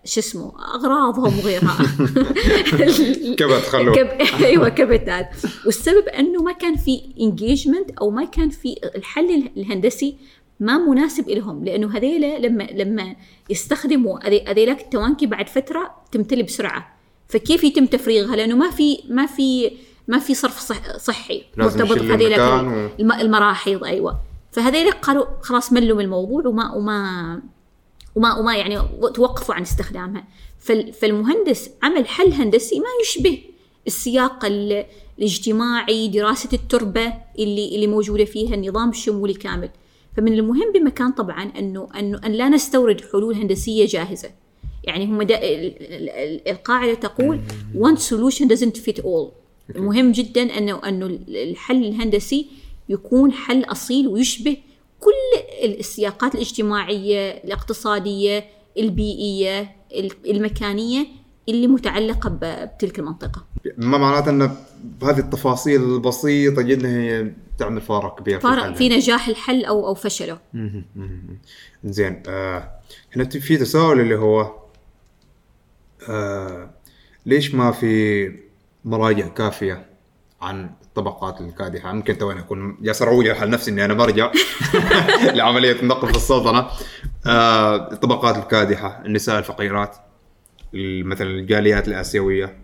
[0.05, 1.79] شو اسمه أغراضهم وغيرها.
[3.39, 3.95] كبت خلوه.
[3.95, 4.09] كب...
[4.45, 5.29] أيوه كبتات
[5.67, 10.17] والسبب إنه ما كان في انجيجمنت أو ما كان في الحل الهندسي
[10.61, 13.17] ما مناسب لهم لأنه هذيلا لما لما
[13.51, 16.95] يستخدموا هذي- هذيلاك التوانكي بعد فترة تمتلي بسرعة.
[17.29, 19.71] فكيف يتم تفريغها؟ لأنه ما في ما في
[20.09, 22.89] ما في صرف صح صحي مرتبط بهذيلاك و-
[23.21, 24.19] المراحيض أيوه.
[24.53, 27.43] فهذيلا قالوا خلاص ملوا من الموضوع وما وما
[28.15, 28.79] وما وما يعني
[29.15, 30.25] توقفوا عن استخدامها.
[30.59, 33.39] فال- فالمهندس عمل حل هندسي ما يشبه
[33.87, 34.85] السياق ال-
[35.19, 39.71] الاجتماعي دراسة التربة اللي اللي موجودة فيها النظام الشمولي كامل
[40.17, 44.31] فمن المهم بمكان طبعا أنه أنه أن لا نستورد حلول هندسية جاهزة.
[44.85, 45.21] يعني هم
[46.47, 47.41] القاعدة تقول
[47.81, 49.29] one solution doesn't fit all.
[49.77, 52.47] مهم جدا أنه أنه الحل الهندسي
[52.89, 54.57] يكون حل أصيل ويشبه
[55.05, 58.45] كل السياقات الاجتماعية، الاقتصادية،
[58.79, 59.77] البيئية،
[60.27, 61.07] المكانية
[61.49, 63.45] اللي متعلقة ب- بتلك المنطقة.
[63.77, 64.57] ما معناته ان
[65.01, 68.75] بهذه التفاصيل البسيطة جدا هي تعمل فارق كبير في فرق الحل.
[68.75, 70.39] في نجاح الحل أو أو فشله.
[71.85, 72.71] زين آه
[73.17, 74.55] هنا ت- في تساؤل اللي هو
[76.09, 76.71] آه
[77.27, 78.33] ليش ما في
[78.85, 79.87] مراجع كافية
[80.41, 81.93] عن الطبقات الكادحة.
[81.93, 84.31] ممكن تو أكون جالس اروج على نفسي إني أنا برجع
[85.39, 86.67] لعملية النقل في السلطنة.
[87.27, 89.97] آه الطبقات الكادحة النساء الفقيرات
[90.75, 92.59] ال- مثلا الجاليات الآسيوية.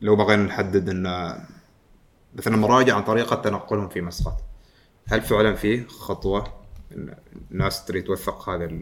[0.00, 1.34] لو بغينا نحدد إن
[2.34, 4.40] مثلا مراجع عن طريقة تنقلهم في مسقط.
[5.08, 6.44] هل فعلا في خطوة
[7.52, 8.80] الناس تريد توثق هذه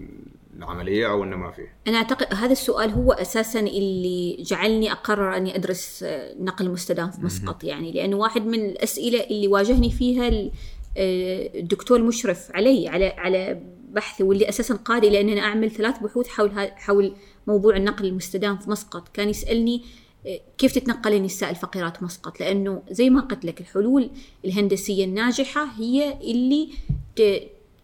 [0.58, 5.56] العملية أو إنه ما في؟ أنا أعتقد هذا السؤال هو أساسا اللي جعلني أقرر أني
[5.56, 11.58] أدرس آه، نقل مستدام في مسقط يعني لأنه واحد من الأسئلة اللي واجهني فيها آه،
[11.58, 13.60] الدكتور المشرف علي على على
[13.92, 17.12] بحثي واللي أساسا قادي لأن أنا أعمل ثلاث بحوث حول حول
[17.46, 19.08] موضوع النقل المستدام في مسقط.
[19.08, 19.82] كان يسألني
[20.26, 24.10] آه، كيف تتنقل النساء الفقيرات مسقط؟ لأنه زي ما قلت لك الحلول
[24.44, 26.68] الهندسية الناجحة هي اللي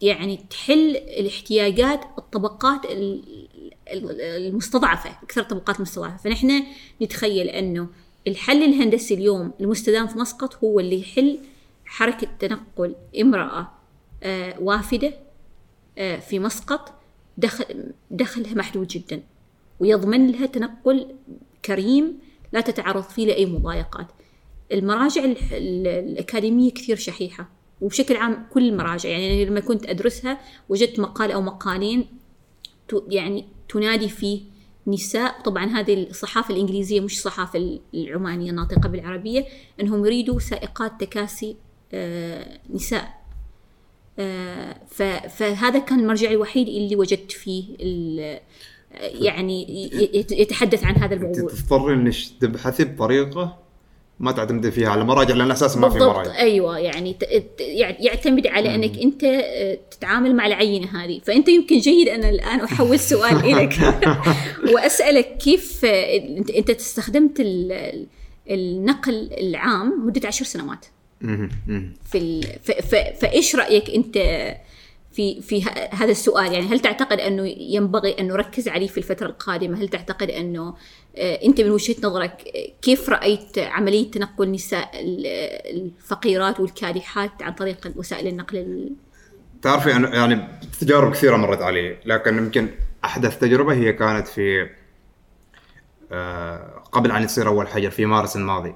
[0.02, 3.22] يعني تحل الاحتياجات الطبقات ال-
[3.92, 6.16] ال- المستضعفة أكثر الطبقات المستضعفة.
[6.16, 6.62] فنحن
[7.02, 7.88] نتخيل أنه
[8.28, 11.38] الحل الهندسي اليوم المستدام في مسقط هو اللي يحل
[11.84, 13.70] حركة تنقل امرأة
[14.22, 15.14] آه، وافدة
[15.98, 16.92] آه، في مسقط
[17.38, 19.22] دخل دخلها محدود جدا
[19.80, 21.14] ويضمن لها تنقل
[21.64, 22.18] كريم
[22.52, 24.06] لا تتعرض فيه لأي مضايقات.
[24.72, 27.48] المراجع ال- ال- الأكاديمية كثير شحيحة.
[27.82, 32.06] وبشكل عام كل المراجع يعني لما كنت أدرسها وجدت مقال أو مقالين
[33.08, 34.40] يعني تنادي فيه
[34.86, 35.40] نساء.
[35.40, 39.44] طبعا هذه الصحافة الإنجليزية مش الصحافة العمانية الناطقة بالعربية
[39.80, 41.56] أنهم يريدوا سائقات تكاسي
[41.94, 43.22] آه، نساء.
[44.18, 44.76] آه،
[45.28, 47.64] فهذا كان المرجع الوحيد اللي وجدت فيه
[49.00, 49.90] يعني
[50.30, 51.50] يتحدث عن هذا الموضوع.
[51.50, 53.61] تضطري إنك تبحثي بطريقة
[54.22, 56.38] ما تعتمد فيها على مراجع لأن أساسا ما في بالضبط مراجع.
[56.38, 61.20] أيوه يعني ت- ت- يع- يعتمد على إنك أنت آه، تتعامل مع العينة هذه.
[61.24, 63.72] فأنت يمكن جيد أنا الآن أحول السؤال إليك
[64.74, 66.16] وأسألك كيف آه،
[66.58, 68.06] انت استخدمت ال- ال-
[68.50, 70.86] النقل العام مدة عشر سنوات.
[72.10, 72.42] في ال...
[72.62, 72.70] ف...
[72.70, 72.94] ف...
[73.20, 74.16] فإيش رأيك أنت
[75.12, 75.62] في في
[75.92, 76.52] هذا السؤال.
[76.52, 80.74] يعني هل تعتقد أنه ينبغي أن نركز عليه في الفترة القادمة؟ هل تعتقد أنه
[81.16, 85.26] آه، أنت من وجهة نظرك آه، كيف رأيت عملية تنقل نساء ال-
[85.76, 88.92] الفقيرات والكادحات عن طريق وسائل النقل ال...
[89.62, 90.48] تعرفي أنا يعني
[90.80, 92.68] تجارب كثيرة مرت علي لكن يمكن
[93.04, 94.68] أحدث تجربة هي كانت في
[96.12, 98.74] آه، قبل أن يصير أول حجر في مارس الماضي.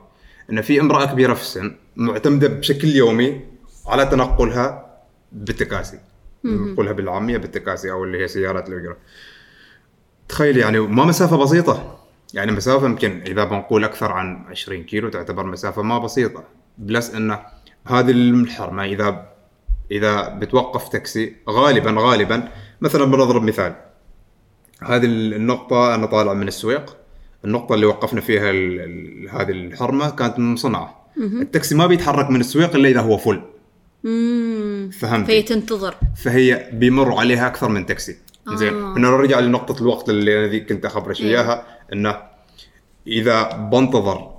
[0.50, 3.40] إن في امرأة كبيرة في السن معتمدة بشكل يومي
[3.86, 4.96] على تنقلها
[5.32, 5.98] بالتكاسي
[6.54, 8.96] نقولها بالعامية بالتكاسي أو اللي هي سيارات الأجرة.
[10.28, 11.98] تخيل يعني ما مسافة بسيطة.
[12.34, 16.44] يعني مسافة يمكن إذا بنقول أكثر عن 20 كيلو تعتبر مسافة ما بسيطة.
[16.78, 17.40] بلس إنه
[17.86, 19.26] هذه الحرمه اذا
[19.90, 22.48] إذا بتوقف تاكسي غالبا غالبا
[22.80, 23.74] مثلا بنضرب مثال.
[24.82, 26.96] هذه النقطة أنا طالع من السويق.
[27.44, 31.06] النقطة اللي وقفنا فيها ال- ال- هذه الحرمه كانت من مصنعه
[31.42, 33.42] التاكسي ما بيتحرك من السويق إلا إذا هو فل.
[34.90, 35.94] فهمت فهي تنتظر.
[36.16, 38.16] فهي بيمر عليها أكثر من تاكسي.
[38.54, 38.74] زين.
[38.74, 38.92] آه.
[38.92, 41.26] إحنا نرجع لنقطة الوقت اللي أنا ذيك كنت اخبرك إيه.
[41.26, 42.22] إياها إنه
[43.06, 44.30] إذا بنتظر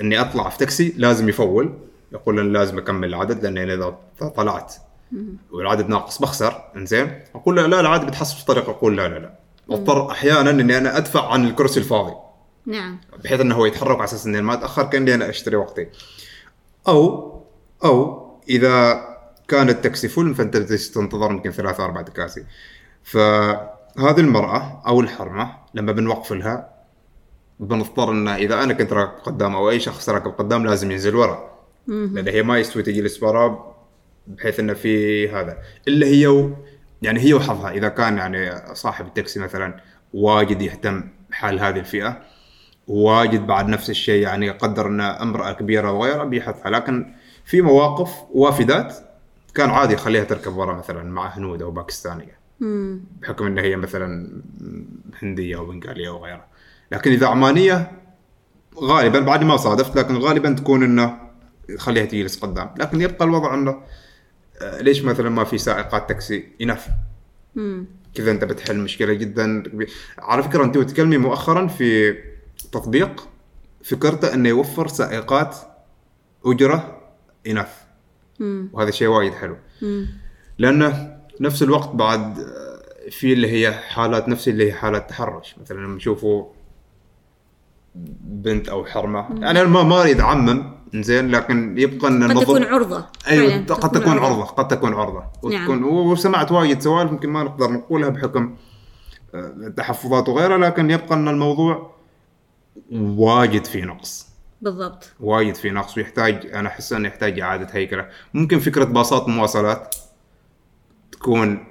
[0.00, 1.74] إني أطلع في تاكسي لازم يفول.
[2.12, 3.98] يقول أنا لازم أكمل العدد لأن إذا
[4.36, 4.74] طلعت
[5.52, 7.20] والعدد ناقص بخسر إنزين.
[7.34, 9.34] أقول له لا العدد بتحصل في طريق أقول لا لا لا.
[9.70, 12.14] أضطر أحيانا إني أنا أدفع عن الكرسي الفاضي.
[12.66, 13.00] نعم.
[13.24, 15.86] بحيث إنه هو يتحرك على أساس إني ما أتأخر كأني أنا أشتري وقتي.
[16.88, 17.32] أو
[17.84, 19.04] أو إذا
[19.48, 22.44] كان التاكسي فل فأنت تنتظر يمكن ثلاثة أربع تكاسي
[23.02, 26.74] فهذه المرأة أو الحرمة لما بنوقف لها
[27.60, 31.54] بنضطر إن إذا أنا كنت راكب قدام أو أي شخص راكب قدام لازم ينزل ورا
[31.88, 33.74] لأن هي ما يستوي تجلس ورا
[34.26, 35.58] بحيث انه في هذا.
[35.88, 36.56] إلا هي و...
[37.02, 37.70] يعني هي وحظها.
[37.70, 39.80] إذا كان يعني صاحب التاكسي مثلا
[40.14, 42.22] واجد يهتم بحال هذه الفئة
[42.88, 46.70] واجد بعد نفس الشيء يعني يقدر إن امرأة كبيرة وغيرها بيحثها.
[46.70, 47.14] لكن
[47.44, 48.94] في مواقف وافدات
[49.54, 52.38] كان عادي يخليها تركب ورا مثلا مع هنود أو باكستانية.
[53.22, 54.40] بحكم إن هي مثلا
[55.22, 56.46] هندية أو بنغالية أو غيرها.
[56.92, 57.92] لكن إذا عمانية
[58.78, 61.18] غالبا بعد ما صادفت لكن غالبا تكون إنه
[61.78, 62.74] خليها تجلس قدام.
[62.78, 63.82] لكن يبقى الوضع إنه
[64.62, 66.48] آه، ليش مثلا ما في سائقات تاكسي
[67.56, 69.90] امم كذا أنت بتحل مشكلة جدا كبيرة.
[70.18, 72.12] على فكرة أنت تتكلمي مؤخرا في
[72.72, 73.28] تطبيق
[73.84, 75.56] فكرته إنه يوفر سائقات
[76.46, 77.00] أجرة
[77.46, 77.83] اناث
[78.40, 79.56] وهذا شيء وايد حلو.
[80.58, 82.46] لأنه نفس الوقت بعد
[83.10, 85.54] في اللي هي حالات نفس اللي هي حالات تحرش.
[85.60, 86.44] مثلا لما نشوفوا
[88.24, 89.26] بنت أو حرمة.
[89.40, 93.06] يعني أنا ما ما أريد أعمم زين لكن يبقى إن قد تكون عرضة.
[93.28, 94.44] أيوه قد تكون عرضة.
[94.44, 95.24] قد تكون عرضة.
[95.44, 95.62] نعم.
[95.62, 98.56] وتكون وسمعت وايد سوالف يمكن ما نقدر نقولها بحكم
[99.34, 101.94] آه، تحفظات وغيرها لكن يبقى إن الموضوع
[102.92, 104.23] واجد في نقص.
[104.64, 105.12] بالضبط.
[105.20, 108.08] وايد في نقص ويحتاج أنا أحس إنه يحتاج إعادة هيكلة.
[108.34, 109.96] ممكن فكرة باصات مواصلات
[111.12, 111.66] تكون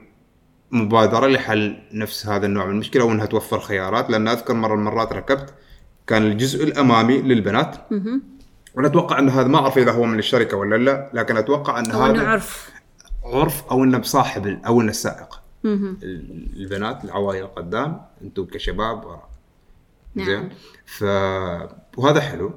[0.72, 5.54] مبادرة لحل نفس هذا النوع من المشكلة وإنها توفر خيارات لأن أذكر مرة المرات ركبت
[6.08, 7.76] كان الجزء الأمامي للبنات.
[8.76, 11.92] وأنا أتوقع ان هذا ما أعرف إذا هو من الشركة ولا لا لكن أتوقع ان
[11.92, 12.72] هذا عرف.
[13.24, 15.42] عرف أو إنه بصاحب أو إنه السائق.
[15.66, 19.30] البنات العوائل قدام أنتم كشباب ورا
[20.16, 20.28] نعم.
[20.28, 20.50] زين؟
[20.86, 21.04] ف
[21.98, 22.54] وهذا حلو.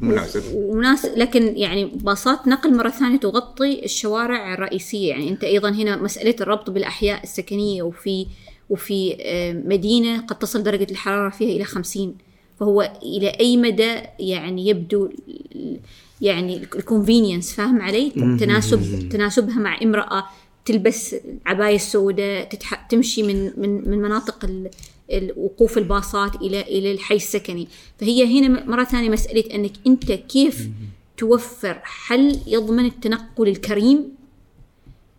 [0.00, 0.42] مناسب.
[0.54, 5.08] وناس لكن يعني باصات نقل مرة ثانية تغطي الشوارع الرئيسية.
[5.08, 8.26] يعني أنت أيضا هنا مسألة الربط بالأحياء السكنية وفي
[8.70, 9.16] وفي
[9.66, 12.14] مدينة قد تصل درجة الحرارة فيها إلى خمسين.
[12.60, 15.08] فهو إلى أي مدى يعني يبدو
[16.20, 18.10] يعني الكونفينينس فاهم علي؟
[18.40, 20.24] تناسب تناسبها مع امرأة
[20.64, 21.16] تلبس
[21.46, 22.74] عباية السوداء تتح...
[22.74, 24.50] تمشي من من من مناطق
[25.36, 27.68] وقوف الباصات إلى إلى الحي السكني.
[27.98, 30.68] فهي هنا مرة ثانية مسألة أنك أنت كيف
[31.16, 34.12] توفر حل يضمن التنقل الكريم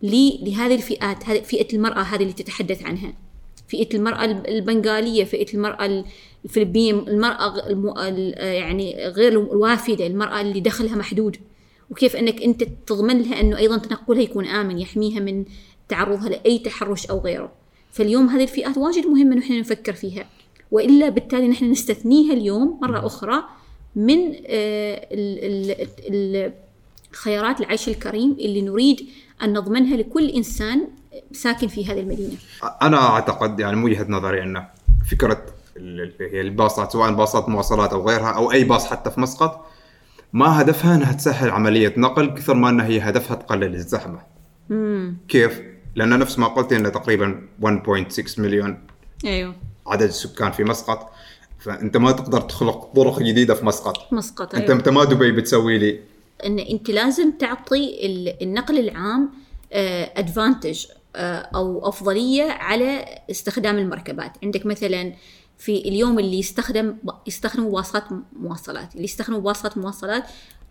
[0.02, 3.12] لهذه الفئات هذه فئة المرأة هذه اللي تتحدث عنها؟
[3.68, 6.04] فئة المرأة الب- البنغالية فئة المرأة
[6.44, 7.98] الفلبينيه المرأة غ- الم...
[7.98, 11.36] ال- يعني غير الوافدة المرأة اللي دخلها محدود.
[11.90, 15.44] وكيف أنك أنت تضمن لها أنه أيضا تنقلها يكون آمن يحميها من
[15.88, 17.52] تعرضها لأي تحرش أو غيره.
[17.92, 20.24] فاليوم هذه الفئات واجد مهمة إنه إحنا نفكر فيها
[20.70, 23.44] وإلا بالتالي نحن نستثنيها اليوم مرة أخرى
[23.96, 25.06] من آه،
[27.12, 29.06] خيارات العيش الكريم اللي نريد
[29.42, 30.88] أن نضمنها لكل إنسان
[31.32, 32.36] ساكن في هذه المدينة.
[32.82, 34.66] أنا أعتقد يعني من وجهة نظري
[35.10, 35.42] فكرة
[35.76, 39.66] اللي هي الباصات سواء باصات مواصلات أو غيرها أو أي باص حتى في مسقط
[40.32, 44.18] ما هدفها إنها تسهل عملية نقل كثر ما انها هي هدفها تقلل الزحمة.
[44.70, 48.86] امم كيف؟ لأن نفس ما قلت انه تقريبا 1.6 مليون
[49.24, 49.54] أيوه.
[49.86, 51.12] عدد السكان في مسقط.
[51.58, 54.12] فأنت ما تقدر تخلق طرق جديدة في مسقط.
[54.12, 54.76] مسقط أنت أيوة.
[54.78, 56.00] انت ما دبي بتسوي لي.
[56.46, 59.30] إن أنت لازم تعطي ال- النقل العام
[59.72, 60.86] ادفانتج
[61.16, 64.32] أو أفضلية على استخدام المركبات.
[64.42, 65.12] عندك مثلا
[65.58, 66.96] في اليوم اللي يستخدم
[67.26, 68.04] يستخدموا باصات
[68.40, 68.92] مواصلات.
[68.94, 70.22] اللي يستخدموا باصات مواصلات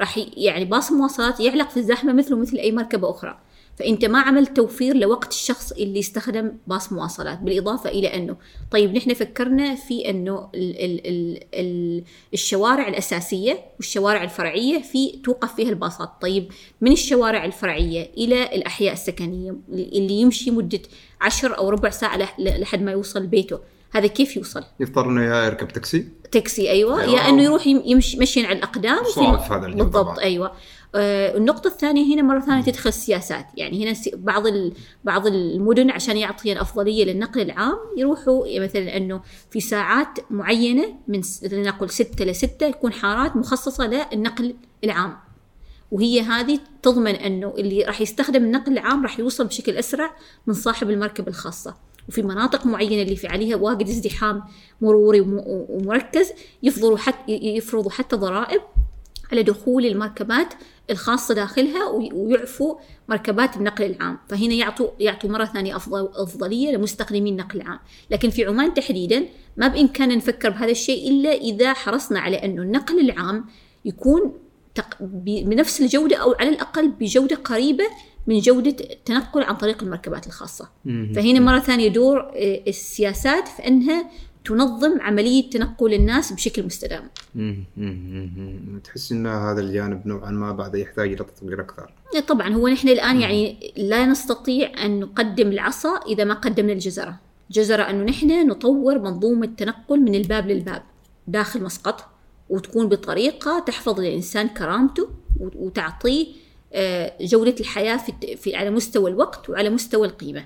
[0.02, 3.40] راح يعني باص مواصلات يعلق في الزحمة مثله مثل أي مركبة أخرى.
[3.80, 8.36] فأنت ما عملت توفير لوقت الشخص اللي يستخدم باص مواصلات بالإضافة إلى أنه
[8.72, 12.04] طيب نحن فكرنا في أنه ال ال ال ال
[12.34, 16.10] الشوارع الأساسية والشوارع الفرعية في توقف فيها الباصات.
[16.22, 20.82] طيب من الشوارع الفرعية إلى الأحياء السكنية اللي يمشي مدة
[21.22, 23.60] عشر أو ربع ساعة لح- لحد ما يوصل بيته.
[23.94, 26.08] هذا كيف يوصل؟ يضطر إنه يا يركب تاكسي.
[26.32, 27.14] تاكسي أيوه, أيوة.
[27.14, 29.20] يا أنه يروح يم- يمشي مشي على الأقدام في-
[29.54, 30.20] هذا بالضبط.
[30.20, 30.52] أيوه.
[30.96, 34.44] النقطة الثانية هنا مرة ثانية تدخل السياسات، يعني هنا بعض
[35.04, 41.22] بعض المدن عشان يعطي الأفضلية للنقل العام يروحوا يعني مثلا إنه في ساعات معينة من
[41.52, 45.18] لنقل ستة لستة يكون حارات مخصصة للنقل العام.
[45.92, 50.16] وهي هذه تضمن إنه اللي راح يستخدم النقل العام راح يوصل بشكل أسرع
[50.48, 51.76] من صاحب المركبة الخاصة
[52.10, 54.44] وفي مناطق معينة اللي في عليها واجد ازدحام
[54.82, 56.32] مروري وم- ومركز
[56.64, 58.62] يفضلوا حتى يفرضوا حتى ضرائب
[59.32, 60.54] على دخول المركبات
[60.90, 62.76] الخاصة داخلها وي- ويعفوا
[63.10, 64.18] مركبات النقل العام.
[64.30, 67.80] فهنا يعطوا يعطوا مرة ثانية أفضل أفضلية لمستخدمي النقل العام.
[68.10, 69.26] لكن في عمان تحديدا
[69.58, 73.46] ما بإمكاننا نفكر بهذا الشيء إلا إذا حرصنا على أنه النقل العام
[73.86, 74.34] يكون
[75.22, 77.84] بنفس الجودة أو على الأقل بجودة قريبة
[78.28, 80.70] من جودة التنقل عن طريق المركبات الخاصة.
[81.16, 84.10] فهنا مرة ثانية دور آه، السياسات في أنها
[84.46, 87.10] تنظم عملية تنقل الناس بشكل مستدام.
[88.84, 91.94] تحس إن هذا الجانب نوعا ما بعد يحتاج إلى تطوير أكثر.
[92.28, 97.20] طبعا هو نحن الآن يعني لا نستطيع أن نقدم العصا إذا ما قدمنا الجزرة.
[97.52, 100.84] جزرة أنه نحن نطور منظومة تنقل من الباب للباب
[101.28, 102.06] داخل مسقط
[102.50, 105.10] وتكون بطريقة تحفظ للإنسان كرامته
[105.40, 106.28] وت- وتعطيه
[106.74, 108.00] آه، جودة الحياة
[108.36, 110.46] في على مستوى الوقت وعلى مستوى القيمة.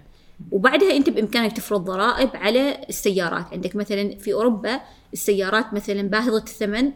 [0.51, 3.45] وبعدها أنت بإمكانك تفرض ضرائب على السيارات.
[3.51, 4.79] عندك مثلا في أوروبا
[5.13, 6.91] السيارات مثلا باهظة الثمن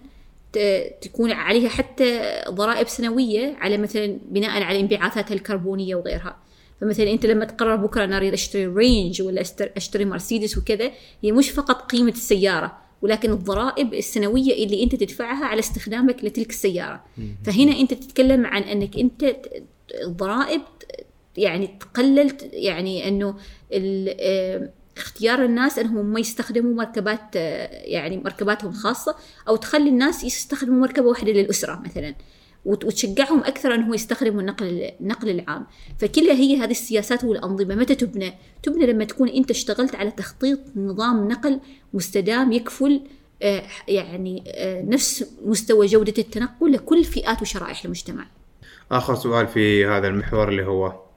[1.01, 6.37] تكون عليها حتى ضرائب سنوية على مثلا بناء على انبعاثاتها الكربونية وغيرها.
[6.81, 10.91] فمثلا أنت لما تقرر بكرة أنا أريد أشتري رينج ولا أشتري مرسيدس وكذا
[11.23, 17.03] هي مش فقط قيمة السيارة ولكن الضرائب السنوية اللي أنت تدفعها على استخدامك لتلك السيارة.
[17.45, 19.35] فهنا أنت تتكلم عن أنك أنت
[20.03, 20.61] الضرائب
[21.39, 23.35] يعني تقلل يعني إنه
[23.73, 29.15] آه، اختيار الناس إنهم ما يستخدموا مركبات آه، يعني مركباتهم الخاصه
[29.47, 32.15] أو تخلي الناس يستخدموا مركبة واحدة للأسرة مثلا
[32.65, 35.65] وت- وتشجعهم أكثر انهم يستخدموا النقل النقل العام.
[35.99, 37.75] فكلها هي هذه السياسات والأنظمة.
[37.75, 38.33] متى تبنى؟
[38.63, 41.59] تبنى لما تكون أنت اشتغلت على تخطيط نظام نقل
[41.93, 43.01] مستدام يكفل
[43.41, 44.43] آه، يعني
[44.87, 48.27] نفس مستوى جودة التنقل لكل فئات وشرائح المجتمع.
[48.91, 51.08] آخر سؤال في هذا المحور اللي هو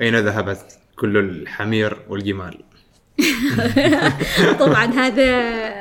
[0.00, 2.62] أين ذهبت كل الحمير والجمال؟
[4.60, 5.24] طبعا هذا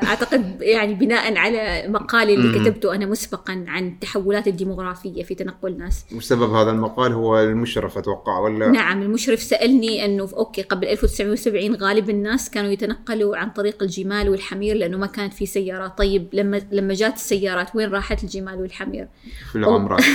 [0.03, 6.05] أعتقد يعني بناء على مقالي اللي كتبته أنا مسبقا عن التحولات الديموغرافية في تنقل الناس.
[6.15, 12.09] وسبب هذا المقال هو المشرف أتوقع ولا؟ نعم المشرف سألني أنه أوكي قبل 1970 غالب
[12.09, 15.97] الناس كانوا يتنقلوا عن طريق الجمال والحمير لأنه ما كانت في سيارات.
[15.97, 19.07] طيب لما لما جات السيارات وين راحت الجمال والحمير؟
[19.51, 20.03] في العمرات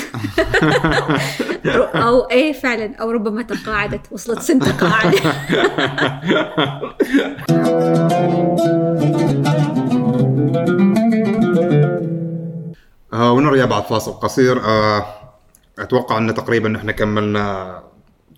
[1.95, 5.15] أو إيه فعلا أو ربما تقاعدت وصلت سن تقاعد
[13.13, 15.07] آه ونرجع بعد فاصل قصير؟ آه
[15.79, 17.83] أتوقع أن تقريبا إحنا كملنا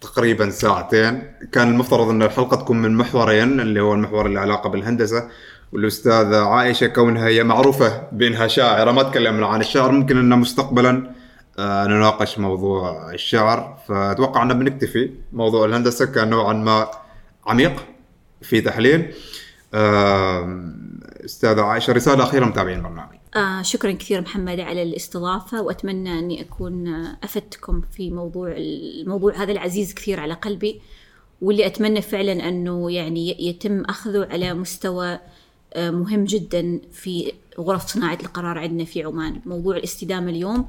[0.00, 1.22] تقريبا ساعتين.
[1.52, 5.28] كان المفترض أن الحلقة تكون من محورين اللي هو المحور اللي علاقة بالهندسة
[5.72, 8.90] والأستاذة عائشة كونها هي معروفة بأنها شاعرة.
[8.92, 11.10] ما تكلمنا عن الشعر ممكن أن مستقبلا
[11.58, 13.78] آه نناقش موضوع الشعر.
[13.88, 15.10] فأتوقع أن بنكتفي.
[15.32, 16.86] موضوع الهندسة كان نوعا ما
[17.46, 17.91] عميق.
[18.42, 19.12] في تحليل.
[21.24, 26.88] أستاذة عائشة رسالة أخيرة متابعين البرنامج آه شكرا كثير محمد على الاستضافة وأتمنى أني أكون
[27.22, 30.80] أفدتكم في موضوع الموضوع هذا العزيز كثير على قلبي
[31.42, 35.18] واللي أتمنى فعلا أنه يعني يتم أخذه على مستوى
[35.74, 39.40] آه، مهم جدا في غرف صناعة القرار عندنا في عمان.
[39.46, 40.68] موضوع الاستدامة اليوم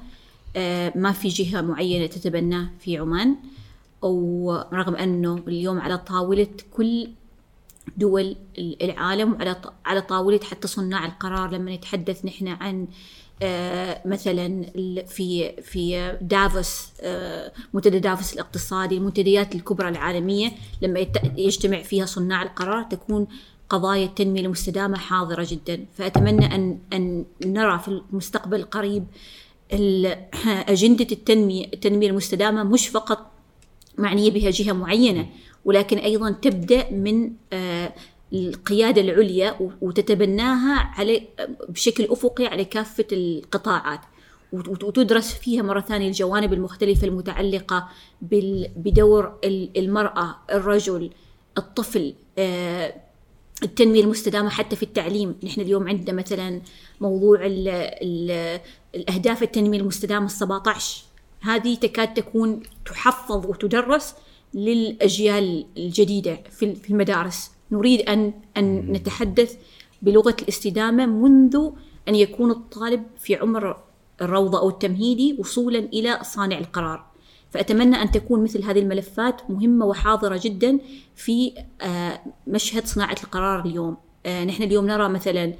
[0.55, 3.35] آه، ما في جهة معينة تتبناه في عمان
[4.01, 7.07] ورغم أنه اليوم على طاولة كل
[7.97, 9.55] دول العالم على
[9.85, 11.51] على طاولة حتى صناع القرار.
[11.51, 12.87] لما نتحدث نحن عن
[13.41, 14.65] آه، مثلا
[15.07, 20.51] في في دافوس آه، منتدى دافوس الاقتصادي المنتديات الكبرى العالمية
[20.81, 21.05] لما
[21.37, 23.27] يجتمع فيها صناع القرار تكون
[23.69, 25.85] قضايا التنمية المستدامة حاضرة جدا.
[25.97, 29.05] فأتمنى أن أن نرى في المستقبل القريب
[29.73, 30.25] ال-
[30.73, 33.31] أجندة التنمية التنمية المستدامة مش فقط
[33.97, 35.29] معنية بها جهة معينة.
[35.65, 37.93] ولكن أيضا تبدأ من آه،
[38.33, 41.21] القيادة العليا وتتبناها على
[41.69, 43.99] بشكل أفقي على كافة القطاعات.
[44.53, 47.89] وت- وتدرس فيها مرة ثانية الجوانب المختلفة المتعلقة
[48.75, 51.09] بدور ال- المرأة الرجل
[51.57, 52.93] الطفل آه،
[53.63, 55.35] التنمية المستدامة حتى في التعليم.
[55.43, 56.61] نحن اليوم عندنا مثلا
[57.01, 58.59] موضوع ال ال
[58.95, 61.03] الأهداف التنمية المستدامة السبعة عشر.
[61.41, 64.15] هذه تكاد تكون تحفظ وتدرس
[64.53, 67.51] للأجيال الجديدة في المدارس.
[67.71, 69.55] نريد أن أن نتحدث
[70.01, 71.69] بلغة الاستدامة منذ
[72.07, 73.77] أن يكون الطالب في عمر
[74.21, 77.05] الروضة أو التمهيدي وصولا إلى صانع القرار.
[77.51, 80.79] فأتمنى أن تكون مثل هذه الملفات مهمة وحاضرة جدا
[81.15, 83.97] في آه، مشهد صناعة القرار اليوم.
[84.25, 85.53] آه، نحن اليوم نرى مثلا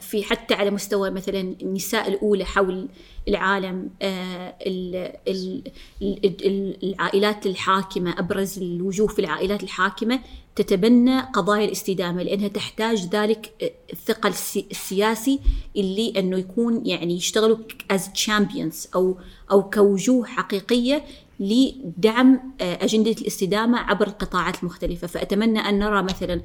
[0.00, 2.88] في حتى على مستوى مثلا النساء الأولى حول
[3.28, 5.62] العالم آه، ال- ال-
[6.02, 10.20] ال- ال- العائلات الحاكمة أبرز الوجوه في العائلات الحاكمة
[10.56, 15.40] تتبنى قضايا الاستدامة لأنها تحتاج ذلك آه، الثقل السي- السياسي
[15.76, 17.56] اللي أنه يكون يعني يشتغلوا
[17.92, 19.18] as champions أو
[19.50, 21.04] أو كوجوه حقيقية
[21.40, 25.06] لدعم آه، أجندة الاستدامة عبر القطاعات المختلفة.
[25.06, 26.40] فأتمنى أن نرى مثلا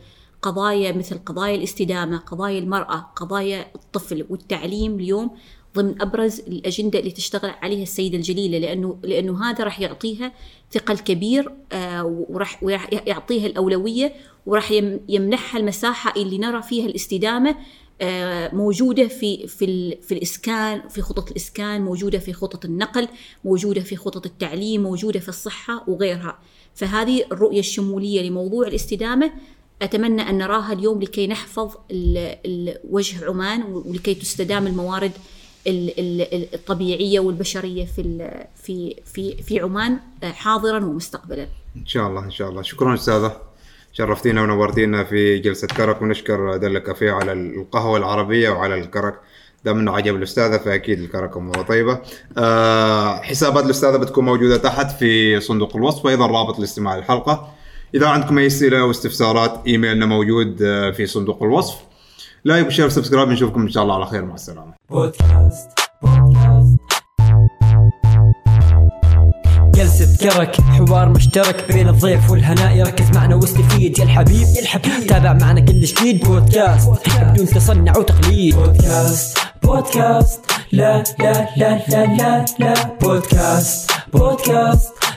[0.46, 5.32] قضايا مثل قضايا الاستدامة قضايا المرأة قضايا الطفل والتعليم اليوم
[5.76, 10.32] ضمن أبرز الأجندة اللي تشتغل عليها السيدة الجليلة لأنه لأنه هذا راح يعطيها
[10.72, 12.64] ثقل كبير آه، وراح
[13.08, 14.14] يعطيها الأولوية
[14.46, 17.56] وراح يم- يمنحها المساحة اللي نرى فيها الاستدامة
[18.02, 23.08] آه، موجودة في في في الإسكان في خطط الإسكان موجودة في خطط النقل
[23.46, 26.40] موجودة في خطط التعليم موجودة في الصحة وغيرها.
[26.76, 29.32] فهذه الرؤية الشمولية لموضوع الاستدامة
[29.82, 31.76] أتمنى أن نراها اليوم لكي نحفظ
[32.90, 35.12] وجه عمان ولكي تستدام الموارد
[35.68, 38.02] ال- ال- الطبيعية والبشرية في
[38.64, 41.48] في في في عمان آه، حاضرا ومستقبلا.
[41.76, 43.38] إن شاء الله إن شاء الله شكرا أستاذة
[43.94, 49.20] شرفتينا ونورتينا في جلسة كرك ونشكر دلة كافية على القهوة العربية وعلى الكرك
[49.66, 52.00] دام انه عجب الأستاذة فأكيد الكرك اموره طيبة.
[52.38, 57.55] آه حسابات الأستاذة بتكون موجودة تحت في صندوق الوصف وأيضا رابط لاستماع الحلقة.
[57.96, 61.76] إذا عندكم أي أسئلة أو استفسارات إيميلنا موجود آه، في صندوق الوصف.
[62.46, 64.26] like و share و subscribe نشوفكم إن شاء الله على خير.
[64.26, 64.74] مع السلامة.
[64.90, 65.70] بودكاست
[66.02, 66.80] بودكاست.
[69.76, 72.78] جلسة كرك حوار مشترك بين الضيف والهناء.
[72.78, 75.08] يركز معنا واستفيد يا الحبيب يا الحبيب.
[75.08, 76.90] تابع معنا كل جديد بودكاست
[77.22, 78.56] بدون تصنع وتقليد.
[78.56, 80.42] بودكاست بودكاست.
[80.72, 82.74] لا لا لا لا لا لا.
[83.02, 84.95] بودكاست بودكاست.